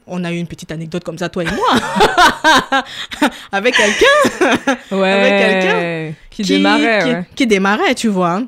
[0.05, 1.67] on a eu une petite anecdote comme ça, toi et moi.
[3.51, 5.11] Avec quelqu'un Ouais.
[5.11, 6.99] Avec quelqu'un qui, démarrait.
[7.03, 7.25] qui, ouais.
[7.35, 8.31] qui démarrait, tu vois.
[8.35, 8.47] hein.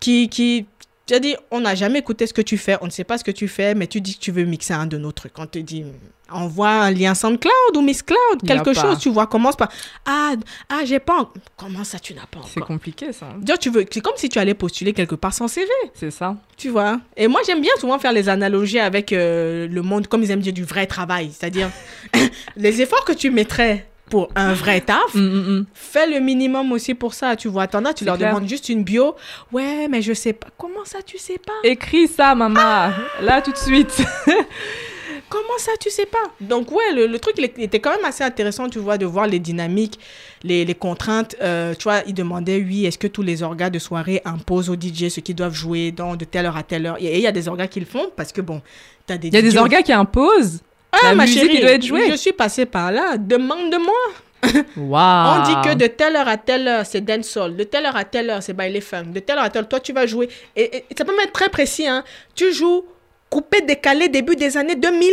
[0.00, 0.66] Qui, qui,
[1.08, 3.16] tu as dit, on n'a jamais écouté ce que tu fais, on ne sait pas
[3.18, 5.38] ce que tu fais, mais tu dis que tu veux mixer un de nos trucs.
[5.38, 5.84] On te dit,
[6.30, 8.80] envoie un lien SoundCloud ou Miss Cloud, quelque pas.
[8.82, 9.26] chose, tu vois.
[9.26, 9.70] Commence par,
[10.04, 10.34] ah,
[10.68, 11.22] ah j'ai pas.
[11.22, 12.68] en- Comment ça, tu n'as pas C'est encore?
[12.68, 13.28] compliqué ça.
[13.38, 16.36] Dire, tu veux, c'est comme si tu allais postuler quelque part sans CV, C'est ça.
[16.58, 17.00] tu vois?
[17.16, 20.40] Et moi, j'aime bien souvent faire les analogies avec euh, le monde, comme ils aiment
[20.40, 21.30] dire, du vrai travail.
[21.32, 21.70] C'est-à-dire,
[22.56, 25.66] les efforts que tu mettrais pour un vrai taf, Mm, mm, mm.
[25.74, 27.66] Fais le minimum aussi pour ça, tu vois.
[27.66, 28.34] T'en as, tu leur clair.
[28.34, 29.14] demandes juste une bio.
[29.52, 30.48] Ouais, mais je sais pas.
[30.56, 31.52] Comment ça, tu sais pas?
[31.64, 32.90] Écris ça, maman.
[33.20, 34.02] Là, tout de suite.
[35.30, 36.22] Comment ça, tu sais pas?
[36.40, 39.26] Donc, ouais, le, le truc il était quand même assez intéressant, tu vois, de voir
[39.26, 39.98] les dynamiques,
[40.42, 41.36] les, les contraintes.
[41.42, 44.74] Euh, tu vois, il demandait, oui, est-ce que tous les orgas de soirée imposent aux
[44.74, 46.96] DJ ce qu'ils doivent jouer dans, de telle heure à telle heure?
[46.98, 48.62] Et il y a des orgas qui le font parce que, bon,
[49.06, 50.60] tu as des Il y a des orgas qui imposent
[50.92, 52.10] Ah, la ma musique chérie, doit être jouée.
[52.10, 53.16] je suis passée par là.
[53.16, 53.94] Demande-moi.
[54.76, 57.56] Waouh On dit que de telle heure à telle heure, c'est dancehall.
[57.56, 59.06] De telle heure à telle heure, c'est baile funk.
[59.12, 60.28] De telle heure à telle heure, toi, tu vas jouer.
[60.56, 61.86] Et, et ça peut même être très précis.
[61.86, 62.04] Hein.
[62.34, 62.84] Tu joues
[63.28, 65.10] coupé, décalé, début des années 2000,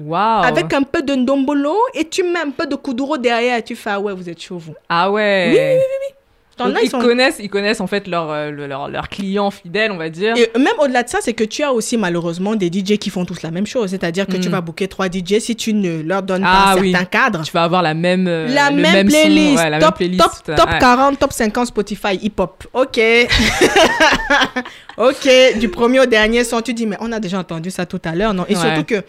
[0.00, 3.62] Waouh avec un peu de ndombolo, et tu mets un peu de kuduro derrière, et
[3.62, 4.74] tu fais, ah ouais, vous êtes chaud, vous.
[4.88, 6.17] Ah ouais Oui, oui, oui, T'en
[6.66, 9.92] Donc, ils, sont- connaissent, ils connaissent en fait leurs euh, le- leurs leurs clients fidèles,
[9.92, 10.34] on va dire.
[10.36, 13.24] Et même au-delà de ça, c'est que tu as aussi malheureusement des DJ qui font
[13.24, 13.90] tous la même chose.
[13.90, 14.52] C'est-à-dire que tu Mm.
[14.52, 16.90] vas booker trois DJ si tu ne leur donnes Ah pas un oui.
[16.92, 17.42] certain cadre.
[17.44, 20.42] Tu vas avoir la même, euh, La même, son, playlist, ouais, la top, même playlist.
[20.46, 20.78] top, top ouais.
[20.78, 22.64] 40, top 50 Spotify hip-hop.
[22.72, 22.98] Ok.
[24.96, 25.28] ok,
[25.58, 28.14] du premier au dernier son, tu dis, mais on a déjà entendu ça tout à
[28.14, 28.44] l'heure, non?
[28.48, 28.60] Et Ouais.
[28.60, 29.02] surtout que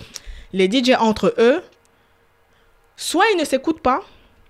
[0.53, 1.61] les DJ entre eux,
[2.95, 4.01] soit ils ne s'écoutent pas,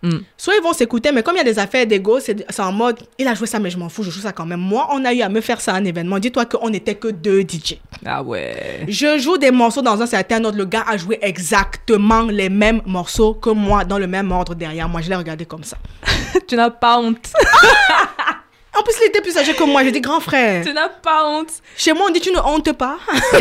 [0.01, 0.19] Mm.
[0.37, 2.99] soit ils vont s'écouter, mais comme il y a des affaires d'ego, c'est en mode,
[3.17, 4.59] il a joué ça, mais je m'en fous, je joue ça quand même.
[4.59, 6.19] Moi, on a eu à me faire ça à un événement.
[6.19, 7.75] Dis-toi qu'on n'était que deux DJ.
[8.05, 8.85] Ah ouais.
[8.87, 10.57] Je joue des morceaux dans un certain ordre.
[10.57, 14.87] Le gars a joué exactement les mêmes morceaux que moi, dans le même ordre derrière
[14.87, 15.01] moi.
[15.01, 15.77] Je l'ai regardé comme ça.
[16.47, 17.33] tu n'as pas honte.
[18.79, 19.83] En plus, il était plus âgé que moi.
[19.83, 21.49] J'ai dit, grand frère, tu n'as pas honte.
[21.77, 22.97] chez moi, on dit, tu ne hontes pas.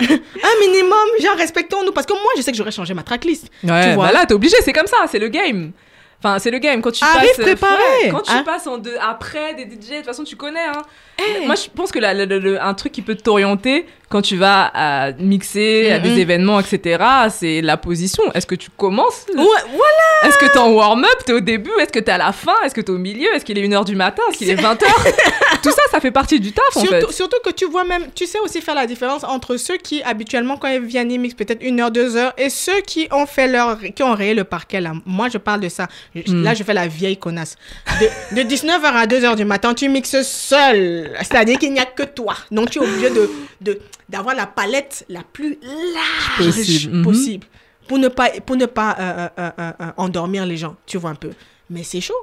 [0.00, 1.92] un minimum, genre, respectons-nous.
[1.92, 3.48] Parce que moi, je sais que j'aurais changé ma tracklist.
[3.64, 4.06] Ouais, tu vois.
[4.06, 5.72] bah là, t'es obligé, c'est comme ça, c'est le game.
[6.20, 6.82] Enfin, c'est le game.
[6.82, 8.42] Quand tu Arrive passes, préparé, ouais, quand tu hein?
[8.44, 10.64] passes en deux, après des DJ, de toute façon, tu connais.
[10.66, 10.82] Hein.
[11.18, 11.46] Eh.
[11.46, 14.36] Moi, je pense que la- la- la- le- un truc qui peut t'orienter quand tu
[14.36, 18.22] vas à mixer à des événements, etc., c'est la position.
[18.32, 20.08] Est-ce que tu commences Ouais, voilà.
[20.24, 22.74] Est-ce que t'es en warm-up T'es au début Est-ce que t'es à la fin Est-ce
[22.74, 24.78] que t'es au milieu Est-ce qu'il est 1h du matin Est-ce qu'il est 20h
[25.62, 27.00] Tout ça, ça fait partie du taf, en fait.
[27.00, 30.02] Surtout, surtout que tu vois même, tu sais aussi faire la différence entre ceux qui
[30.02, 33.26] habituellement quand ils viennent ils mixent peut-être une heure, deux heures et ceux qui ont
[33.26, 34.92] fait leur, qui ont rayé le parquet là.
[35.04, 35.88] Moi je parle de ça.
[36.14, 36.42] Mm.
[36.42, 37.56] Là je fais la vieille connasse.
[38.00, 41.10] De, de 19h à 2h du matin tu mixes seul.
[41.18, 42.34] C'est-à-dire qu'il n'y a que toi.
[42.50, 43.30] Donc tu es obligé de,
[43.60, 43.78] de,
[44.08, 45.58] d'avoir la palette la plus
[45.94, 46.94] large Possible.
[46.94, 47.02] Mhm.
[47.88, 50.76] pour ne pas, pour ne pas euh, euh, euh, endormir les gens.
[50.86, 51.30] Tu vois un peu.
[51.70, 52.14] Mais c'est chaud.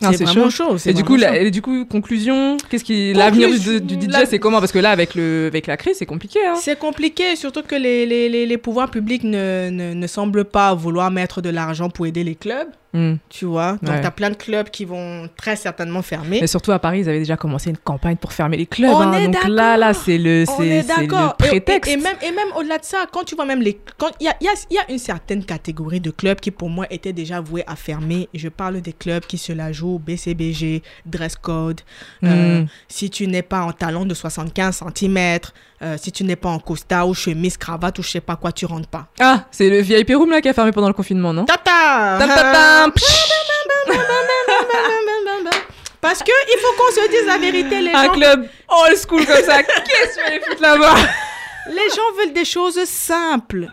[0.00, 0.78] C'est vraiment chaud.
[0.78, 1.46] c'est Et du, coup, vraiment la- chaud.
[1.46, 4.60] et du coup, conclusion, qu'est-ce qui l'avenir du, du DJ, la- c'est comment?
[4.60, 6.38] Parce que là, avec le avec la crise, c'est compliqué.
[6.46, 6.54] Hein.
[6.60, 10.72] C'est compliqué, surtout que les, les, les, les pouvoirs publics ne, ne, ne semblent pas
[10.74, 13.16] vouloir mettre de l'argent pour aider les clubs, Hmm.
[13.28, 13.72] tu vois.
[13.82, 14.00] Donc, Ouais.
[14.00, 16.38] tu as plein de clubs qui vont très certainement fermer.
[16.38, 18.90] Et surtout à Paris, ils avaient déjà commencé une campagne pour fermer les clubs.
[18.90, 19.12] On hein.
[19.12, 21.90] est Donc là, là, c'est le c'est le prétexte.
[21.90, 23.78] Et, et même, et même au-delà de ça, quand tu vois même les.
[24.20, 26.86] Il y a, y, a, y a une certaine catégorie de clubs qui, pour moi,
[26.90, 28.28] étaient déjà voués à fermer.
[28.32, 31.82] Je parle des clubs qui se la jouent BCBG, dress code.
[32.24, 32.66] euh, Mm.
[32.88, 35.38] si tu n'es pas en talon de 75 cm,
[35.96, 38.66] si tu n'es pas en costard ou chemise, cravate ou je sais pas quoi, tu
[38.66, 39.06] rentres pas.
[39.20, 41.44] Ah, c'est le VIP Room là qui a fermé pendant le confinement, non?
[41.44, 42.16] Tata!
[42.18, 43.04] Tam, tam, tam, psh,
[46.00, 49.26] Parce que il faut qu'on se dise la vérité, les Un gens, club old school
[49.26, 50.94] comme ça, qu'est-ce que aller foutre là-bas?
[51.68, 53.66] Les gens veulent des choses simples.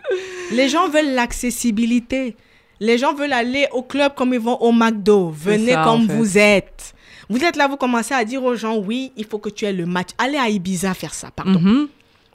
[0.52, 2.36] Les gens veulent l'accessibilité.
[2.78, 5.30] Les gens veulent aller au club comme ils vont au McDo.
[5.30, 6.12] Venez ça, comme en fait.
[6.12, 6.94] vous êtes.
[7.30, 9.72] Vous êtes là, vous commencez à dire aux gens, oui, il faut que tu aies
[9.72, 10.08] le match.
[10.18, 11.58] Allez à Ibiza faire ça, pardon.
[11.58, 11.88] Mhm.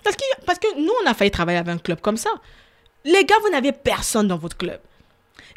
[0.03, 2.29] Parce, que, parce que nous, on a failli travailler avec un club comme ça.
[3.05, 4.79] Les gars, vous n'avez personne dans votre club.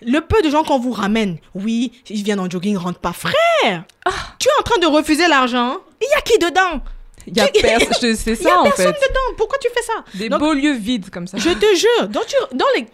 [0.02, 3.12] Le peu de gens qu'on vous ramène, oui, ils viennent en jogging, ils rentrent pas.
[3.12, 4.10] Frère, Ah.
[4.38, 5.78] tu es en train de refuser l'argent.
[6.00, 6.82] Il y a qui dedans?
[7.26, 9.08] Il y a personne, c'est Il y a ça en personne fait.
[9.08, 9.34] dedans.
[9.38, 10.04] Pourquoi tu fais ça?
[10.14, 11.38] Des Donc, beaux lieux vides comme ça.
[11.38, 12.08] Je te jure.
[12.08, 12.86] Donc, tu- dans les,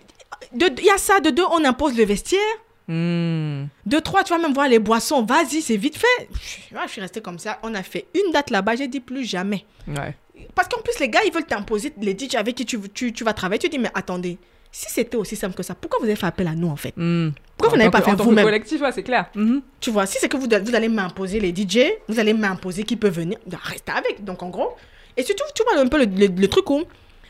[0.52, 1.20] il y a ça.
[1.20, 2.40] De deux, on impose le vestiaire.
[2.86, 3.66] Hmm.
[3.86, 5.22] De trois, tu vas même voir les boissons.
[5.24, 6.28] Vas-y, c'est vite fait.
[6.32, 7.58] Je suis restée comme ça.
[7.62, 8.76] On a fait une date là-bas.
[8.76, 9.64] J'ai dit plus jamais.
[9.88, 10.14] Ouais.
[10.54, 13.24] Parce qu'en plus, les gars, ils veulent t'imposer les DJ avec qui tu, tu, tu
[13.24, 13.58] vas travailler.
[13.58, 14.38] Tu dis, mais attendez,
[14.72, 16.92] si c'était aussi simple que ça, pourquoi vous avez fait appel à nous en fait
[16.96, 17.30] Hmm.
[17.56, 19.26] Pourquoi vous n'avez pas que- fait vous-même collectif, ouais, c'est clair.
[19.34, 19.60] Mhm.
[19.80, 22.96] Tu vois, si c'est que vous, vous allez m'imposer les DJ, vous allez m'imposer qui
[22.96, 24.24] peut venir, ben, reste avec.
[24.24, 24.70] Donc en gros,
[25.16, 26.82] et surtout, tu vois un peu le, le- le truc où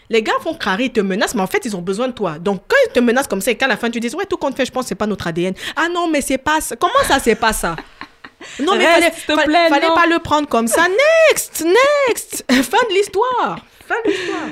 [0.09, 2.39] les gars font carré, ils te menacent, mais en fait, ils ont besoin de toi.
[2.39, 4.37] Donc quand ils te menacent comme ça et qu'à la fin, tu dis, ouais, tout
[4.37, 5.55] compte fait, je pense que c'est pas notre ADN.
[5.77, 6.77] Ah non, mais c'est pas ça.
[6.77, 7.75] Comment ça, c'est pas ça?
[8.61, 9.95] Non, mais Reste, fallait, te plaît, fallait non.
[9.95, 10.87] pas le prendre comme ça.
[11.31, 11.65] Next,
[12.09, 12.45] next.
[12.51, 13.65] fin de l'histoire.
[13.87, 14.49] Fin de l'histoire.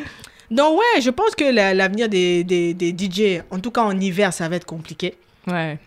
[0.51, 3.99] Donc ouais, je pense que la- l'avenir des, des, des DJ, en tout cas en
[3.99, 5.15] hiver, ça va être compliqué.
[5.47, 5.79] Ouais.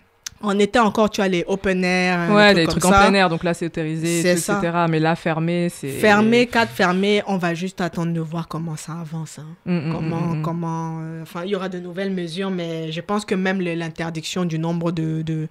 [0.44, 2.32] En été encore, tu as les open air.
[2.32, 4.58] Ouais, des des comme trucs en plein air, donc là c'est autorisé, C'est tout, ça.
[4.60, 4.74] etc.
[4.90, 5.90] Mais là fermé, c'est.
[5.90, 9.38] Fermé, cadre fermé, on va juste attendre de voir comment ça avance.
[9.40, 9.46] hein.
[9.66, 10.42] Mm, mm, Comment, mm, mm.
[10.42, 14.46] comment, euh, enfin, il y aura de nouvelles mesures, mais je pense que même l'interdiction
[14.46, 15.48] du nombre de, de,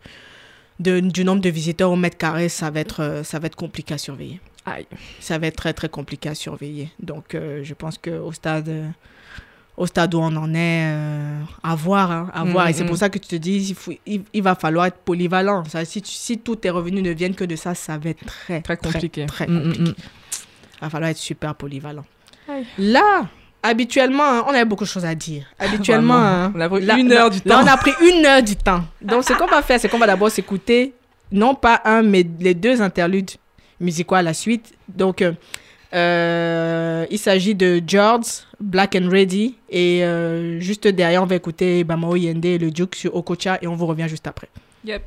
[0.81, 3.57] de- du nombre de visiteurs au mètre carré, ça va être, euh, ça va être
[3.57, 4.41] compliqué à surveiller.
[4.67, 4.87] Aïe.
[5.21, 6.91] Ça va être très très compliqué à surveiller.
[7.01, 8.89] Donc, euh, je pense que au stade, euh,
[9.77, 12.69] au stade où on en est, euh, à voir, hein, à voir.
[12.69, 15.65] Et c'est pour ça que tu te dis, il, faut, il, va falloir être polyvalent.
[15.65, 18.61] Ça, si, si tous tes revenus ne viennent que de ça, ça va être très,
[18.61, 19.25] très compliqué.
[19.27, 19.93] Très, compliqué.
[19.93, 22.05] Il va falloir être super polyvalent.
[22.79, 23.29] Là,
[23.63, 25.45] habituellement, hein, on a beaucoup de choses à dire.
[25.59, 27.61] Habituellement, hein, on a pris une heure du temps.
[27.61, 28.85] Là, on a pris une heure du temps.
[29.01, 30.93] Donc, ce qu'on va faire, c'est qu'on va d'abord s'écouter,
[31.33, 33.31] non pas un, mais les deux interludes
[33.81, 34.73] musicaux à la suite.
[34.89, 35.33] Donc, euh,
[35.93, 39.57] euh, il s'agit de George, Black and Ready.
[39.69, 43.67] Et euh, juste derrière, on va écouter Bamao Yende et le Duke sur Okocha et
[43.67, 44.49] on vous revient juste après.
[44.85, 45.03] Yep.
[45.03, 45.05] Yeah.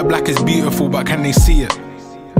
[0.00, 1.78] That black is beautiful, but can they see it?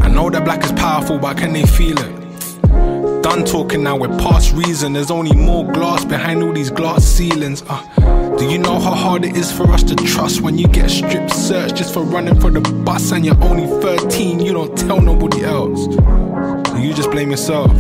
[0.01, 3.23] I know that black is powerful, but can they feel it?
[3.23, 4.95] Done talking now, we're past reason.
[4.95, 7.63] There's only more glass behind all these glass ceilings.
[7.69, 10.89] Uh, do you know how hard it is for us to trust when you get
[10.89, 14.41] strip searched just for running for the bus and you're only 13?
[14.41, 15.85] You don't tell nobody else.
[15.85, 17.71] So you just blame yourself.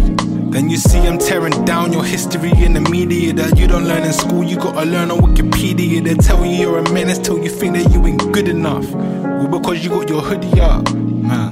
[0.50, 4.02] Then you see them tearing down your history in the media that you don't learn
[4.02, 4.42] in school.
[4.42, 6.02] You gotta learn on Wikipedia.
[6.02, 8.84] They tell you you're a menace till you think that you ain't good enough.
[8.90, 11.50] Well, because you got your hoodie up, man.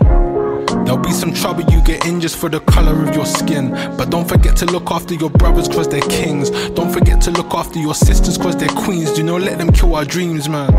[0.84, 3.70] There'll be some trouble you get in just for the color of your skin.
[3.96, 6.50] But don't forget to look after your brothers cause they're kings.
[6.70, 9.12] Don't forget to look after your sisters cause they're queens.
[9.12, 10.72] Do not let them kill our dreams, man.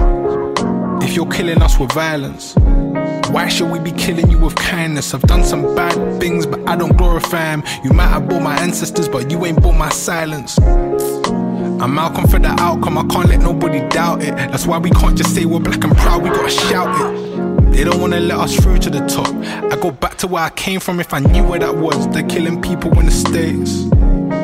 [1.02, 2.54] If you're killing us with violence,
[3.30, 5.14] why should we be killing you with kindness?
[5.14, 7.64] I've done some bad things, but I don't glorify them.
[7.84, 10.58] You might have bought my ancestors, but you ain't bought my silence.
[10.58, 14.36] I'm Malcolm for the outcome, I can't let nobody doubt it.
[14.36, 17.72] That's why we can't just say we're black and proud, we gotta shout it.
[17.72, 19.34] They don't wanna let us through to the top.
[19.72, 22.10] I go back to where I came from if I knew where that was.
[22.10, 23.99] They're killing people in the States.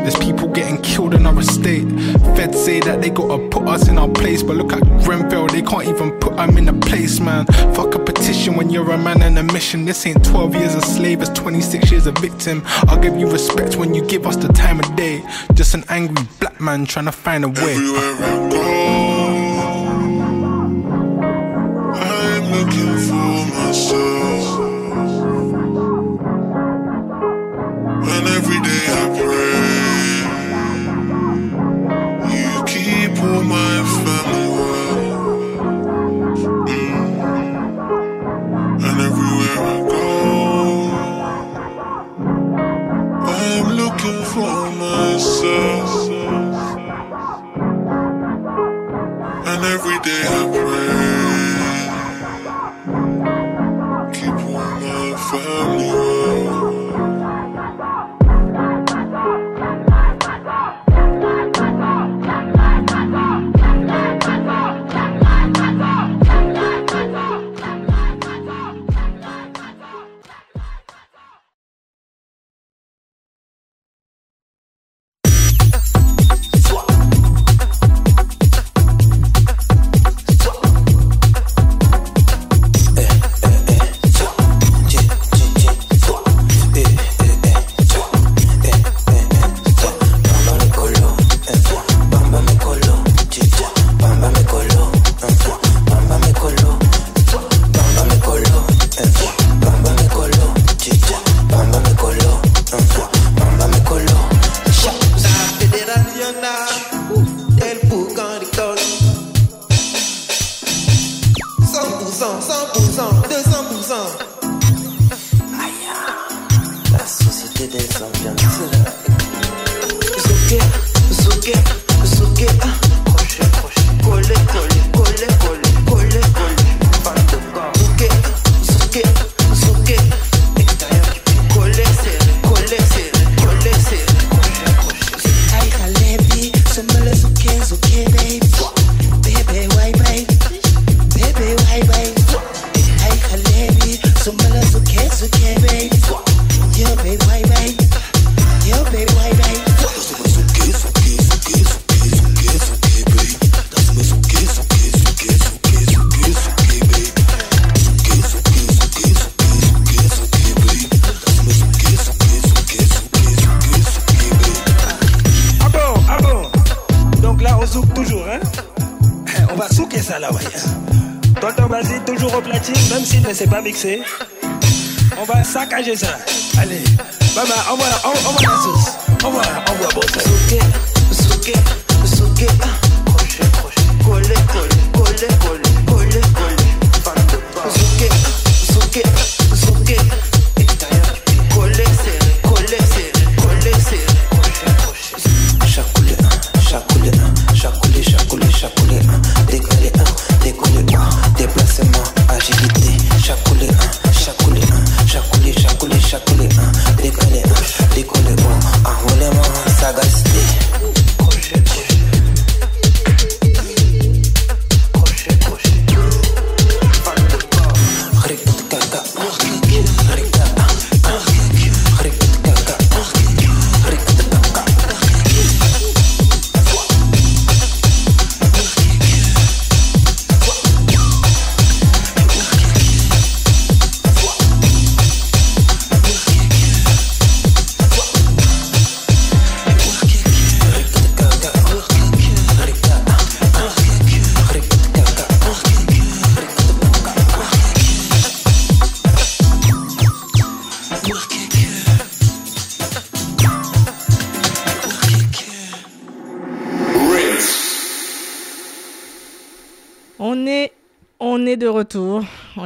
[0.06, 1.90] There's people getting killed in our state.
[2.38, 5.64] Feds say that they gotta put us in our place, but look at Grenfell, they
[5.64, 7.48] can't even put them in a place, man.
[7.74, 9.84] Fuck a petition when you're a man on a mission.
[9.84, 12.62] This ain't 12 years a slave, it's 26 years a victim.
[12.88, 15.24] I'll give you respect when you give us the time of day.
[15.56, 17.74] Just an angry black man trying to find a way.
[17.74, 18.85] Everywhere I go.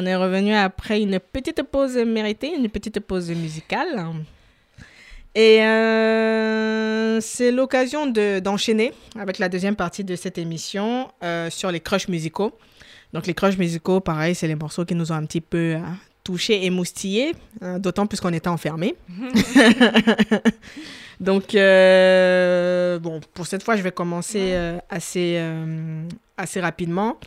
[0.01, 4.05] On est revenu après une petite pause méritée, une petite pause musicale.
[5.35, 11.69] Et euh, c'est l'occasion de- d'enchaîner avec la deuxième partie de cette émission euh, sur
[11.69, 12.57] les crushs musicaux.
[13.11, 15.79] Donc les crushs musicaux, pareil, c'est les morceaux qui nous ont un petit peu euh,
[16.23, 18.95] touchés, émoustillés, hein, d'autant plus qu'on était enfermés.
[21.19, 24.55] Donc, euh, bon, pour cette fois, je vais commencer
[24.89, 25.43] assez,
[26.37, 27.17] assez rapidement.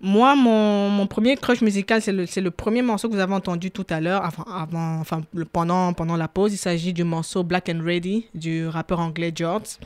[0.00, 3.70] Moi, mon, mon premier crush musical, c'est le, le premier morceau que vous avez entendu
[3.70, 6.52] tout à l'heure, avant, avant, enfin, pendant, pendant la pause.
[6.52, 9.78] Il s'agit du morceau Black and Ready du rappeur anglais George.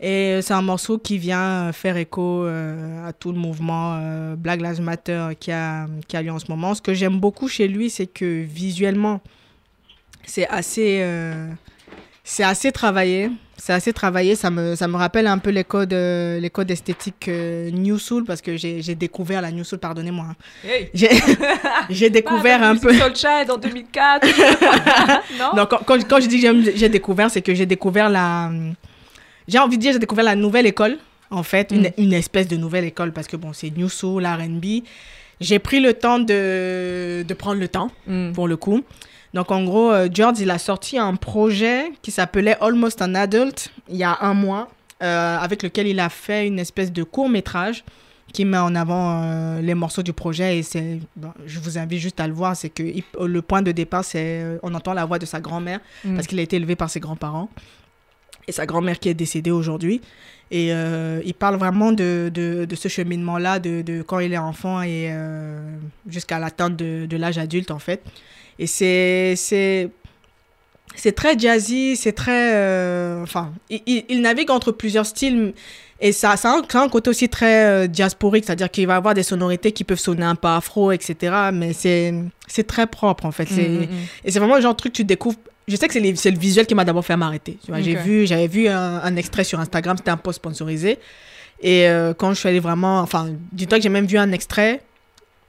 [0.00, 4.60] Et c'est un morceau qui vient faire écho euh, à tout le mouvement euh, Black
[4.60, 6.74] Lives Matter qui a, qui a lieu en ce moment.
[6.74, 9.20] Ce que j'aime beaucoup chez lui, c'est que visuellement,
[10.24, 11.50] c'est assez, euh,
[12.22, 13.30] c'est assez travaillé.
[13.60, 14.36] C'est assez travaillé.
[14.36, 17.98] Ça me, ça me rappelle un peu les codes, euh, les codes esthétiques euh, New
[17.98, 20.26] Soul parce que j'ai découvert la New Soul, pardonnez-moi.
[20.30, 20.36] hein.
[20.66, 20.90] Hey.
[21.90, 22.92] J'ai découvert un peu.
[22.94, 24.26] Soul Child en 2004.
[25.38, 28.50] non, Non, quand, quand, quand je dis que j'ai découvert, c'est que j'ai découvert la.
[29.48, 30.98] J'ai envie de dire, j'ai découvert la nouvelle école,
[31.30, 31.92] en fait, une, Mm.
[31.98, 34.82] une espèce de nouvelle école, parce que bon, c'est New Soul, RB.
[35.40, 38.32] J'ai pris le temps de, de prendre le temps, Mm.
[38.32, 38.82] pour le coup.
[39.34, 43.70] Donc, en gros, euh, George, il a sorti un projet qui s'appelait Almost an Adult
[43.88, 44.68] il y a un mois,
[45.02, 47.84] euh, avec lequel il a fait une espèce de court métrage
[48.32, 50.58] qui met en avant euh, les morceaux du projet.
[50.58, 53.62] Et c'est bon, je vous invite juste à le voir c'est que il- le point
[53.62, 56.14] de départ c'est on entend la voix de sa grand-mère Mm.
[56.14, 57.48] parce qu'il a été élevé par ses grands-parents.
[58.46, 60.00] Et sa grand-mère qui est décédée aujourd'hui.
[60.50, 64.32] Et euh, il parle vraiment de, de, de ce cheminement là de, de quand il
[64.32, 65.10] est enfant et
[66.08, 68.02] jusqu'à l'atteinte de, de l'âge adulte en fait
[68.58, 69.90] et c'est c'est
[70.96, 72.54] c'est très jazzy, c'est très...
[72.54, 75.52] euh, enfin, il, il- il navigue entre plusieurs styles
[76.00, 79.22] et ça, ça, a, un, côté aussi très euh, diasporique, c'est-à-dire qu'il va avoir des
[79.24, 81.50] sonorités qui peuvent sonner un peu afro, etc.
[81.52, 82.14] Mais c'est
[82.46, 83.46] c'est très propre, en fait.
[83.48, 84.06] C'est- Mm, mm, mm.
[84.24, 85.38] Et c'est vraiment le genre de truc que tu découvres...
[85.66, 87.58] Je sais que c'est le visuel qui m'a d'abord fait m'arrêter.
[87.82, 90.98] J'ai vu, j'avais vu un, un extrait sur Instagram, c'était un post sponsorisé.
[91.60, 93.00] Et euh, quand je suis allée vraiment...
[93.00, 94.80] Enfin, dis-toi que j'ai même vu un extrait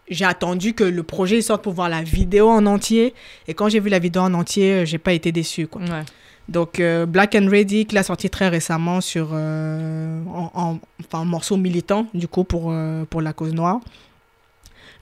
[0.10, 3.14] j'ai attendu que le projet sorte pour voir la vidéo en entier.
[3.48, 5.68] Et quand j'ai vu la vidéo en entier, euh, j'ai pas été déçu.
[5.68, 5.82] Quoi.
[5.82, 6.04] Ouais.
[6.48, 11.24] Donc, euh, Black and Ready, qu'il a sorti très récemment sur euh, en, en- enfin,
[11.26, 13.80] morceau militant, du coup, pour, euh, pour la cause noire.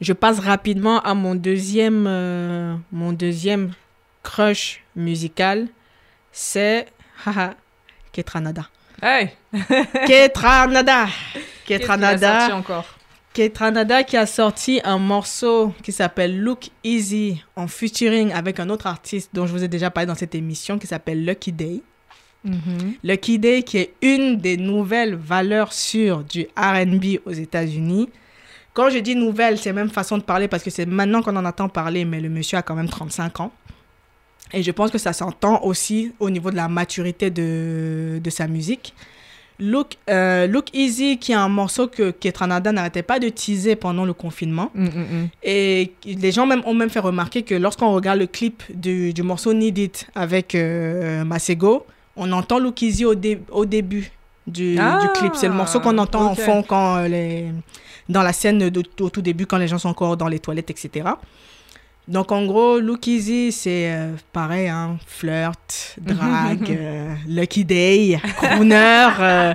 [0.01, 2.03] Je passe rapidement à mon deuxième,
[2.91, 3.71] mon deuxième
[4.23, 5.67] crush musical.
[6.31, 6.87] C'est
[8.11, 8.67] Ketranada.
[9.01, 9.29] Hey,
[10.05, 11.07] Ketranada
[11.65, 12.85] Ketranada sorti encore?
[13.37, 18.87] Ketranada qui a sorti un morceau qui s'appelle Look Easy en featuring avec un autre
[18.87, 21.83] artiste dont je vous ai déjà parlé dans cette émission qui s'appelle Lucky Day.
[22.43, 22.95] Mhm.
[23.03, 28.09] Lucky Day qui est une des nouvelles valeurs sûres du R&B aux États-Unis.
[28.73, 31.45] Quand je dis nouvelle, c'est même façon de parler parce que c'est maintenant qu'on en
[31.45, 33.51] entend parler, mais le monsieur a quand même 35 ans.
[34.51, 38.47] Et je pense que ça s'entend aussi au niveau de la maturité de, de sa
[38.47, 38.95] musique.
[39.59, 44.05] Look, euh, Look Easy, qui est un morceau que Ketranada n'arrêtait pas de teaser pendant
[44.05, 44.69] le confinement.
[44.75, 45.27] Mm, mm, mm.
[45.43, 49.23] Et les gens même, ont même fait remarquer que lorsqu'on regarde le clip du, du
[49.23, 51.85] morceau Need It avec euh, Masego,
[52.15, 54.11] on entend Look Easy au, dé- au début
[54.45, 55.33] du, Ah, du clip.
[55.35, 57.45] C'est le morceau qu'on entend en fond quand, euh, les,
[58.09, 60.69] dans la scène de- au tout début, quand les gens sont encore dans les toilettes,
[60.69, 61.09] etc.
[62.07, 69.09] Donc en gros, Look Easy, c'est euh, pareil, hein, flirt, drague, euh, lucky day, crooner,
[69.19, 69.53] euh,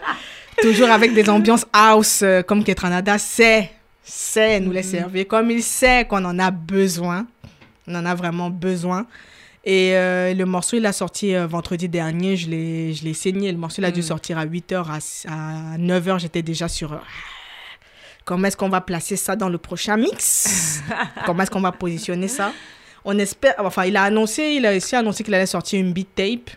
[0.61, 3.70] toujours avec des ambiances house comme Ketranada sait,
[4.05, 7.27] sait nous les servir, comme il sait qu'on en a besoin,
[7.87, 9.07] on en a vraiment besoin.
[9.65, 13.93] Et le morceau, il a sorti vendredi dernier, je l'ai saigné, le morceau, il a
[13.93, 14.03] dû Mm.
[14.03, 14.99] sortir à 8h, à,
[15.33, 17.01] à 9h, j'étais déjà sur...
[18.24, 20.81] Comment est-ce qu'on va placer ça dans le prochain mix?
[21.27, 22.53] Comment est-ce qu'on va positionner ça?
[23.05, 23.55] On espère.
[23.59, 26.51] Enfin, il a annoncé, il a aussi annoncé qu'il allait sortir une beat tape.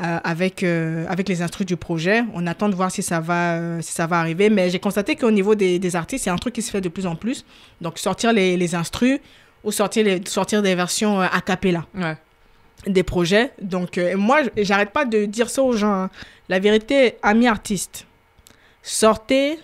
[0.00, 2.22] euh, avec, euh, avec les instrus du projet.
[2.32, 4.48] On attend de voir si ça va, euh, si ça va arriver.
[4.48, 6.88] Mais j'ai constaté qu'au niveau des, des artistes, c'est un truc qui se fait de
[6.88, 7.44] plus en plus.
[7.80, 9.18] Donc, sortir les, les instrus
[9.64, 12.16] ou sortir, les, sortir des versions a cappella Ouais.
[12.86, 13.52] des projets.
[13.60, 15.92] Donc, euh, moi, j'arrête pas de dire ça aux gens.
[16.04, 16.10] hein.
[16.48, 18.06] La vérité, amis artistes,
[18.82, 19.58] sortez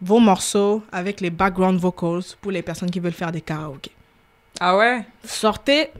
[0.00, 3.92] vos morceaux avec les background vocals pour les personnes qui veulent faire des karaokés.
[4.60, 5.04] Ah ouais?
[5.24, 5.90] Sortez.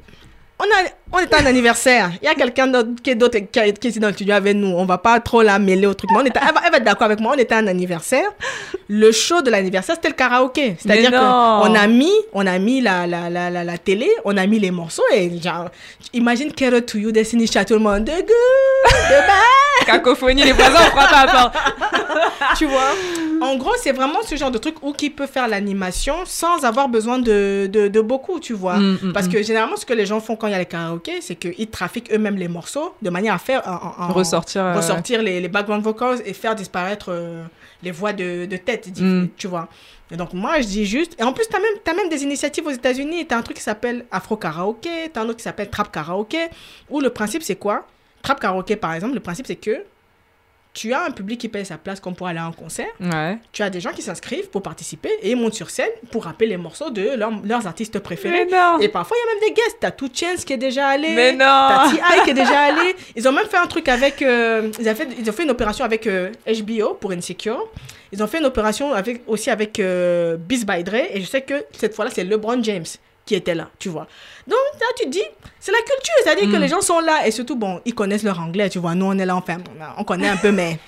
[0.59, 2.11] On, a, on est à un anniversaire.
[2.23, 3.19] Il y a quelqu'un d'autre qui est,
[3.51, 4.69] qui, est- qui est ici dans le studio avec nous.
[4.69, 6.11] On va pas trop la mêler au truc.
[6.13, 7.35] Mais on était, elle, va, elle va être d'accord avec moi.
[7.37, 8.29] On était à un anniversaire.
[8.89, 10.77] Le show de l'anniversaire, c'était le karaoké.
[10.79, 14.47] C'est-à-dire qu'on a mis, on a mis la, la, la, la, la télé, on a
[14.47, 15.69] mis les morceaux et genre,
[16.15, 18.05] imagine Care to You, Destiny Child, tout le monde.
[18.05, 19.87] De good, de bad.
[19.87, 21.55] Cacophonie, les voisins frappent à la porte.
[22.57, 22.95] tu vois?
[23.43, 26.89] En gros, c'est vraiment ce genre de truc où qui peut faire l'animation sans avoir
[26.89, 28.77] besoin de, de, de beaucoup, tu vois?
[28.79, 29.33] Mm, mm, Parce mm.
[29.33, 31.69] que généralement, ce que les gens font quand il y a les karaokés, c'est qu'ils
[31.69, 34.63] trafiquent eux-mêmes les morceaux de manière à faire en- en- en- Ressortir.
[34.65, 37.45] euh, ressortir les, les background vocals et faire disparaître euh,
[37.83, 39.29] les voix de, de tête, tu- Mm.
[39.37, 39.69] tu vois.
[40.11, 41.15] Et donc, moi, je dis juste.
[41.21, 43.27] Et en plus, tu as même, t'as même des initiatives aux États-Unis.
[43.27, 45.91] Tu as un truc qui s'appelle Afro Karaoke, tu as un autre qui s'appelle Trap
[45.91, 46.37] Karaoke,
[46.89, 47.87] où le principe, c'est quoi?
[48.23, 49.83] Trap Karaoke, par exemple, le principe, c'est que
[50.77, 52.87] tu as un public qui paye sa place comme pour aller à un concert.
[53.01, 53.39] Ouais.
[53.51, 56.45] Tu as des gens qui s'inscrivent pour participer et ils montent sur scène pour rapper
[56.47, 58.45] les morceaux de leur- leurs artistes préférés.
[58.45, 59.79] Mais non Et parfois, il y a même des guests.
[59.81, 61.09] T'as Two Chance qui est déjà allé.
[61.15, 62.25] Mais non T'as T.I.
[62.25, 62.95] qui est déjà allé.
[63.17, 64.21] Ils ont même fait un truc avec.
[64.21, 67.67] euh, ils, ont fait, ils ont fait une opération avec euh, HBO pour Insecure.
[68.13, 70.95] Ils ont fait une opération avec, aussi avec euh, Beats by Dre.
[71.13, 72.85] Et je sais que cette fois-là, c'est LeBron James
[73.27, 74.07] qui était là, tu vois.
[74.47, 75.23] Donc, là, tu te dis,
[75.61, 76.15] c'est la culture.
[76.23, 76.61] C'est-à-dire que Mm.
[76.61, 77.27] les gens sont là.
[77.27, 78.95] Et surtout, bon, ils connaissent leur anglais, tu vois.
[78.95, 79.59] Nous, on est là, enfin,
[79.99, 80.79] on connaît un peu, mais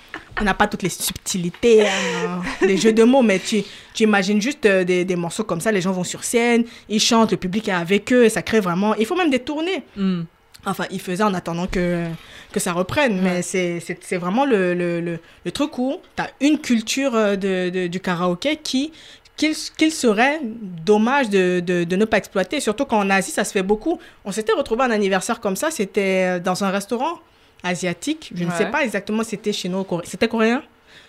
[0.41, 3.23] on n'a pas toutes les subtilités, hein, les jeux de mots.
[3.23, 3.63] Mais tu,
[3.93, 5.73] tu imagines juste euh, des, des morceaux comme ça.
[5.73, 8.25] Les gens vont sur scène, ils chantent, le public est avec eux.
[8.25, 8.95] Et ça crée vraiment.
[8.95, 9.83] Il faut même des tournées.
[9.97, 10.23] Hmm.
[10.67, 12.07] Enfin, il faisait en attendant que,
[12.53, 13.21] que ça reprenne.
[13.23, 13.81] Mais c'est-
[14.17, 18.01] vraiment le, le, le, le truc où tu as une culture euh, de, de- du
[18.01, 18.93] karaoké qui
[19.39, 22.61] qu'il serait dommage de, de, de ne pas exploiter.
[22.61, 23.99] Surtout qu'en Asie, ça se fait beaucoup.
[24.25, 25.71] On s'était retrouvé un anniversaire comme ça.
[25.71, 27.19] C'était euh, dans un restaurant
[27.63, 28.33] asiatique.
[28.35, 30.05] Je ne sais pas exactement si c'était chinois ou coréen.
[30.07, 30.63] C'était coréen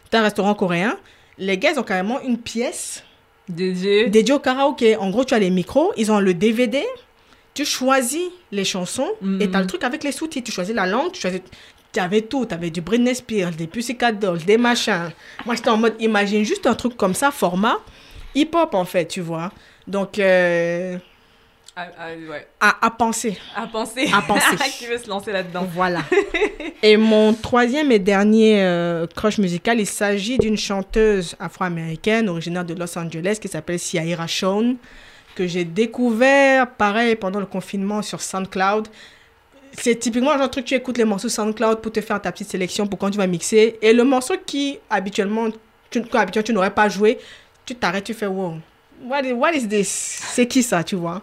[0.06, 0.98] C'était un restaurant coréen.
[1.38, 3.04] Les gars, ils ont carrément une pièce
[3.48, 4.10] Dédié.
[4.10, 4.96] dédiée au karaoké.
[4.96, 6.84] En gros, tu as les micros, ils ont le DVD,
[7.54, 10.46] tu choisis les chansons et tu as le truc avec les sous-titres.
[10.46, 11.42] Tu choisis la langue, tu choisis.
[11.92, 15.10] Tu avais tout, tu avais du Britney Spears, des Pussycat Dolls, des machins.
[15.46, 17.78] Moi, j'étais en mode, imagine juste un truc comme ça, format
[18.36, 19.52] hip-hop en fait, tu vois.
[19.88, 20.98] Donc, euh,
[21.76, 22.48] Ah, ah, ouais.
[22.60, 23.38] à, à penser.
[23.56, 24.10] À penser.
[24.14, 24.56] À penser.
[24.78, 26.02] Qui veut se lancer là-dedans Voilà.
[26.84, 32.74] et mon troisième et dernier euh, crush musical, il s'agit d'une chanteuse afro-américaine originaire de
[32.74, 34.76] Los Angeles qui s'appelle Ciara Shawn,
[35.36, 38.88] que j'ai découvert, pareil, pendant le confinement sur SoundCloud.
[39.72, 42.50] C'est typiquement genre de truc, tu écoutes les morceaux SoundCloud pour te faire ta petite
[42.50, 43.78] sélection pour quand tu vas mixer.
[43.82, 45.48] Et le morceau qui, habituellement,
[45.92, 47.20] tu, habituellement, tu n'aurais pas joué,
[47.74, 48.56] tu t'arrêtes, tu fais wow.
[49.04, 49.22] What
[49.54, 49.88] is, this?
[49.88, 51.22] C'est qui ça, tu vois?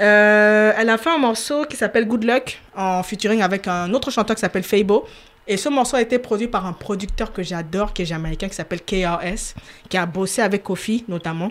[0.00, 4.10] Euh, elle a fait un morceau qui s'appelle Good Luck en featuring avec un autre
[4.10, 5.06] chanteur qui s'appelle Fabo.
[5.46, 8.54] Et ce morceau a été produit par un producteur que j'adore, qui est jamaïcain, qui
[8.54, 9.54] s'appelle KRS,
[9.88, 11.50] qui a bossé avec Kofi notamment.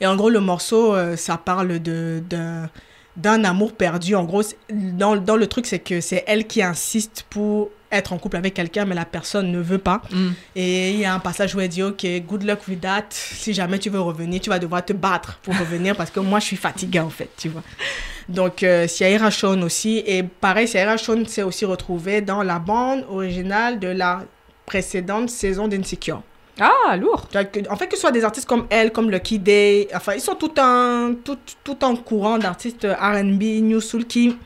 [0.00, 2.66] Et en gros, le morceau, euh, ça parle de, de-
[3.16, 4.14] d'un amour perdu.
[4.14, 8.18] En gros, dans, dans le truc, c'est que c'est elle qui insiste pour être en
[8.18, 10.00] couple avec quelqu'un, mais la personne ne veut pas.
[10.10, 10.30] Hmm.
[10.56, 13.04] Et il y a un passage où elle dit, OK, good luck with that.
[13.10, 16.40] Si jamais tu veux revenir, tu vas devoir te battre pour revenir parce que moi,
[16.40, 17.62] je suis fatiguée, en fait, tu vois.
[18.28, 20.02] Donc, euh, Ciara Shawn aussi.
[20.06, 24.24] Et pareil, Ciara Shawn s'est aussi retrouvée dans la bande originale de la
[24.64, 26.22] précédente saison d'Insecure.
[26.60, 27.28] Ah, lourd.
[27.70, 30.34] En fait, que ce soit des artistes comme elle, comme Lucky Day, enfin, ils sont
[30.34, 34.36] tout un, tout, tout courant d'artistes R&B, New Soul qui,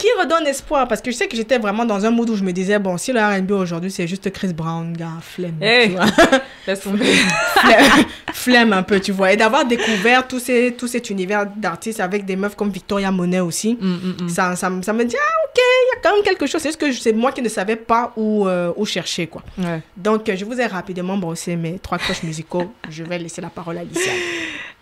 [0.00, 0.88] qui redonne espoir?
[0.88, 2.96] Parce que je sais que j'étais vraiment dans un mood où je me disais, bon,
[2.96, 5.56] si le R&B aujourd'hui, c'est juste Chris Brown, gars, flemme.
[5.60, 5.90] Hey.
[5.90, 6.06] tu vois.
[6.66, 7.04] Laisse tomber.
[7.04, 9.32] flemme, flemme un peu, tu vois.
[9.32, 13.40] Et d'avoir découvert tout, ces, tout cet univers d'artistes avec des meufs comme Victoria Monet
[13.40, 14.28] aussi, Hmm, hmm, hmm.
[14.28, 16.60] ça, ça, me- ça me dit, ah, ok, il y a quand même quelque chose.
[16.62, 19.42] C'est juste que c'est moi qui ne savais pas où, euh, où chercher, quoi.
[19.58, 19.82] Ouais.
[19.96, 22.72] Donc, euh, je vous ai rapidement brossé mes trois coches musicaux.
[22.88, 24.12] Je vais laisser la parole à Alicia.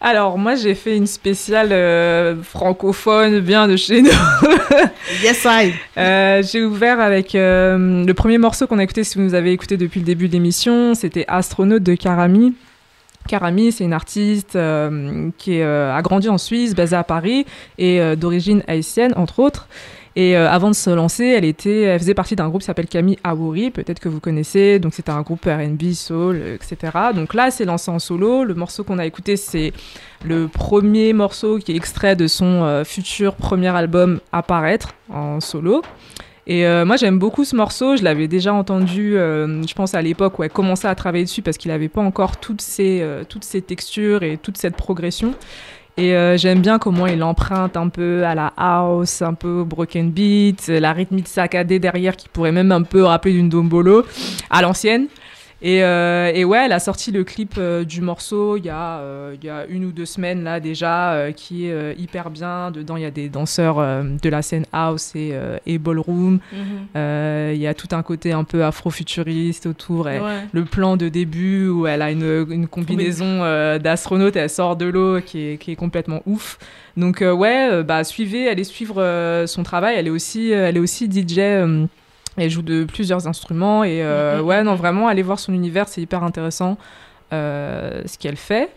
[0.01, 4.11] Alors, moi, j'ai fait une spéciale euh, francophone, bien de chez nous.
[5.23, 5.73] Yes, I.
[5.97, 9.53] Euh, j'ai ouvert avec euh, le premier morceau qu'on a écouté, si vous nous avez
[9.53, 12.55] écouté depuis le début de l'émission, c'était Astronaute de Karami.
[13.27, 17.47] Karami, c'est une artiste euh, qui a grandi en Suisse, basée à Paris
[17.79, 19.67] et d'origine haïtienne, entre autres.
[20.19, 22.89] Et euh, avant de se lancer, elle, était, elle faisait partie d'un groupe qui s'appelle
[22.89, 24.81] Camille Awouri, peut-être que vous connaissez.
[24.81, 26.93] Donc c'était un groupe RB, soul, etc.
[27.15, 28.43] Donc là, elle s'est lancée en solo.
[28.43, 29.73] Le morceau qu'on a écouté, c'est
[30.25, 35.39] le premier morceau qui est extrait de son euh, futur premier album à paraître en
[35.39, 35.83] solo.
[36.49, 37.97] Et euh, moi, j'aime beaucoup ce morceau.
[37.97, 41.59] Je l'avais déjà entendu, je pense, à l'époque où elle commençait à travailler dessus parce
[41.59, 45.35] qu'il n'avait pas encore toutes ces, euh, toutes ces textures et toute cette progression.
[45.99, 49.65] Et euh, j'aime bien comment il emprunte un peu à la house, un peu au
[49.65, 54.05] broken beat, la rythmique saccadée derrière qui pourrait même un peu rappeler d'une dombolo
[54.49, 55.09] à l'ancienne.
[55.61, 58.99] Et, euh, et ouais, elle a sorti le clip euh, du morceau il y, a,
[59.01, 62.71] euh, il y a une ou deux semaines là déjà, qui est hyper bien.
[62.71, 65.33] Dedans, il y a des danseurs de la scène house et,
[65.67, 66.39] et ballroom.
[66.97, 70.09] Euh, Il y a tout un côté un peu afro-futuriste autour.
[70.09, 70.47] Et Ouais.
[70.53, 73.41] Le plan de début où elle a une, une combinaison
[73.79, 76.59] d'astronaute elle sort de l'eau qui est, qui est complètement ouf.
[76.97, 79.97] Donc ouais, bah suivez, allez suivre son travail.
[79.99, 81.41] Elle est aussi, elle est aussi DJ.
[82.39, 84.45] Elle joue de plusieurs instruments et euh, Mhm.
[84.47, 86.77] ouais non vraiment allez voir son univers c'est hyper intéressant
[87.33, 88.71] euh, ce qu'elle fait.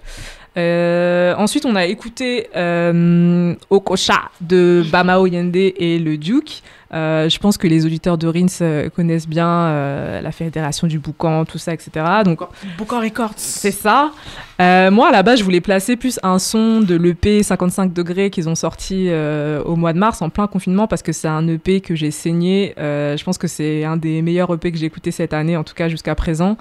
[0.58, 6.62] Euh, ensuite on a écouté euh, Okocha de Bamao Yende et le Duke.
[6.94, 11.58] Euh, je pense que les auditeurs de Rins connaissent bien la fédération du boucan, tout
[11.58, 12.06] ça, etc.
[12.26, 12.42] Donc
[12.78, 13.34] Booker Records.
[13.38, 14.12] c'est ça.
[14.60, 18.50] Moi, à la base, je voulais placer plus un son de l'EP 55 degrés qu'ils
[18.50, 19.10] ont sorti
[19.66, 22.74] au mois de mars en plein confinement parce que c'est un EP que j'ai saigné.
[22.78, 25.76] Je pense que c'est un des meilleurs EP que j'ai écouté cette année, en tout
[25.76, 26.58] cas jusqu'à présent.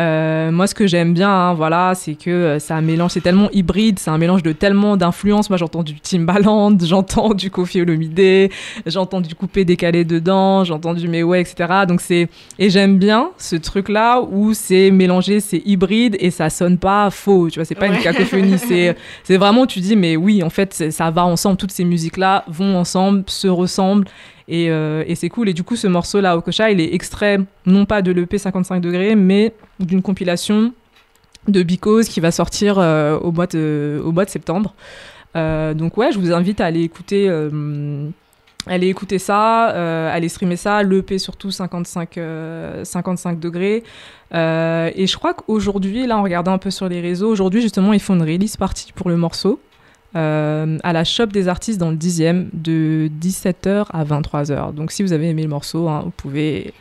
[0.00, 3.50] Euh, moi, ce que j'aime bien, hein, voilà, c'est que euh, ça mélange, c'est tellement
[3.52, 5.50] hybride, c'est un mélange de tellement d'influences.
[5.50, 8.50] Moi, j'entends du Timbaland, j'entends du Kofi Olomide,
[8.86, 11.84] j'entends du coupé décalé dedans, j'entends du Meway, etc.
[11.86, 12.28] Donc c'est
[12.58, 17.50] et j'aime bien ce truc-là où c'est mélangé, c'est hybride et ça sonne pas faux.
[17.50, 17.98] Tu vois, c'est pas une Ouais.
[18.02, 18.58] cacophonie.
[18.66, 21.58] c'est c'est vraiment tu dis mais oui, en fait, ça va ensemble.
[21.58, 24.08] Toutes ces musiques-là vont ensemble, se ressemblent.
[24.48, 25.48] Et, euh, et c'est cool.
[25.48, 29.14] Et du coup, ce morceau-là, Okosha, il est extrait non pas de l'EP 55 degrés,
[29.14, 30.72] mais d'une compilation
[31.48, 34.74] de Because qui va sortir euh, au, mois de, septembre.
[35.34, 38.08] Euh, donc ouais, je vous invite à aller écouter, euh,
[38.66, 43.82] aller écouter ça, euh, aller streamer ça, l'EP surtout 55, euh, 55 degrés.
[44.32, 48.00] Et je crois qu'aujourd'hui, là, en regardant un peu sur les réseaux, aujourd'hui justement, ils
[48.00, 49.60] font une release party pour le morceau.
[50.16, 54.74] Euh, à la shop des artistes dans le 10e de 17h à 23h.
[54.74, 56.72] Donc si vous avez aimé le morceau, hein, vous pouvez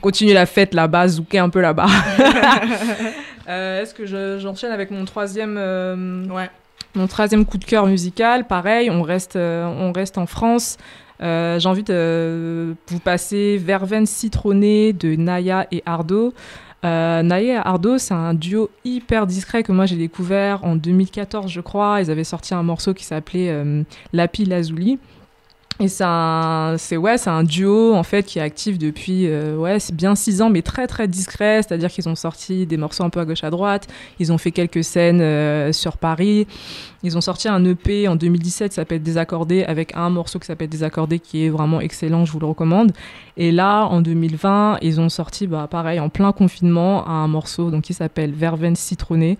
[0.00, 1.86] continuer la fête là-bas, zouker un peu là-bas.
[3.48, 6.50] Euh, Est-ce que je- j'enchaîne avec mon troisième, euh, Ouais.
[6.94, 8.46] mon troisième coup de cœur musical?
[8.46, 10.76] Pareil, on reste, on reste en France.
[11.20, 16.34] J'ai envie de vous passer Verveine citronnée de Naya et Ardo.
[16.84, 21.50] Euh, Naya et Ardo, c'est un duo hyper discret que moi j'ai découvert en 2014,
[21.50, 22.00] je crois.
[22.00, 23.82] Ils avaient sorti un morceau qui s'appelait euh,
[24.12, 24.98] Lapi Lazuli.
[25.80, 29.94] Et c'est un, ouais, un duo en fait qui est actif depuis euh, ouais, c'est
[29.94, 31.62] bien six ans, mais très très discret.
[31.62, 33.86] C'est-à-dire qu'ils ont sorti des morceaux un peu à gauche à droite.
[34.18, 36.48] Ils ont fait quelques scènes euh, sur Paris.
[37.04, 40.68] Ils ont sorti un EP en 2017 qui s'appelle Désaccordé avec un morceau qui s'appelle
[40.68, 42.90] Désaccordé qui est vraiment excellent, je vous le recommande.
[43.36, 47.84] Et là, en 2020, ils ont sorti, bah, pareil, en plein confinement, un morceau donc,
[47.84, 49.38] qui s'appelle Verveine citronnée.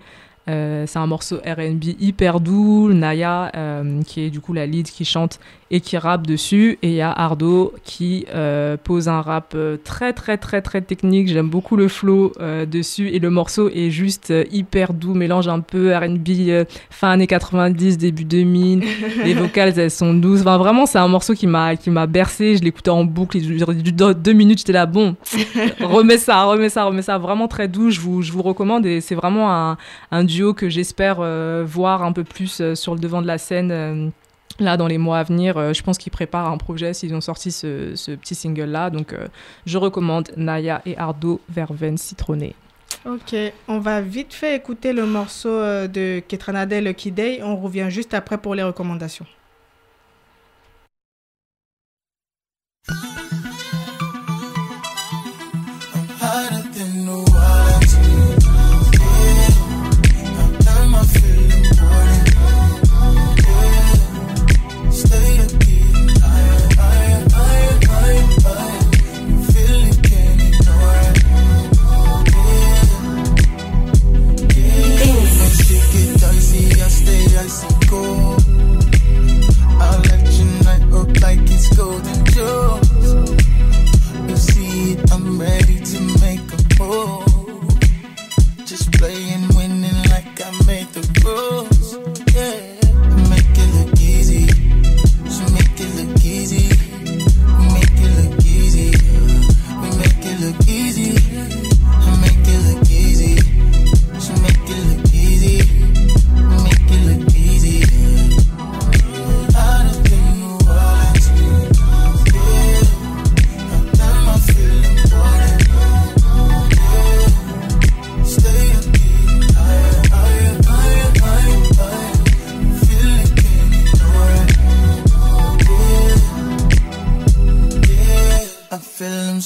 [0.49, 4.87] Euh, c'est un morceau R&B hyper doux, Naya euh, qui est du coup la lead
[4.89, 5.39] qui chante
[5.69, 6.79] et qui rappe dessus.
[6.81, 11.27] Et il y a Ardo qui euh, pose un rap très très très très technique,
[11.27, 12.33] j'aime beaucoup le flow
[12.67, 13.09] dessus.
[13.09, 18.25] Et le morceau est juste hyper doux, mélange un peu R&B fin années 90, début
[18.25, 18.83] 2000,
[19.23, 21.75] les vocales elles sont douces, enfin, vraiment c'est un morceau qui m'a
[22.07, 25.15] bercé, je l'écoutais en boucle, deux deux minutes, j'étais là bon,
[25.81, 29.01] remets ça, remets ça, remets ça, vraiment très doux, je vous, je vous recommande et
[29.01, 29.77] c'est vraiment un,
[30.11, 33.37] un duo que j'espère euh, voir un peu plus euh, sur le devant de la
[33.37, 34.09] scène euh,
[34.59, 35.73] là dans les mois à venir.
[35.73, 39.15] Je pense qu'ils préparent un projet s'ils ont sorti ce, petit single là, donc
[39.65, 42.55] je recommande Naya et Ardo Verveine citronnée.
[43.05, 43.33] Ok,
[43.69, 45.49] on va vite fait écouter le morceau
[45.87, 47.39] de Ketranade Lucky Day.
[47.41, 49.25] On revient juste après pour les recommandations.
[81.29, 82.89] like it's golden jewels.
[84.29, 85.78] You see it, I'm ready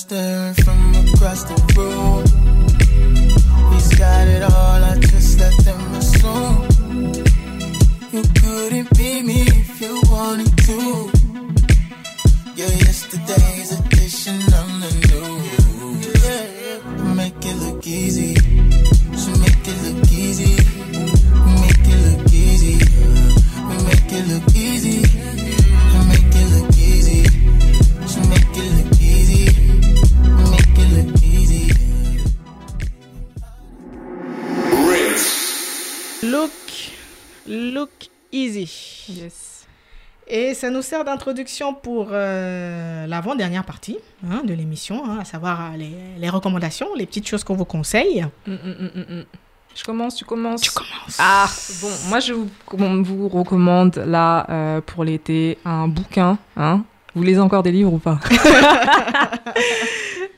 [0.05, 2.25] Staring from across the room.
[3.71, 4.62] He's got it all,
[40.63, 45.77] ça nous sert d'introduction pour euh, l'avant-dernière partie hein, de l'émission, hein, à savoir euh,
[45.77, 48.25] les, les recommandations, les petites choses qu'on vous conseille.
[48.47, 49.23] Mm, mm, mm.
[49.75, 50.61] Je commence, tu commences.
[50.61, 51.17] Tu commences.
[51.19, 51.49] Ah,
[51.81, 52.47] bon, moi je vous,
[53.03, 56.37] vous recommande là euh, pour l'été un bouquin.
[56.55, 56.85] Hein
[57.15, 58.19] vous lisez encore des livres ou pas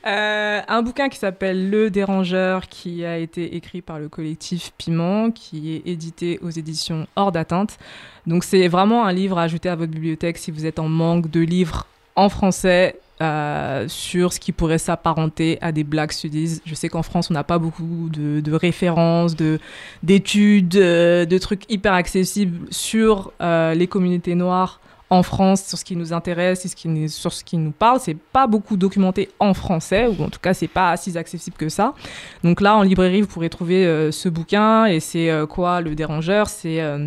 [0.06, 5.32] Euh, Un bouquin qui s'appelle Le Dérangeur, qui a été écrit par le collectif Piment,
[5.32, 7.76] qui est édité aux éditions Hors d'atteinte.
[8.24, 11.28] Donc c'est vraiment un livre à ajouter à votre bibliothèque si vous êtes en manque
[11.30, 13.00] de livres en français.
[13.22, 16.60] euh, sur ce qui pourrait s'apparenter à des black studies.
[16.66, 19.58] Je sais qu'en France, on n'a pas beaucoup de, de références, de,
[20.02, 25.84] d'études, euh, de trucs hyper accessibles sur euh, les communautés noires en France, sur ce
[25.84, 28.00] qui nous intéresse, sur ce qui nous, sur ce qui nous parle.
[28.00, 31.68] C'est pas beaucoup documenté en français, ou en tout cas, c'est pas si accessible que
[31.68, 31.94] ça.
[32.42, 34.86] Donc là, en librairie, vous pourrez trouver euh, ce bouquin.
[34.86, 36.48] Et c'est euh, quoi le dérangeur?
[36.48, 37.06] C'est euh,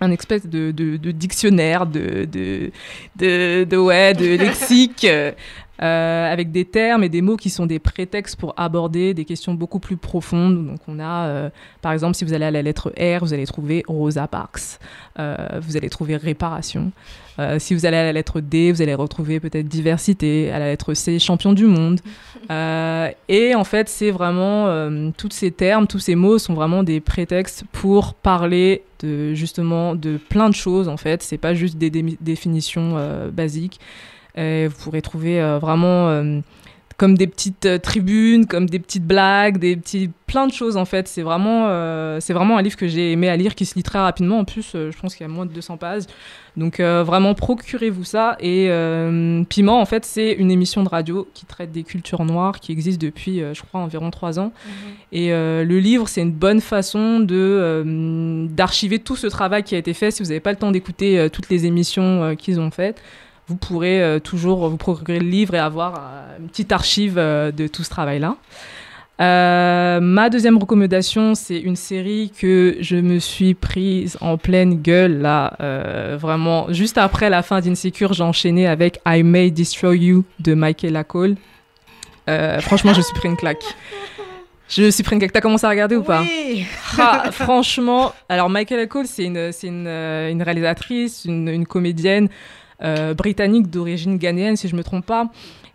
[0.00, 2.70] un espèce de, de, de dictionnaire, de, de,
[3.16, 5.06] de, de, ouais, de lexique.
[5.80, 9.54] euh, avec des termes et des mots qui sont des prétextes pour aborder des questions
[9.54, 10.66] beaucoup plus profondes.
[10.66, 11.50] Donc on a, euh,
[11.82, 14.80] par exemple, si vous allez à la lettre R, vous allez trouver Rosa Parks,
[15.20, 16.90] Euh, vous allez trouver réparation.
[17.38, 20.50] Euh, si vous allez à la lettre D, vous allez retrouver peut-être diversité.
[20.50, 22.00] À la lettre C, champion du monde.
[22.50, 26.82] Euh, et en fait, c'est vraiment euh, tous ces termes, tous ces mots sont vraiment
[26.82, 30.88] des prétextes pour parler de justement de plein de choses.
[30.88, 32.96] En fait, c'est pas juste des dé- définitions
[33.30, 33.80] basiques.
[34.34, 36.40] Et vous pourrez trouver vraiment
[36.98, 40.84] comme des petites euh, tribunes, comme des petites blagues, des petits plein de choses en
[40.84, 41.08] fait.
[41.08, 43.82] C'est vraiment euh, c'est vraiment un livre que j'ai aimé à lire qui se lit
[43.82, 44.38] très rapidement.
[44.38, 46.04] En plus, euh, je pense qu'il y a moins de 200 pages.
[46.56, 48.36] Donc euh, vraiment procurez-vous ça.
[48.38, 52.60] Et euh, Piment en fait c'est une émission de radio qui traite des cultures noires
[52.60, 54.52] qui existe depuis je crois environ trois ans.
[55.10, 59.74] Et euh, le livre c'est une bonne façon de euh, d'archiver tout ce travail qui
[59.74, 60.10] a été fait.
[60.10, 63.00] Si vous n'avez pas le temps d'écouter toutes les émissions qu'ils ont faites
[63.48, 67.50] vous pourrez euh, toujours vous procurer le livre et avoir euh, une petite archive euh,
[67.50, 68.36] de tout ce travail-là.
[69.20, 75.20] Euh, ma deuxième recommandation, c'est une série que je me suis prise en pleine gueule
[75.20, 80.24] là, euh, vraiment juste après la fin d'Insecure, j'ai enchaîné avec I May Destroy You
[80.38, 81.34] de Michaela Cole.
[82.28, 83.64] Euh, franchement, je me suis pris une claque.
[84.68, 85.32] Je me suis pris une claque.
[85.32, 86.20] T'as commencé à regarder ou pas?
[86.20, 86.66] Oui.
[86.98, 92.28] ah, franchement, alors Michael Cole, c'est une, une, une réalisatrice, une, une comédienne
[92.82, 95.28] euh, britannique d'origine ghanéenne, si je me trompe pas.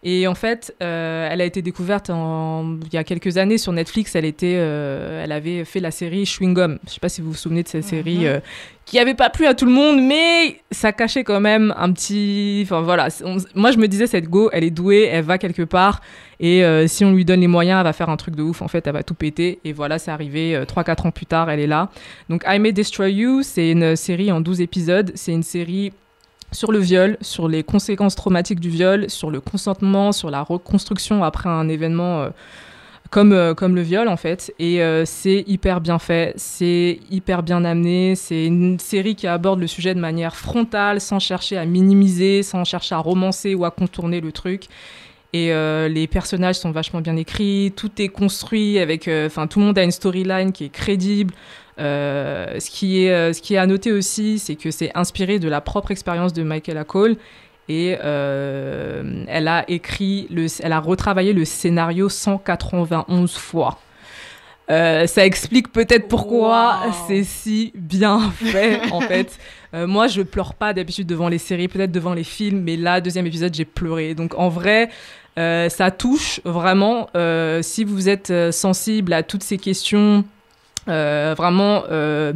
[0.05, 3.71] Et en fait, euh, elle a été découverte en, il y a quelques années sur
[3.71, 4.15] Netflix.
[4.15, 6.77] Elle était, euh, elle avait fait la série Chewing Gum.
[6.85, 8.41] Je sais pas si vous vous souvenez de cette série euh,
[8.83, 12.63] qui avait pas plu à tout le monde, mais ça cachait quand même un petit.
[12.65, 15.63] Enfin voilà, on- moi je me disais cette go, elle est douée, elle va quelque
[15.63, 16.01] part.
[16.41, 18.61] Et si on lui donne les moyens, elle va faire un truc de ouf.
[18.61, 19.59] En fait, elle va tout péter.
[19.63, 21.89] Et voilà, c'est arrivé euh, 3-4 ans plus tard, elle est là.
[22.27, 25.13] Donc, I May Destroy You, c'est une série en 12 épisodes.
[25.15, 25.93] C'est une série
[26.53, 31.23] sur le viol, sur les conséquences traumatiques du viol, sur le consentement, sur la reconstruction
[31.23, 32.29] après un événement euh,
[33.09, 34.53] comme, euh, comme le viol en fait.
[34.59, 38.15] Et euh, c'est hyper bien fait, c'est hyper bien amené.
[38.15, 42.63] C'est une série qui aborde le sujet de manière frontale, sans chercher à minimiser, sans
[42.63, 44.65] chercher à romancer ou à contourner le truc.
[45.35, 45.51] Et
[45.89, 49.83] les personnages sont vachement bien écrits, tout est construit avec, enfin tout le monde a
[49.83, 51.33] une storyline qui est crédible.
[51.79, 55.39] Euh, ce qui est, euh, ce qui est à noter aussi, c'est que c'est inspiré
[55.39, 57.15] de la propre expérience de Michaela Cole.
[57.69, 63.79] Et euh, elle a écrit, le, elle a retravaillé le scénario 191 fois.
[64.69, 66.93] Euh, ça explique peut-être pourquoi Wow.
[67.07, 69.37] c'est si bien fait en fait.
[69.75, 73.01] Euh, moi, je pleure pas d'habitude devant les séries, peut-être devant les films, mais là,
[73.01, 74.13] deuxième épisode, j'ai pleuré.
[74.13, 74.91] Donc en vrai,
[75.39, 77.07] euh, ça touche vraiment.
[77.63, 80.25] Si vous êtes sensible à toutes ces questions,
[80.87, 82.33] vraiment, euh,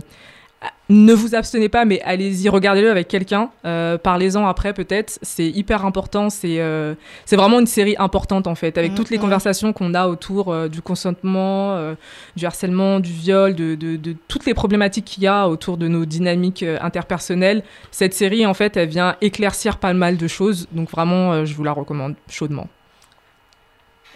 [0.89, 3.49] ne vous abstenez pas, mais allez-y, regardez-le avec quelqu'un.
[3.65, 5.19] Euh, Parlez-en après, peut-être.
[5.21, 6.29] C'est hyper important.
[6.29, 6.95] C'est euh,
[7.25, 9.23] c'est vraiment une série importante, en fait, avec toutes les Mhm.
[9.23, 11.93] conversations qu'on a autour euh, du consentement, euh,
[12.37, 15.89] du harcèlement, du viol, de, de- de toutes les problématiques qu'il y a autour de
[15.89, 17.63] nos dynamiques euh, interpersonnelles.
[17.91, 20.67] Cette série, en fait, elle vient éclaircir pas mal de choses.
[20.71, 22.69] Donc, vraiment, euh, je vous la recommande chaudement.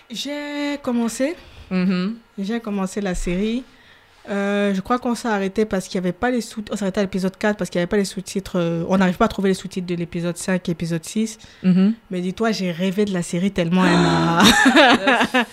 [0.10, 1.36] J'ai commencé.
[1.70, 2.16] Mhm.
[2.40, 3.64] J'ai commencé la série.
[4.30, 6.84] Euh, je crois qu'on s'est arrêté parce qu'il n'y avait pas les sous On s'est
[6.84, 8.60] arrêté à l'épisode 4 parce qu'il n'y avait pas les sous-titres.
[8.60, 11.39] euh, On n'arrive pas à trouver les sous-titres de l'épisode 5 et l'épisode 6.
[11.64, 11.93] Mhm.
[12.11, 14.43] Mais dis-toi, j'ai rêvé de la série tellement elle m'a.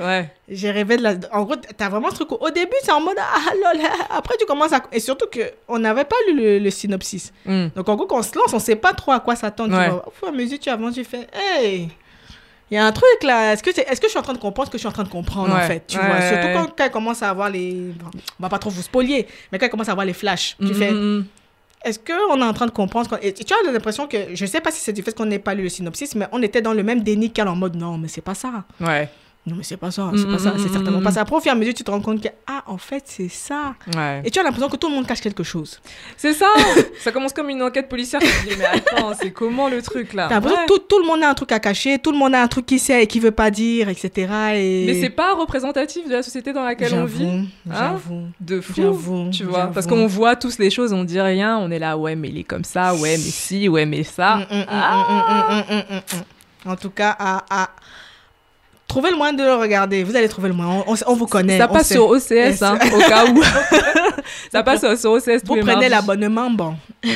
[0.00, 0.30] Ouais.
[0.48, 1.14] J'ai rêvé de la.
[1.32, 2.32] En gros, t'as vraiment ce truc.
[2.32, 3.82] où- Au début, c'est en mode ah lol.
[4.10, 4.82] Après, tu commences à.
[4.92, 5.26] Et surtout
[5.66, 7.32] qu'on n'avait pas lu le, le synopsis.
[7.44, 7.66] Mm.
[7.76, 9.76] Donc, en gros, quand on se lance, on sait pas trop à quoi s'attendre.
[9.76, 9.88] Ouais.
[9.90, 11.88] Au fur et à mesure, tu avances, tu fais hey,
[12.70, 13.52] il y a un truc là.
[13.52, 14.88] Est-ce que, c'est- est-ce que je suis en train de comprendre ce que je suis
[14.88, 16.16] en train de comprendre en fait Tu Ouais, vois?
[16.16, 17.72] ouais, Surtout quand, quand elle commence à avoir les.
[17.98, 20.56] bon, on va pas trop vous spolier, mais quand elle commence à avoir les flashs,
[20.58, 21.24] tu Mhm, fais mhm.
[21.84, 24.16] est-ce qu'on est en train de comprendre Et tu as l'impression que.
[24.34, 26.42] Je sais pas si c'est du fait qu'on n'ait pas lu le synopsis, mais on
[26.42, 28.64] était dans le même déni qu'elle en mode non, mais c'est pas ça.
[28.80, 29.08] Ouais.
[29.48, 31.14] Non, mais c'est pas ça, c'est pas ça, c'est Mm, certainement mm, pas mm.
[31.14, 31.20] ça.
[31.22, 33.28] Après, au fur et à mesure, tu te rends compte que, ah, en fait, c'est
[33.28, 33.74] ça.
[33.96, 34.22] Ouais.
[34.24, 35.80] Et tu as l'impression que tout le monde cache quelque chose.
[36.16, 36.46] C'est ça
[37.00, 38.20] Ça commence comme une enquête policière.
[38.20, 40.26] Tu te dis, mais attends, c'est comment le truc là?
[40.28, 40.66] T'as l'impression Ouais.
[40.66, 42.48] que tout, tout le monde a un truc à cacher, tout le monde a un
[42.48, 44.10] truc qui sait et qui veut pas dire, etc.
[44.54, 44.84] Et...
[44.86, 47.48] Mais c'est pas représentatif de la société dans laquelle on vit.
[47.70, 48.30] J'avoue, Hein?
[48.40, 48.74] De fou.
[48.76, 51.96] J'avoue, Tu vois, parce qu'on voit tous les choses, on dit rien, on est là,
[51.96, 54.36] ouais, mais il est comme ça, ouais, mais si, ouais, mais ça.
[54.36, 55.06] Mm, mm, mm, Ah.
[55.08, 56.70] mm, mm, mm, mm, mm, mm.
[56.70, 57.70] En tout cas, à, à...
[58.88, 60.02] trouvez le moyen de le regarder.
[60.02, 60.82] Vous allez trouver le moyen.
[61.06, 61.58] On, vous connaît.
[61.58, 63.42] Ça passe sur OCS, hein, au cas où.
[64.52, 66.74] ça passe sur OCS tous Vous les prenez l'abonnement, bon.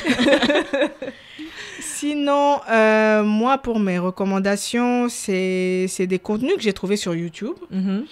[1.80, 7.54] Sinon, euh, moi, pour mes recommandations, c'est des contenus que j'ai trouvés sur YouTube.
[7.70, 8.04] Mhm.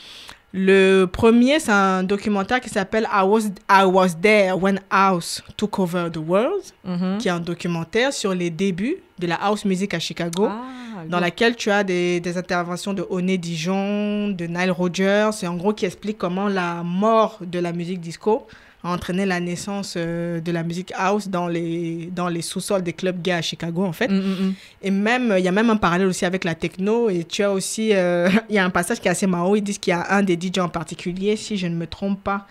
[0.53, 5.79] Le premier, c'est un documentaire qui s'appelle I was, I was There When House Took
[5.79, 7.19] Over the World, Mhm.
[7.19, 11.21] qui est un documentaire sur les débuts de la house music à Chicago, Ah, dans
[11.21, 15.73] laquelle tu as des, des interventions de Oné Dijon, de Nile Rodgers, et en gros
[15.73, 18.47] qui explique comment la mort de la musique disco
[18.83, 22.93] a entraîné la naissance euh, de la musique house dans les, dans les sous-sols des
[22.93, 24.09] clubs gays à Chicago, en fait.
[24.09, 24.55] Mm, mm, mm.
[24.83, 27.11] Et même, il y a même un parallèle aussi avec la techno.
[27.11, 29.55] Et tu as aussi, euh, il y a un passage qui est assez marrant.
[29.55, 32.23] Ils disent qu'il y a un des DJ en particulier, si je ne me trompe
[32.23, 32.47] pas.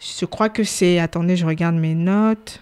[0.00, 0.98] Je crois que c'est.
[0.98, 2.60] Attendez, je regarde mes notes.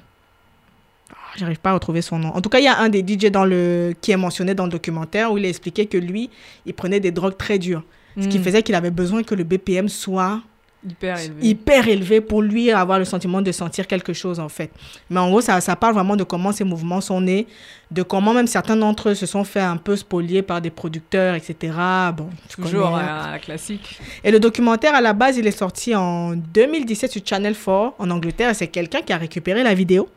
[1.11, 2.29] Ah, J'arrive pas à retrouver son nom.
[2.29, 4.65] En tout cas, il y a un des DJ dans le, qui est mentionné dans
[4.65, 6.31] le documentaire où il a expliqué que lui,
[6.67, 7.83] il prenait des drogues très dures.
[8.19, 10.41] Ce qui faisait qu'il avait besoin que le BPM soit
[10.89, 11.47] hyper élevé.
[11.47, 14.71] hyper élevé pour lui avoir le sentiment de sentir quelque chose en fait.
[15.11, 17.47] Mais en gros, ça, ça parle vraiment de comment ces mouvements sont nés,
[17.91, 21.35] de comment même certains d'entre eux se sont fait un peu spolier par des producteurs,
[21.35, 21.73] etc.
[22.17, 23.39] Bon, Toujours connais, hein.
[23.41, 23.99] classique.
[24.25, 28.11] Et le documentaire, à la base, il est sorti en 2017 sur Channel 4 en
[28.11, 28.51] Angleterre.
[28.51, 30.09] Et C'est quelqu'un qui a récupéré la vidéo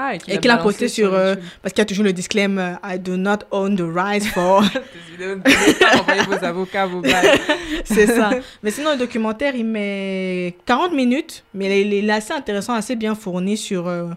[0.00, 1.12] Ah, et qui l'a posté sur...
[1.12, 4.62] euh, parce qu'il y a toujours le disclaimer I do not own the rights for...
[5.20, 7.02] Envoyez vos avocats, vos.
[7.84, 8.30] C'est ça.
[8.62, 12.74] Mais sinon, le documentaire, il met 40 minutes, mais il est, il est assez intéressant,
[12.74, 13.88] assez bien fourni sur.
[13.88, 14.10] euh,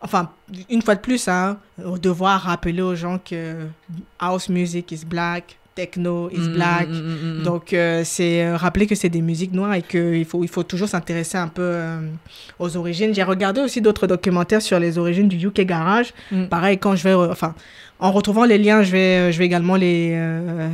[0.00, 0.32] enfin,
[0.68, 3.68] une fois de plus, hein, devoir rappeler aux gens que
[4.18, 6.88] house music is black, techno is Mm, black.
[6.88, 7.42] mm, mm.
[7.48, 10.64] Donc, euh, c'est euh, rappeler que c'est des musiques noires et qu'il faut, il faut
[10.72, 12.00] toujours s'intéresser un peu euh,
[12.58, 13.14] aux origines.
[13.14, 16.08] J'ai regardé aussi d'autres documentaires sur les origines du UK Garage.
[16.50, 17.14] Pareil, quand je vais.
[17.14, 17.54] Enfin,
[18.00, 19.98] en retrouvant les liens, je vais, je vais également les,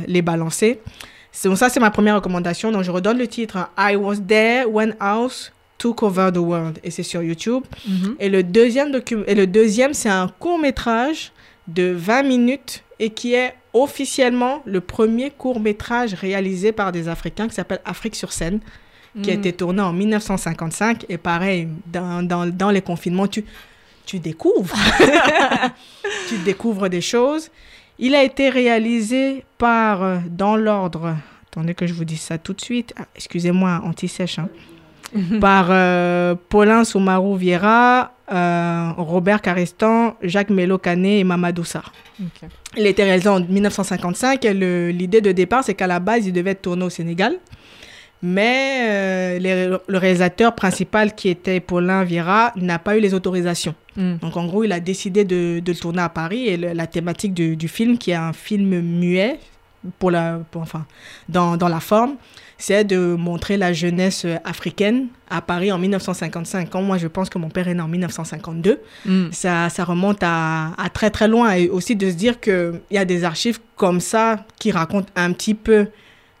[0.07, 0.79] les balancer.
[1.43, 2.71] Donc, ça, c'est ma première recommandation.
[2.71, 3.67] Donc, je redonne le titre hein.
[3.77, 6.79] I was there when house took over the world.
[6.83, 7.63] Et c'est sur YouTube.
[7.87, 8.15] Mhm.
[8.19, 8.89] Et le deuxième,
[9.27, 11.31] et le deuxième c'est un court-métrage
[11.67, 17.55] de 20 minutes et qui est officiellement le premier court-métrage réalisé par des Africains qui
[17.55, 18.59] s'appelle Afrique sur scène,
[19.21, 19.39] qui a Mm.
[19.39, 21.05] été tourné en 1955.
[21.09, 23.45] Et pareil, dans, dans, dans les confinements, tu,
[24.05, 24.75] tu découvres.
[26.29, 27.49] tu découvres des choses.
[27.99, 31.15] Il a été réalisé par, euh, dans l'ordre,
[31.47, 32.93] attendez que je vous dise ça tout de suite.
[32.97, 34.39] Ah, Excusez-moi, anti-sèche.
[34.39, 34.49] hein.
[35.39, 41.91] Par euh, Paulin Soumarou Vieira, euh, Robert Carestan, Jacques Melo Canet et Mamadou Sarr.
[42.77, 46.33] Il été réalisé en 1955 et le- l'idée de départ, c'est qu'à la base, il
[46.33, 47.37] devait être tourné au Sénégal.
[48.21, 53.75] Mais euh, les- le réalisateur principal, qui était Paulin Vieira, n'a pas eu les autorisations.
[53.97, 54.15] Mm.
[54.21, 56.87] Donc en gros, il a décidé de, de le tourner à Paris et le- la
[56.87, 59.39] thématique du, du film, qui est un film muet,
[59.99, 60.85] pour la, pour- enfin,
[61.29, 62.15] dans, dans la forme,
[62.57, 66.69] c'est de montrer la jeunesse euh, africaine à Paris en 1955.
[66.69, 69.25] Quand moi, je pense que mon père est né en 1952, Mm.
[69.31, 71.53] ça, ça remonte à, à très très loin.
[71.55, 75.31] Et aussi de se dire qu'il y a des archives comme ça qui racontent un
[75.33, 75.87] petit peu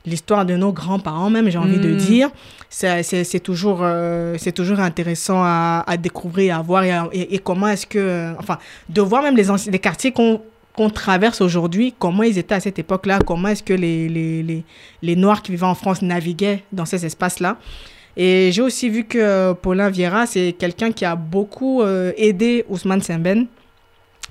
[0.05, 1.97] l'histoire de nos grands-parents même, j'ai envie de Mm.
[1.97, 2.29] dire.
[2.69, 7.39] C'est toujours, euh, c'est toujours intéressant à, à découvrir, à voir et, à- et- et
[7.39, 7.97] comment est-ce que...
[7.99, 8.57] euh, enfin,
[8.89, 10.41] de voir même les, les quartiers qu'on
[10.75, 14.63] qu'on traverse aujourd'hui, comment ils étaient à cette époque-là, comment est-ce que les, les, les,
[15.01, 17.57] les Noirs qui vivaient en France naviguaient dans ces espaces-là.
[18.17, 22.65] Et j'ai aussi vu que euh, Paulin Vieira, c'est quelqu'un qui a beaucoup euh, aidé
[22.69, 23.47] Ousmane Sembène.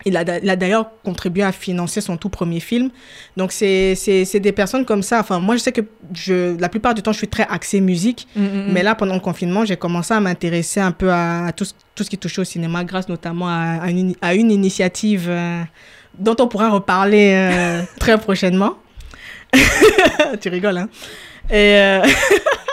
[0.06, 2.90] Il a, d'a- il a d'ailleurs contribué à financer son tout premier film.
[3.36, 5.20] Donc, c'est c'est- c'est des personnes comme ça.
[5.20, 5.81] Enfin, moi, je sais que
[6.14, 8.26] je, la plupart du temps, je suis très axée musique.
[8.36, 11.64] Mm, Mais là, pendant le confinement, j'ai commencé à m'intéresser un peu à, à tout,
[11.64, 15.26] ce- tout ce qui touchait au cinéma, grâce notamment à, à une, à une initiative
[15.28, 15.62] euh,
[16.18, 18.74] dont on pourra reparler euh, très prochainement.
[20.40, 20.89] tu rigoles, hein?
[21.51, 22.02] Et euh,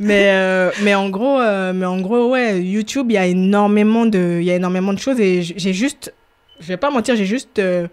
[0.00, 4.06] mais, euh, mais en gros, euh, mais en gros, ouais, YouTube, il y a énormément
[4.06, 6.12] de, il y a énormément de choses et j'ai juste,
[6.60, 7.88] je vais pas mentir, j'ai juste euh,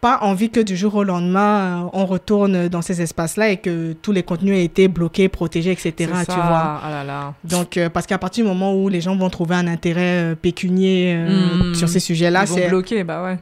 [0.00, 4.12] pas envie que du jour au lendemain, on retourne dans ces espaces-là et que tous
[4.12, 5.92] les contenus aient été bloqués, protégés, etc.
[5.98, 6.34] Tu ça.
[6.34, 6.80] vois.
[6.84, 7.34] Ah là là.
[7.44, 10.34] Donc, euh, parce qu'à partir du moment où les gens vont trouver un intérêt euh,
[10.34, 11.74] pécunier euh, Mm.
[11.74, 13.38] sur ces sujets-là, c'est bloquer, bah ouais.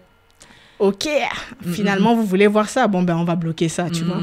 [0.78, 1.08] OK.
[1.72, 4.18] Finalement, vous voulez voir ça, bon ben on va bloquer ça, tu vois.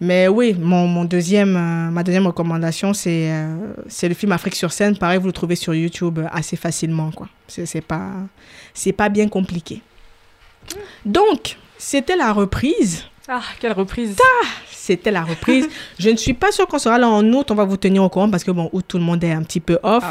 [0.00, 4.54] Mais oui, mon, mon deuxième, euh, ma deuxième recommandation, c'est euh, c'est le film Afrique
[4.54, 4.96] sur scène.
[4.98, 7.28] Pareil, vous le trouvez sur YouTube euh, assez facilement, quoi.
[7.48, 8.10] C'est pas,
[8.96, 9.80] pas bien compliqué.
[11.04, 13.04] Donc, c'était la reprise.
[13.28, 14.16] Ah, quelle reprise.
[14.70, 15.68] C'était la reprise.
[15.98, 17.50] Je ne suis pas sûre qu'on sera là en août.
[17.50, 19.42] On va vous tenir au courant parce que, bon, août, tout le monde est un
[19.42, 20.04] petit peu off.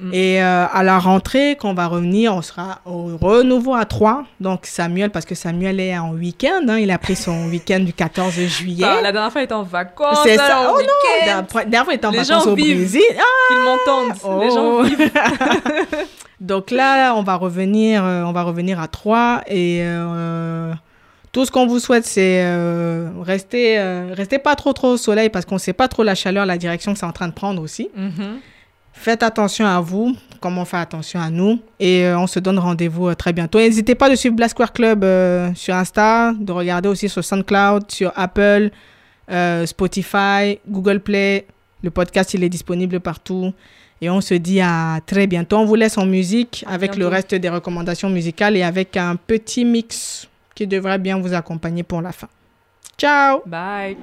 [0.00, 0.14] Mm.
[0.14, 4.24] Et euh, à la rentrée, quand on va revenir, on sera au renouveau à 3.
[4.40, 6.62] Donc, Samuel, parce que Samuel est en week-end.
[6.68, 8.86] hein, il a pris son week-end du 14 juillet.
[8.88, 10.20] Ah, la dernière fois, il était en vacances.
[10.24, 10.70] C'est ça.
[10.72, 11.26] Oh non.
[11.26, 12.78] D'après- Dernière fois, il était en Les vacances au vivent.
[12.78, 13.02] Brésil.
[13.18, 14.42] Ah, Qu'ils m'entendent.
[14.42, 14.82] Les gens oh.
[14.84, 15.10] vivent.
[16.40, 20.72] Donc là, on va revenir, euh, on va revenir à 3 et euh,
[21.34, 25.30] tout ce qu'on vous souhaite, c'est euh, rester, euh, restez pas trop trop au soleil
[25.30, 27.60] parce qu'on sait pas trop la chaleur, la direction que c'est en train de prendre
[27.60, 27.90] aussi.
[27.96, 28.38] Mhm.
[28.92, 31.58] Faites attention à vous, comme on fait attention à nous.
[31.80, 33.58] Et euh, on se donne rendez-vous euh, très bientôt.
[33.58, 35.04] N'hésitez pas de suivre Black Square Club
[35.56, 38.70] sur Insta, de regarder aussi sur SoundCloud, sur Apple,
[39.66, 41.46] Spotify, Google Play.
[41.82, 43.52] Le podcast, il est disponible partout.
[44.00, 45.56] Et on se dit à très bientôt.
[45.56, 49.64] On vous laisse en musique avec le reste des recommandations musicales et avec un petit
[49.64, 52.28] mix qui devrait bien vous accompagner pour la fin.
[52.96, 53.96] Ciao Bye.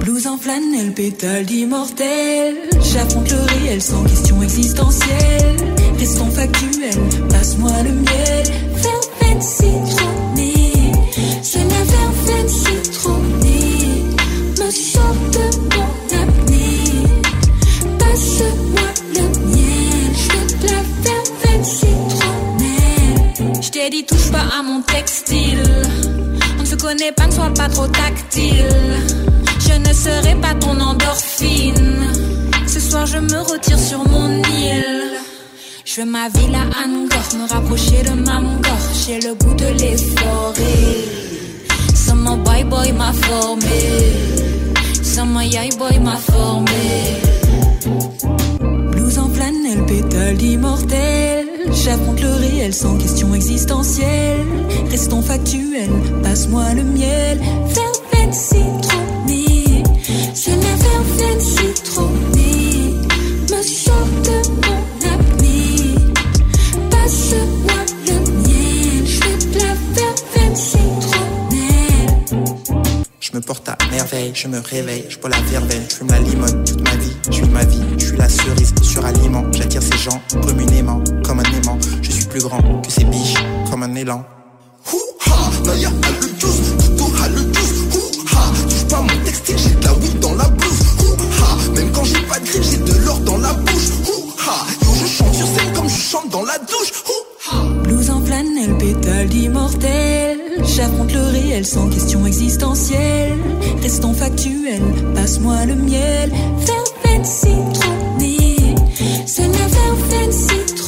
[0.00, 2.56] Blues en flanelle, pétale d'immortel.
[2.80, 5.56] J'affronte le réel sans question existentielle.
[5.98, 8.44] Restons factuels, passe-moi le miel.
[8.74, 10.21] Verveine citronnée,
[23.92, 25.62] dit, touche pas à mon textile.
[26.58, 28.96] On ne se connaît pas, ne sois pas trop tactile.
[29.66, 32.06] Je ne serai pas ton endorphine.
[32.66, 34.28] Ce soir, je me retire sur mon
[34.64, 35.12] île.
[35.84, 38.86] Je veux ma ville à Angkor, me rapprocher de ma mort.
[39.04, 40.54] J'ai le goût de l'effort.
[41.94, 43.80] Sama boy boy m'a formé.
[45.02, 47.41] Sama yay boy m'a formé.
[49.86, 51.46] Pétale d'immortel.
[51.72, 54.46] J'affronte le réel sans question existentielle.
[54.90, 55.90] Restons factuels,
[56.22, 57.40] passe-moi le miel.
[73.32, 76.18] Je me porte à merveille, je me réveille, je bois la verveine, je fume la
[76.18, 79.80] limonne toute ma vie, je suis ma vie, je suis la cerise sur aliment, j'attire
[79.82, 83.94] ces gens communément, comme un aimant, je suis plus grand que ces biches, comme un
[83.94, 84.22] élan.
[85.64, 89.84] Naya a le juice, Toto a le juice, Hoo-ha, touche pas mon textile, j'ai de
[89.84, 93.18] la weed dans la blouse, Hoo-ha, même quand j'ai pas de griffe, j'ai de l'or
[93.20, 96.92] dans la bouche, Hoo-ha, yo je chante sur scène comme je chante dans la douche,
[97.06, 97.81] Hoo-ha.
[97.92, 100.38] Blues en flanelle, pétale d'immortel.
[100.64, 103.36] J'affronte le réel sans question existentielle.
[103.82, 104.80] Restons factuels,
[105.14, 106.30] passe-moi le miel.
[106.30, 108.74] Verveine citronnée,
[109.26, 110.81] c'est la verveine citronnée.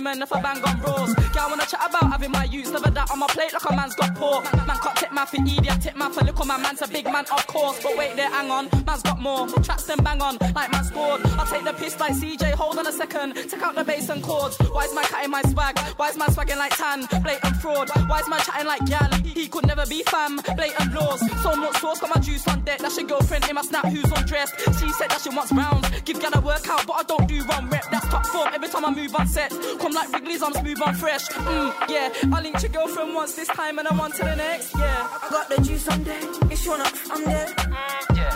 [0.00, 1.14] Semen if a bang on bros.
[1.14, 3.76] Girl I wanna chat about having my use, never that on my plate like a
[3.76, 4.44] man's got pork.
[4.66, 7.24] Man, can't tip man for idiot, tip man for little my man's a big man
[7.30, 7.82] of course.
[7.82, 9.46] But wait there, hang on, man's got more.
[9.62, 11.20] Tracks them bang on, like man scored.
[11.38, 13.34] I'll take the piss like CJ, hold on a second.
[13.34, 14.56] Take out the bass and chords.
[14.72, 15.78] Why is man cutting my swag?
[15.96, 17.06] Why is man swagging like tan?
[17.22, 17.90] Blatant fraud.
[18.08, 19.10] Why is man chatting like gal?
[19.22, 20.40] He could never be fam.
[20.56, 21.20] Blatant laws.
[21.42, 22.78] So much sauce, got my juice on deck.
[22.78, 24.54] That's your girlfriend in my snap who's undressed.
[24.80, 25.88] She said that she wants rounds.
[26.04, 27.68] Give gal a workout, but I don't do one
[28.10, 28.48] Top form.
[28.52, 31.26] Every time I move on set, come like Wrigley's, I'm smooth and fresh.
[31.28, 34.74] Mm, yeah, I linked your girlfriend once this time and I'm on to the next.
[34.74, 36.22] Yeah, I got the juice on deck.
[36.50, 37.48] If you wanna, I'm there.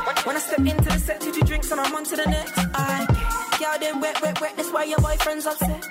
[0.05, 2.26] When, when I step into the set, did you drinks and I'm on to the
[2.26, 2.52] next.
[2.56, 3.06] I,
[3.59, 4.56] girl, then wet, wet, wet.
[4.56, 5.84] That's why your boyfriend's upset.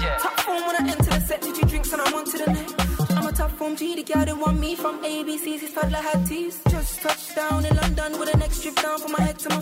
[0.00, 0.18] Yeah.
[0.18, 2.46] Top form when I enter the set, did you drinks and I'm on to the
[2.52, 3.10] next.
[3.12, 6.26] I'm a top form G, the girl that want me from ABC's, his toddler had
[6.26, 6.60] teeth.
[6.68, 9.60] Just touched down in London with a next trip down from my head to my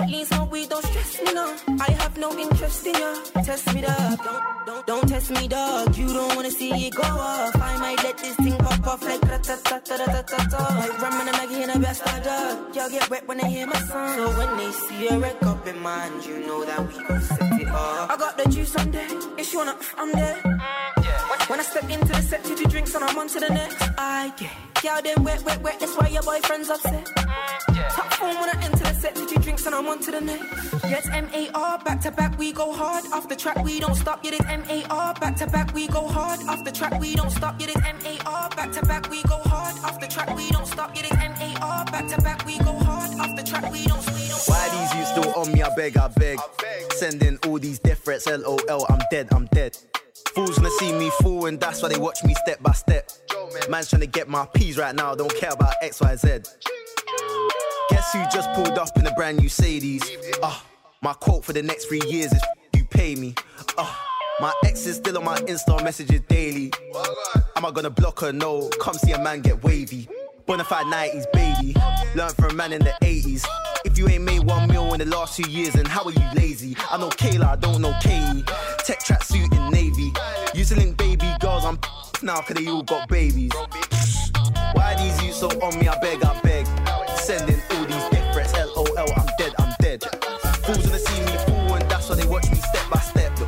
[0.00, 0.08] SEX me off.
[0.08, 1.56] Get lean, smoke weed, don't stress me now.
[1.80, 3.14] I have no interest in ya.
[3.44, 4.18] Test me, dog.
[4.24, 5.96] Don't, don't, don't test me, dog.
[5.96, 7.56] You don't wanna see it go off.
[7.56, 10.52] I might let this thing pop off like rat-tat-tat-tat-tat-tat.
[10.52, 12.74] Like ramen and Maggie in a best dog.
[12.74, 14.14] Y'all get wet when they hear my song.
[14.16, 17.60] So when they see a wreck up in mind, you know that we gon' set
[17.60, 18.10] it off.
[18.10, 19.10] I got the juice on deck.
[19.38, 20.60] If you wanna, I'm there.
[21.48, 23.82] When I step into the set, two drinks and I'm on to the next.
[23.98, 24.50] I get,
[24.84, 25.80] yeah, they wet, wet, wet.
[25.80, 27.04] That's why your boyfriend's upset.
[27.90, 30.44] Top form when I enter set, two drinks and I'm on to the next.
[30.84, 33.04] Yes, M-A-R, back to back we go hard.
[33.12, 34.24] Off the track we don't stop.
[34.24, 36.40] Yeah, it's M-A-R, back to back we go hard.
[36.48, 37.60] Off the track we don't stop.
[37.60, 39.76] Yeah, it's M-A-R, back to back we go hard.
[39.84, 40.94] Off the track we don't stop.
[40.94, 43.18] Yeah, it's M-A-R, back to back we go hard.
[43.20, 44.42] Off the track we don't, we don't.
[44.46, 45.62] Why these you still on me?
[45.62, 46.38] I beg, I beg.
[46.92, 49.78] Sending all these death threats, LOL, I'm dead, I'm dead.
[50.34, 53.10] Fools gonna see me fall, and that's why they watch me step by step.
[53.68, 56.28] Man's trying to get my P's right now, don't care about X, Y, Z.
[57.90, 60.08] Guess who just pulled up in a brand new Sadie's?
[60.42, 60.64] Ah,
[61.02, 62.42] my quote for the next three years is
[62.76, 63.34] you pay me.
[63.76, 64.06] Ah,
[64.40, 66.72] my ex is still on my Insta messages daily.
[67.56, 68.32] Am I gonna block her?
[68.32, 70.08] No, come see a man get wavy.
[70.46, 71.74] Bonafide 90s, baby.
[72.14, 73.44] Learn from a man in the 80s.
[74.00, 76.74] You ain't made one mil in the last two years, then how are you lazy?
[76.90, 78.42] I know Kayla, I don't know Katie.
[78.78, 80.10] Tech track suit in Navy.
[80.54, 81.78] Used to link baby girls, I'm
[82.22, 83.52] now cause they all got babies.
[84.72, 85.86] Why these you so on me?
[85.86, 86.66] I beg, I beg.
[87.18, 88.86] Sending all these death threats, LOL,
[89.18, 90.02] I'm dead, I'm dead.
[90.64, 93.38] Fools wanna see me fall, and that's why they watch me step by step.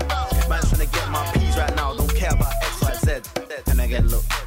[0.50, 3.70] Man's trying to get my P's right now, don't care about X, Y, Z.
[3.70, 4.41] And again, look.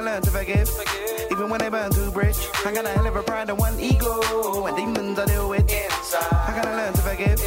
[0.00, 2.38] I gotta learn to forgive, even when they burn too bridge.
[2.64, 5.70] I got a hell of a pride and one ego, and demons I deal with.
[5.70, 7.38] I gotta learn to forgive,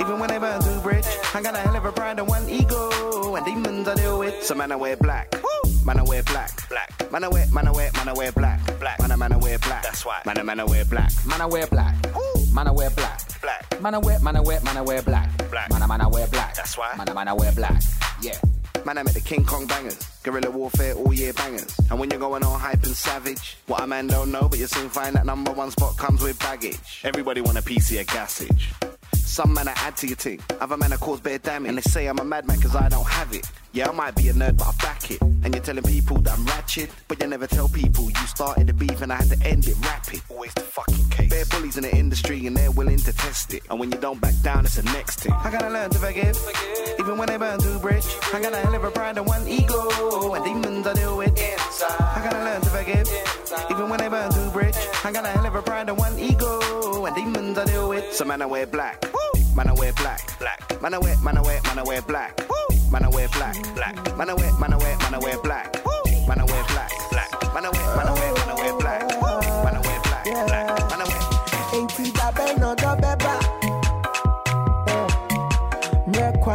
[0.00, 1.04] even when they burn too bridge.
[1.34, 4.44] I got a hell of a pride and one ego, and demons I deal with.
[4.44, 5.34] So man, I wear black.
[5.84, 6.68] Man, I wear black.
[6.68, 7.10] Black.
[7.10, 8.78] Man, I wear, man, I wear, man, I wear black.
[8.78, 9.00] Black.
[9.00, 9.82] Man, I, man, I wear black.
[9.82, 10.22] That's why.
[10.24, 11.10] Man, I, man, I wear black.
[11.26, 11.96] Man, I wear black.
[12.54, 13.40] Man, I wear black.
[13.42, 13.82] Black.
[13.82, 15.50] Man, I wear, man, I wear, man, I wear black.
[15.50, 15.68] Black.
[15.72, 16.54] Man, I, man, I wear black.
[16.54, 16.94] That's why.
[16.96, 17.82] Man, I, man, I wear black.
[18.22, 18.38] Yeah.
[18.84, 21.78] Man, I met the King Kong bangers, guerrilla warfare all year bangers.
[21.90, 24.66] And when you're going all hype and savage, what a man don't know, but you
[24.66, 27.02] soon find that number one spot comes with baggage.
[27.04, 28.97] Everybody want a piece of your gassage.
[29.28, 31.68] Some man I add to your team, other man I cause bad damage.
[31.68, 33.48] And they say I'm a madman cause I don't have it.
[33.72, 35.20] Yeah, I might be a nerd, but I back it.
[35.20, 38.72] And you're telling people that I'm ratchet, but you never tell people you started the
[38.72, 40.22] beef and I had to end it rapid.
[40.30, 41.30] Always the fucking case.
[41.30, 43.62] Bare bullies in the industry and they're willing to test it.
[43.70, 45.32] And when you don't back down, it's the next thing.
[45.32, 46.36] I gotta learn to forgive,
[46.98, 48.06] even when they burn too bridge.
[48.32, 51.38] I got a hell of a pride and one ego, and demons I deal with.
[51.38, 53.08] I gotta learn to forgive,
[53.70, 54.76] even when they burn too bridge.
[55.04, 58.12] I got a hell of a pride and one ego, and demons I deal with.
[58.14, 59.04] So man, I wear black.
[59.54, 60.38] Man, I wear black.
[60.38, 60.80] Black.
[60.82, 62.40] Man, I wear, man, I wear, man, I wear black.
[62.90, 63.54] Man, I wear black.
[63.74, 64.16] Black.
[64.16, 65.74] Man, I wear, man, I wear, man, I wear black.
[66.28, 66.90] Man, I wear black.
[67.10, 67.54] Black.
[67.54, 69.00] Man, I wear, man, I wear, man, I wear black.
[69.64, 70.24] Man, I wear black.
[70.24, 70.90] Black.
[70.90, 71.22] Man, I wear.
[71.74, 73.34] Enti dabe no do beba
[74.88, 75.08] uh.
[76.06, 76.54] Mekwa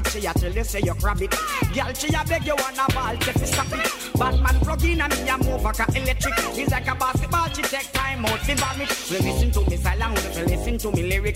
[0.00, 0.12] catch.
[0.12, 1.30] She a tell you say you grab it.
[1.74, 4.12] Girl, she a beg you wanna ball, take me stop it.
[4.18, 6.38] Batman plug in and me a move like a electric.
[6.54, 8.88] He's like a basketball, she take time out, she vomit.
[9.10, 11.31] We listen to me silent, we listen to me lyric.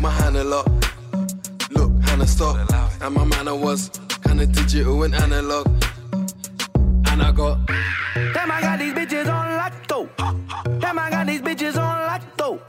[0.00, 0.66] Hold my a lot.
[1.70, 2.56] Look, Hannah, stop.
[3.00, 3.90] And my manner was
[4.24, 5.66] kinda digital and analog.
[7.10, 7.58] And I got.
[8.34, 10.08] Damn, I got these bitches on lotto.
[10.80, 12.60] Damn, I got these bitches on lotto.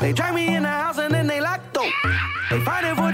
[0.00, 1.84] They drag me in the house and then they lotto.
[2.50, 3.05] They fighting for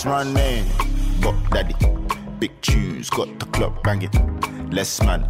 [0.00, 0.64] What's my name?
[1.20, 1.74] Bob Daddy.
[2.38, 4.10] Big tunes, got the club banging.
[4.70, 5.20] Less man,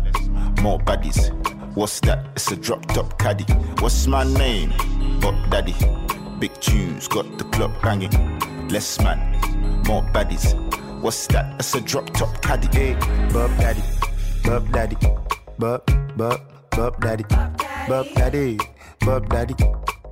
[0.63, 1.35] more baddies.
[1.75, 2.25] What's that?
[2.37, 3.43] It's a drop top caddy.
[3.81, 4.73] What's my name?
[5.21, 5.75] Bob Daddy.
[6.39, 8.13] Big tunes, got the club banging.
[8.69, 9.19] Less man,
[9.89, 10.55] more baddies.
[11.03, 11.57] What's that?
[11.59, 12.69] It's a drop top caddy.
[12.69, 12.95] Hey,
[13.33, 13.83] Bob Daddy.
[14.45, 14.97] bub Daddy,
[15.59, 15.83] bub,
[16.17, 16.41] Bob,
[16.71, 17.25] bub Daddy,
[17.89, 18.57] bub Daddy,
[19.01, 19.55] bub Daddy,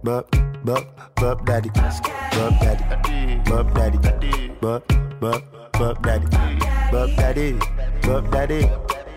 [0.03, 0.27] Bob,
[0.65, 0.85] bup,
[1.17, 3.99] bup daddy, bup daddy, bup daddy,
[4.61, 6.27] bup, bup, bup daddy,
[6.91, 7.59] bup daddy,
[8.03, 8.69] bup daddy,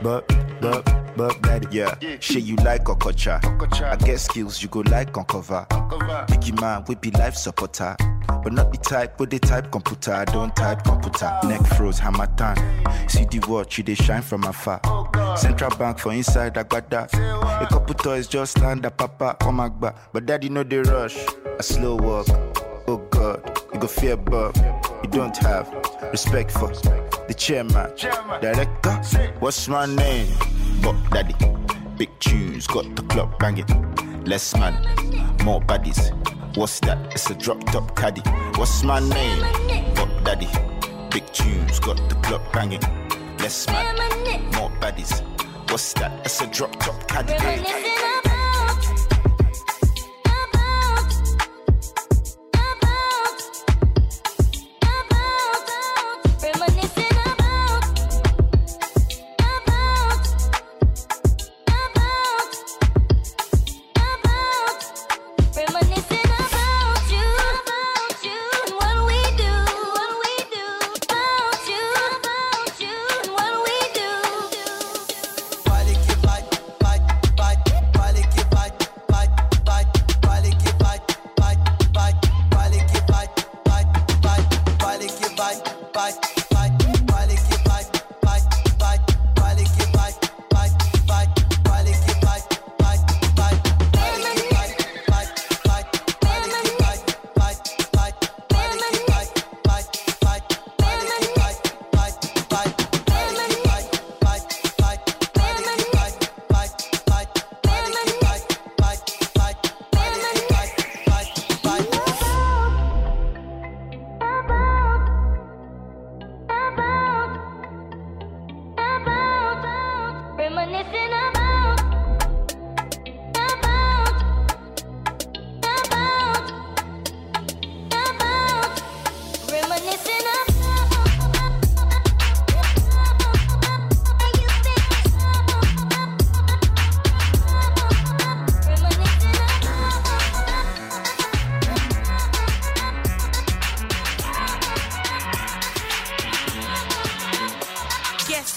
[0.01, 0.27] bup,
[0.61, 1.01] bup.
[1.15, 1.67] Bob Daddy.
[1.71, 3.39] Yeah, shit you like Okocha.
[3.83, 5.65] I get skills you go like on cover.
[5.69, 7.95] Biggie man, we be life supporter.
[8.43, 10.13] But not the type, but the type computer.
[10.13, 11.31] I don't type computer.
[11.43, 12.57] Neck froze, hammer time.
[13.07, 14.81] See the watch, you they shine from afar.
[15.38, 17.13] Central bank for inside I got that.
[17.13, 19.95] A couple toys just land a papa, oh my god.
[20.11, 21.17] But daddy know they rush.
[21.59, 22.27] A slow walk.
[22.88, 24.55] Oh god, you go fear Bob.
[25.03, 25.71] You don't have
[26.11, 26.69] respect for
[27.27, 27.91] the chairman.
[28.41, 28.95] Director,
[29.39, 30.27] what's my name?
[30.81, 31.35] Bob Daddy.
[31.97, 33.65] Big tunes, got the club banging.
[34.25, 34.73] Less man,
[35.43, 36.11] more baddies.
[36.57, 36.97] What's that?
[37.13, 38.21] It's a drop top caddy.
[38.55, 39.41] What's my name?
[39.95, 40.47] Bob Daddy.
[41.11, 42.81] Big tunes, got the club banging.
[43.39, 43.95] Less man,
[44.53, 45.21] more baddies.
[45.69, 46.25] What's that?
[46.25, 47.33] It's a drop top caddy.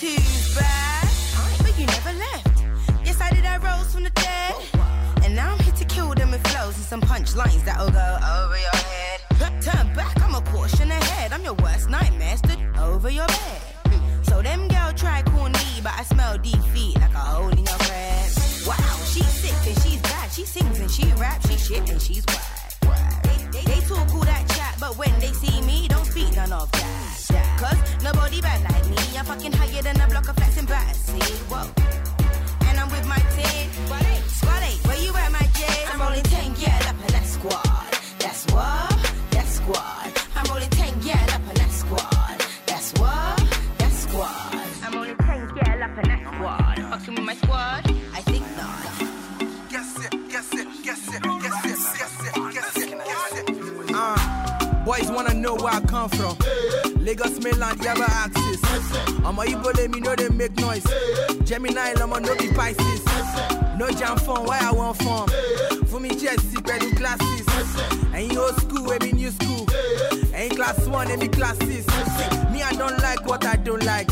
[0.04, 1.08] Who's back?
[1.58, 2.64] But you never left.
[3.04, 3.44] Yes, I did.
[3.44, 4.52] I rose from the dead.
[4.54, 8.08] Oh, and now I'm here to kill them with flows and some punchlines that'll go
[8.36, 9.20] over your head.
[9.62, 11.32] Turn back, I'm a caution ahead.
[11.32, 13.62] I'm your worst nightmare, stood over your bed.
[14.22, 17.78] So them girl try call me, but I smell defeat like a hole in your
[17.88, 18.30] bread.
[18.66, 20.32] Wow, she's sick and she's bad.
[20.32, 22.43] She sings and she raps, she shit and she's whack.
[56.08, 56.96] 100 francs.
[57.00, 58.62] Lagos mainland, you have access.
[59.24, 60.84] I'm a Igbo, let me know they make noise.
[61.44, 63.04] Gemini, I'm a no be Pisces.
[63.78, 65.28] No jam phone, why I want phone?
[65.86, 67.46] For me, Jesse, better glasses.
[68.14, 69.66] Ain't old school, every new school.
[70.34, 71.86] Ain't class one, every class six.
[72.50, 74.08] Me, I don't like what I don't like.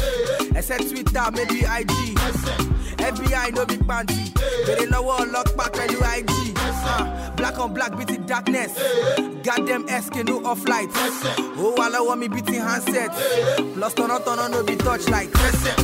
[0.55, 2.72] Except Twitter, maybe IG.
[3.15, 4.33] FBI no be panty.
[4.67, 6.31] Bèrè lọ́wọ́ ọlọ́pàá pẹ̀lú IG
[7.37, 8.73] black on black bíi ti darkness.
[9.45, 10.91] Goddamn SK no off light
[11.59, 13.11] Oh, wà lọ́wọ́ mi me ti handset
[13.75, 15.31] plus tọ̀nà tọ̀nà no be touch light.
[15.33, 15.75] gbẹ́sẹ̀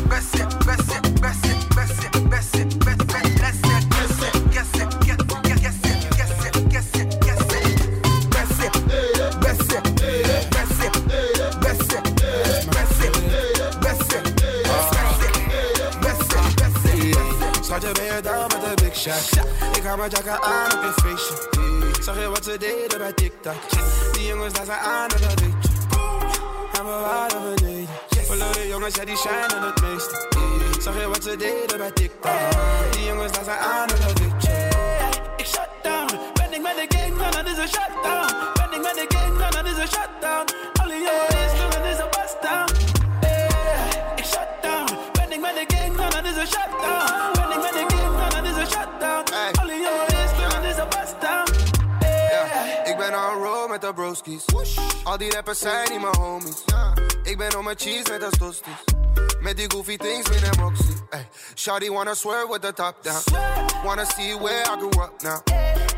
[0.99, 1.58] it, gbẹ́sẹ̀ it.
[17.81, 19.37] Ben je down met de big shot?
[19.77, 21.35] Ik ga mijn jacka aan op je feestje.
[22.03, 23.55] Zag je wat ze deden bij TikTok?
[24.13, 25.55] Die jongens daar zijn aan en dat weet.
[26.79, 27.89] En we waren beneden.
[28.27, 30.27] Verloren jongens, ja die shinen het meeste.
[30.81, 32.33] Zag je wat ze deden bij TikTok?
[32.91, 34.45] Die jongens daar zijn aan en dat weet.
[35.37, 36.19] Ik shut down.
[36.35, 38.35] Ben ik met de gang, dan het is een shutdown.
[38.55, 40.45] Ben ik met de gang, dan het is een shutdown.
[40.83, 42.73] Alle jongens, dan het is een bust down.
[44.17, 44.87] Ik shut down.
[45.13, 47.38] Ben ik met de gang, dan het is een shutdown.
[53.69, 54.45] Met de broskies.
[55.05, 56.65] Al die rappers zijn niet mijn homies.
[57.23, 58.85] Ik ben on mijn cheese met de toasties.
[59.41, 60.97] Met die goofy things met een moxie.
[61.55, 63.21] Shawty wanna swerve with the top down.
[63.85, 65.41] Wanna see where I grew up now.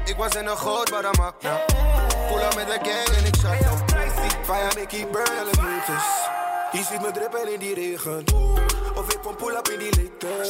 [0.05, 1.59] Ik was in de goot, but I'm up now.
[2.29, 3.85] Pull up met de gang en ik shut down.
[4.45, 6.05] Fire burning like meters.
[6.73, 8.25] Je ziet me drippen in die regen.
[9.15, 10.49] Ik kom pull up in die liters.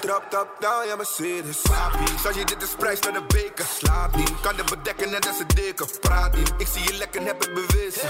[0.00, 1.60] Trap, top down, ja Mercedes.
[1.60, 3.64] Slaapie, zoals je dit is prijs naar de beker.
[3.78, 5.86] Slaap niet, kan het bedekken net als een dikke.
[6.00, 8.08] Praat niet, ik zie je lekker, heb het bewezen.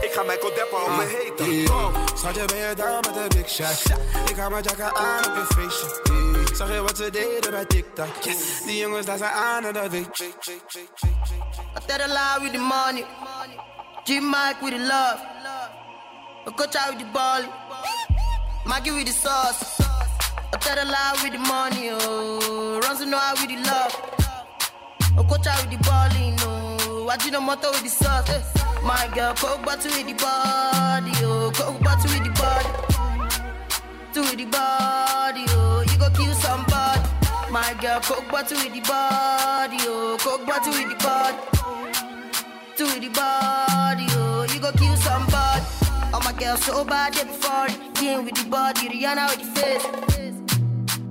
[0.00, 1.64] Ik ga mijn deppen op me heten.
[1.64, 1.92] Kom.
[2.14, 3.98] Schatje, ben je down met de big shot?
[4.30, 5.88] Ik ga mijn jacka aan op je feestje.
[6.54, 8.22] Zag je wat ze deden bij TikTok?
[8.66, 10.24] Die jongens daar zijn aan en dat weet je.
[10.24, 13.06] I tell a lie with the money.
[14.04, 15.20] G-Mike with the love.
[16.46, 17.42] I coach out with the ball.
[18.70, 19.80] Maggie with the sauce.
[19.80, 21.90] I tell a lie with the money.
[21.90, 23.92] Oh, runs know how with the love.
[25.18, 26.36] I coach out with the balling.
[26.38, 28.30] Oh, I do no motor with the sauce.
[28.30, 28.40] Eh.
[28.84, 31.10] My girl, coke bottle with the body.
[31.26, 32.70] Oh, coke bottle with the body.
[34.14, 35.44] To with the body.
[35.48, 37.02] Oh, you go kill somebody.
[37.50, 39.78] My girl, coke bottle with the body.
[39.80, 41.60] Oh, coke bottle with the body
[42.80, 45.49] to the body, oh, you go kill somebody.
[46.12, 49.86] Oh my girls so bad, they before King with the body, Rihanna with the face.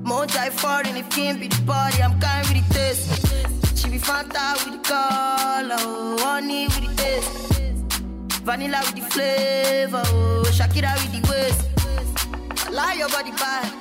[0.04, 3.78] More die foreign if King be the body, I'm kind with the taste.
[3.78, 5.78] She be Fanta with the color,
[6.22, 8.02] honey with the taste.
[8.44, 10.04] Vanilla with the flavor,
[10.52, 12.72] Shakira with the waist.
[12.72, 13.72] Lie your body back,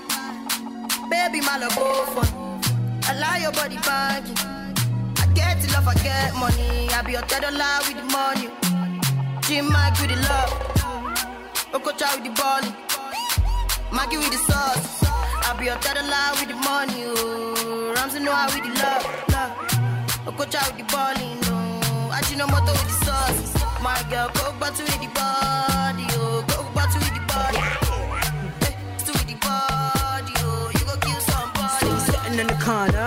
[1.11, 1.73] baby, my love
[2.15, 2.29] fun.
[3.05, 4.23] I lie your body back.
[5.19, 6.89] I get love, I get money.
[6.91, 8.51] I be your third dollar with the money.
[9.43, 10.88] Jim Mike with the love.
[11.73, 12.63] Okocha with the ball.
[13.93, 15.05] Maggie with the sauce.
[15.05, 17.05] I be your third dollar with the money.
[17.07, 17.93] Oh.
[17.95, 19.05] Ramsey know how with the love.
[19.35, 19.53] love.
[20.29, 21.15] Okocha with the ball.
[21.45, 21.57] No.
[22.17, 23.53] Ajinomoto with the sauce.
[23.83, 26.05] My girl, coke bottle with the body.
[26.17, 26.45] Oh.
[26.49, 27.59] Coke bottle with the body.
[27.59, 30.33] Eh, hey, still with the body.
[30.39, 30.71] Oh.
[30.75, 32.01] You go kill somebody.
[32.09, 32.98] Sitting in the corner.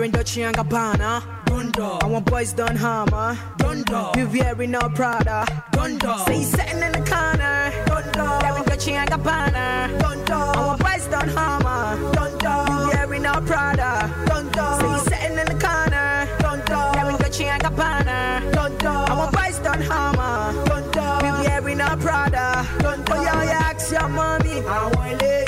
[0.00, 1.20] Wearing Dutchie and Gabbana.
[1.44, 2.02] Dunda.
[2.02, 3.36] I want boys done hammer.
[3.58, 4.16] Dunda.
[4.16, 5.44] We wearing our Prada.
[5.72, 6.24] Dunda.
[6.24, 7.70] Say sitting in the corner.
[7.84, 8.42] Dunda.
[8.42, 10.00] Wearing Dutchie and Gabbana.
[10.00, 10.56] Dunda.
[10.56, 12.12] I want boys done hammer.
[12.14, 12.54] Dunda.
[12.66, 14.10] We wearing our Prada.
[14.24, 14.80] Dunda.
[14.80, 16.26] Say sitting in the corner.
[16.38, 16.94] Dunda.
[16.94, 18.52] Wearing Dutchie and Gabbana.
[18.52, 19.06] Dunda.
[19.06, 20.64] I want boys done hammer.
[20.64, 21.22] Dunda.
[21.22, 22.66] We wearing our Prada.
[22.78, 23.10] Dunda.
[23.10, 24.62] Oh yeah, yeah, ask your mommy.
[24.66, 25.39] I want it.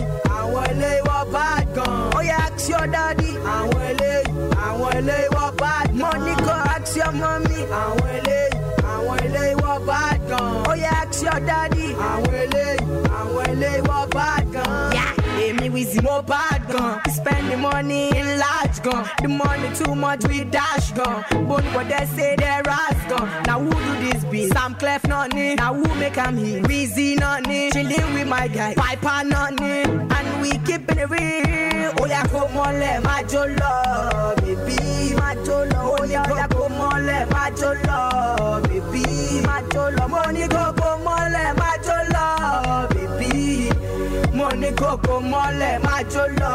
[16.12, 17.01] go bad gun.
[17.06, 19.09] We spend the money in large gun.
[19.22, 21.24] The money too much we dash gun.
[21.48, 23.28] But what they say they ras gun.
[23.44, 24.48] Now who do this be?
[24.48, 25.30] Sam Clef none.
[25.56, 26.64] Now who make him hit?
[26.64, 27.44] Weezy none.
[27.44, 28.74] Chilling with my guy.
[28.74, 29.59] Piper none.
[29.62, 31.93] And we keep it real.
[31.98, 36.01] Oh yeah, come on, let my love, baby, my love.
[36.01, 40.10] Oh yeah, come on, let my love, baby, my love.
[40.10, 41.76] Money go, come on, let my
[42.12, 43.72] love, baby
[44.43, 46.55] mo go, kókó mọ́lẹ̀ má jó lọ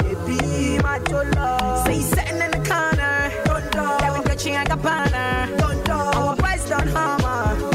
[0.00, 0.38] bèbí
[0.84, 1.48] má jó lọ.
[1.84, 3.16] say you sitting in the corner.
[3.46, 4.02] don't dog.
[4.06, 5.30] every bitch ain't got partner,
[5.60, 6.14] don't dog.
[6.16, 7.73] our price don't hammer.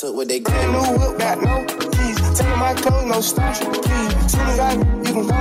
[0.00, 0.70] Took what they gave.
[0.72, 1.60] New whip got no
[1.92, 2.16] keys.
[2.32, 4.32] Tell my clothes, no starch, please.
[4.32, 5.40] Soon as I, you can go.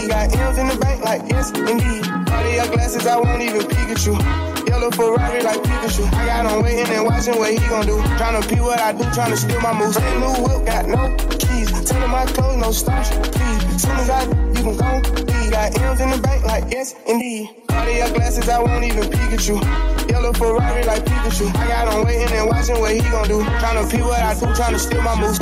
[0.00, 2.04] We got M's in the bank like yes, indeed.
[2.26, 4.16] Party your glasses, I won't even peek at you.
[4.64, 6.08] Yellow Ferrari like Pikachu.
[6.14, 7.98] I got on waiting and watching what he gon' do.
[8.16, 9.98] Tryna pee what I do, tryna steal my moves.
[9.98, 11.68] Brand new whip, got no keys.
[11.84, 13.82] Tell my clothes, no starch, please.
[13.82, 15.50] Soon as I you can go leave.
[15.50, 17.50] Got M's in the bank, like yes, indeed.
[17.68, 19.87] Out of your glasses, I won't even peek at you.
[20.08, 21.46] Yellow Ferrari like Pikachu.
[21.56, 23.42] I got on waiting and watching what he gon' do.
[23.60, 25.38] Tryna pee what I do, tryna steal my moves.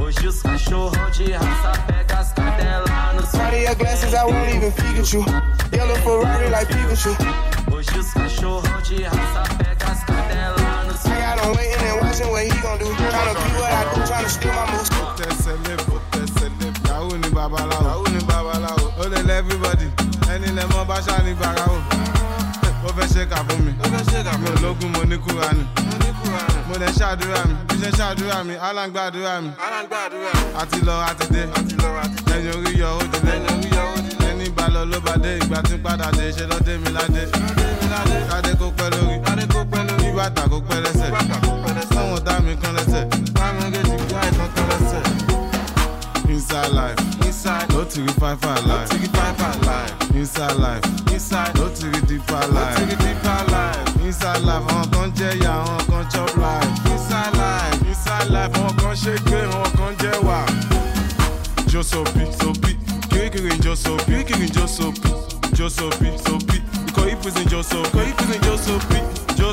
[0.00, 4.54] Hoje os cachorrão de raça pega as cadelas no Out of your glasses, I won't
[4.54, 5.24] even peek at you.
[5.72, 7.12] Yellow Ferrari like Pikachu.
[7.72, 12.30] Hoje os cachorrão de raça pega as cadelas no I got him waiting and watching
[12.30, 12.86] what he gon' do.
[12.86, 14.90] Tryna be what I do, tryna steal my moves.
[15.16, 16.72] Tẹ̀sẹ̀lẹ̀ fò tẹ̀sẹ̀lẹ̀.
[16.88, 17.84] Yahoo ni babaláwo.
[17.88, 18.86] Yahoo ni babaláwo.
[19.00, 19.86] Ó lè lẹ́ everybody.
[20.32, 21.75] Ẹni lẹ mọ́ bá ṣáà ní bàráwò.
[21.75, 21.75] Ó
[24.66, 25.64] lógún mo ní kúra mi
[26.68, 27.54] mo lè ṣàdúrà mi.
[27.68, 29.50] Bí ṣe ṣàdúrà mi aláǹgbàdúrà mi.
[30.60, 31.42] Àti lọ àtidé
[32.34, 33.34] ẹni orí yọ ó dilé
[34.30, 35.38] ẹni ìbálò ló bá dé.
[35.38, 37.22] Ìgbà tí padà dé ṣe lọ dé mi ládé.
[38.30, 39.16] Kádé kó pẹ́ lórí.
[40.02, 41.10] Bí bàtà kó pẹ́ lẹ́sẹ̀.
[41.94, 43.04] Táwọn dá mi kán lẹ́sẹ̀.
[43.36, 45.02] Táwọn méjèèjì gbá ìtàn kán lẹ́sẹ̀.
[46.28, 48.90] Inside life, inside, no to revive our life.
[50.14, 52.78] Inside life, inside, no to redeem our life.
[54.56, 56.92] Life, àwọn kan jẹ ya, àwọn kan chop life.
[56.92, 60.46] Inside life, inside life, àwọn kan ṣe gbé, àwọn kan jẹ wà.
[61.68, 62.76] Jo sopi,
[63.10, 65.08] kirikiri jo sopi, kirikiri jo sopi,
[65.56, 66.06] jo sopi.
[66.88, 68.98] Ikọ̀ ìpèsè jo sopi, ikọ̀ ìpèsè jo sopi,
[69.38, 69.52] jo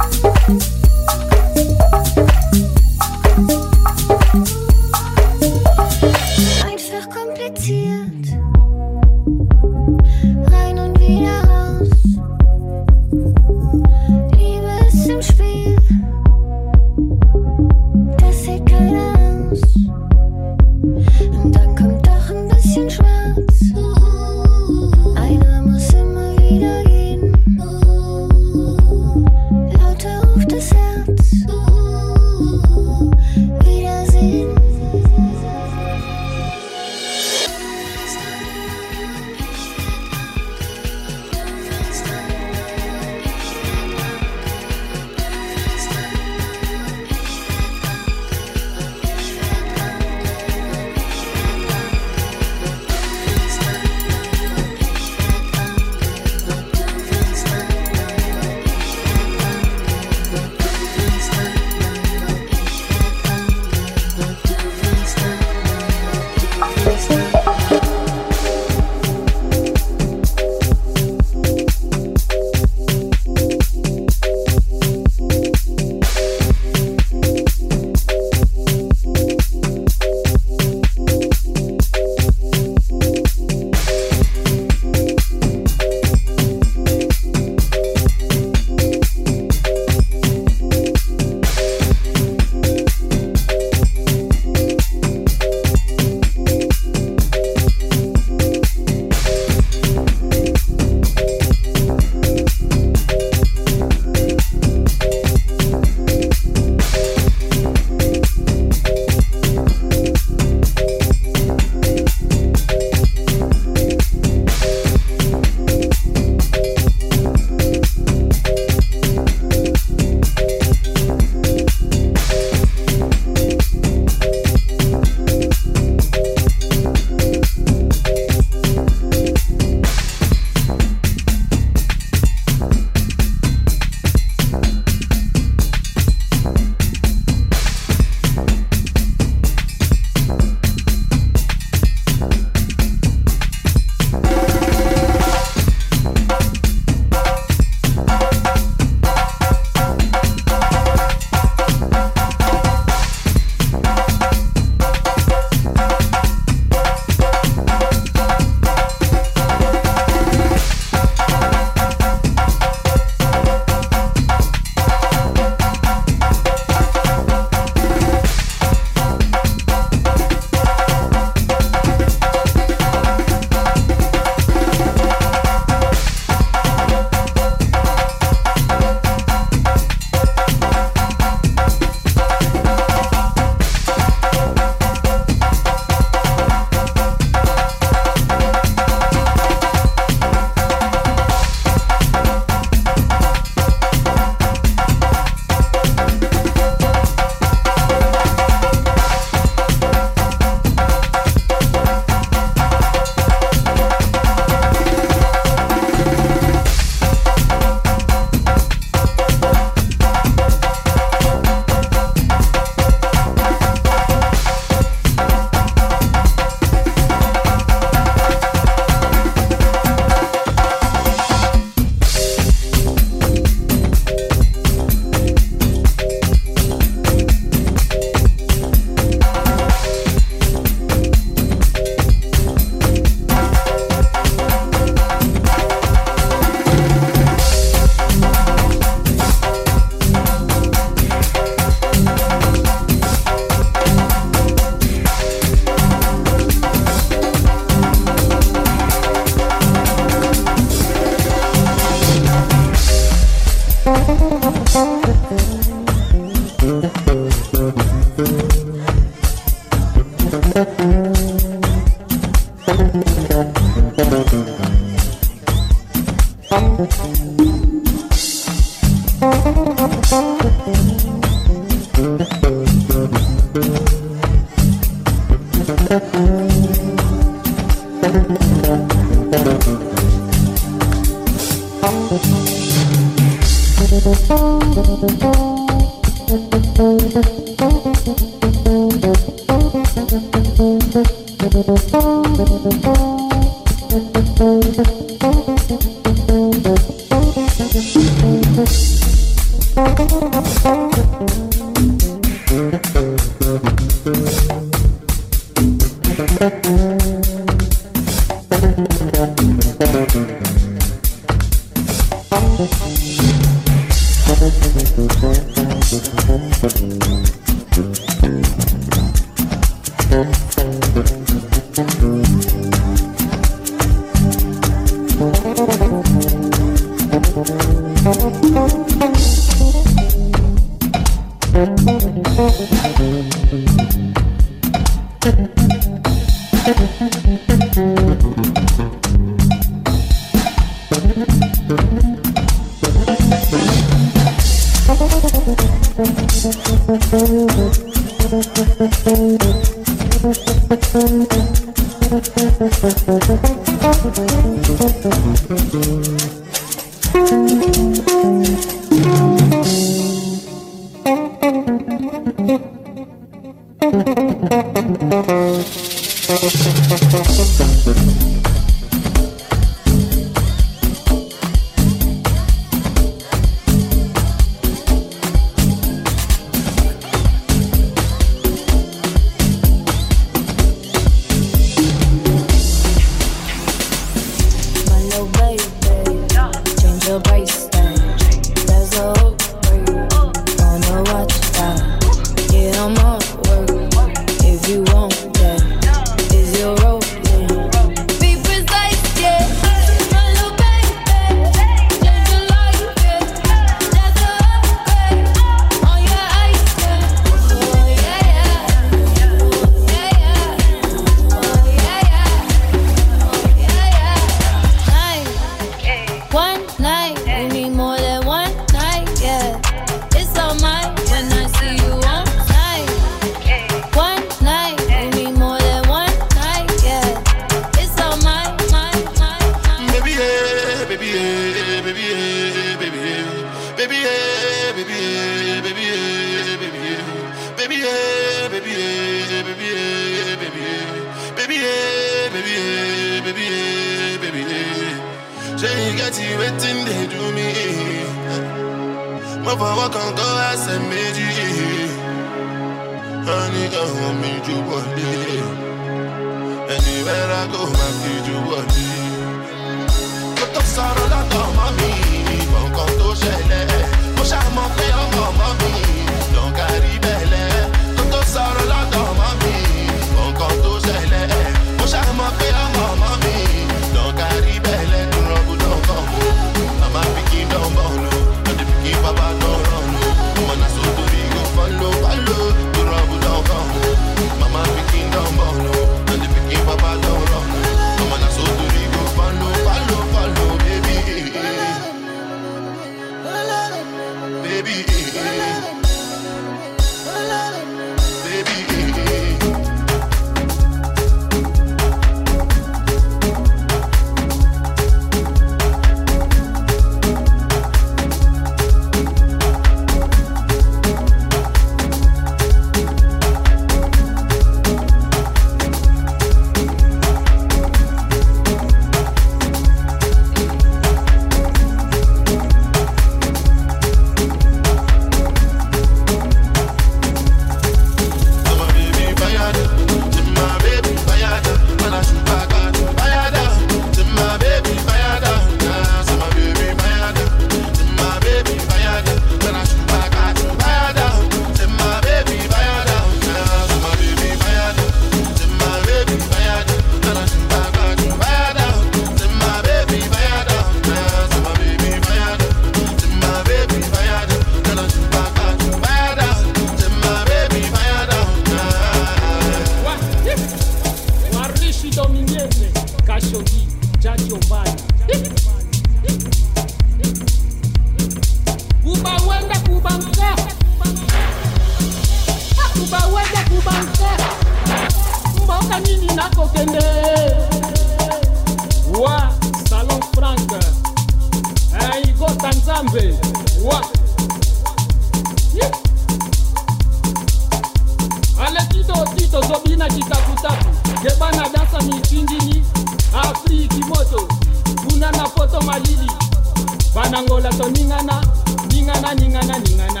[597.42, 598.22] laso ningana
[598.70, 600.00] ningana ningana ningana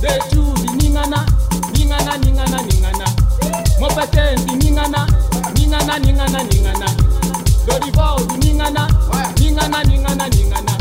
[0.00, 1.26] detubi ningana
[1.78, 3.06] ningana ningana ningana
[3.80, 5.06] mopetendi ningana
[5.54, 6.86] ningana ningana ningana
[7.66, 8.88] dorivobi ningana
[9.40, 10.72] ningana ningana ningana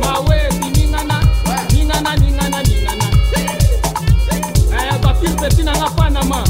[0.00, 1.20] mawezi ningana
[1.72, 3.04] ningana ningana ningana
[5.02, 6.44] bafilme tinanga panama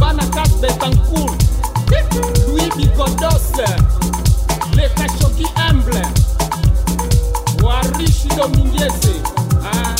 [0.00, 1.30] bana kas betancour
[2.48, 3.66] louis bigodose
[4.76, 6.06] le kachoki humble
[8.20, 9.12] shida mingese
[9.72, 9.94] ah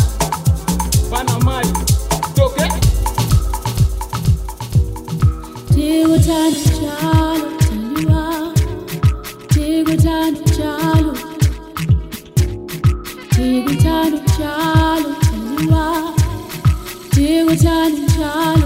[1.10, 1.72] chalo,
[2.36, 2.66] toke?
[5.74, 8.30] Tikuthanda njalo chalo,
[9.52, 11.12] tikuthanda njalo
[14.20, 15.86] chalo njalo thandwa
[17.10, 18.59] tikuthanda chalo.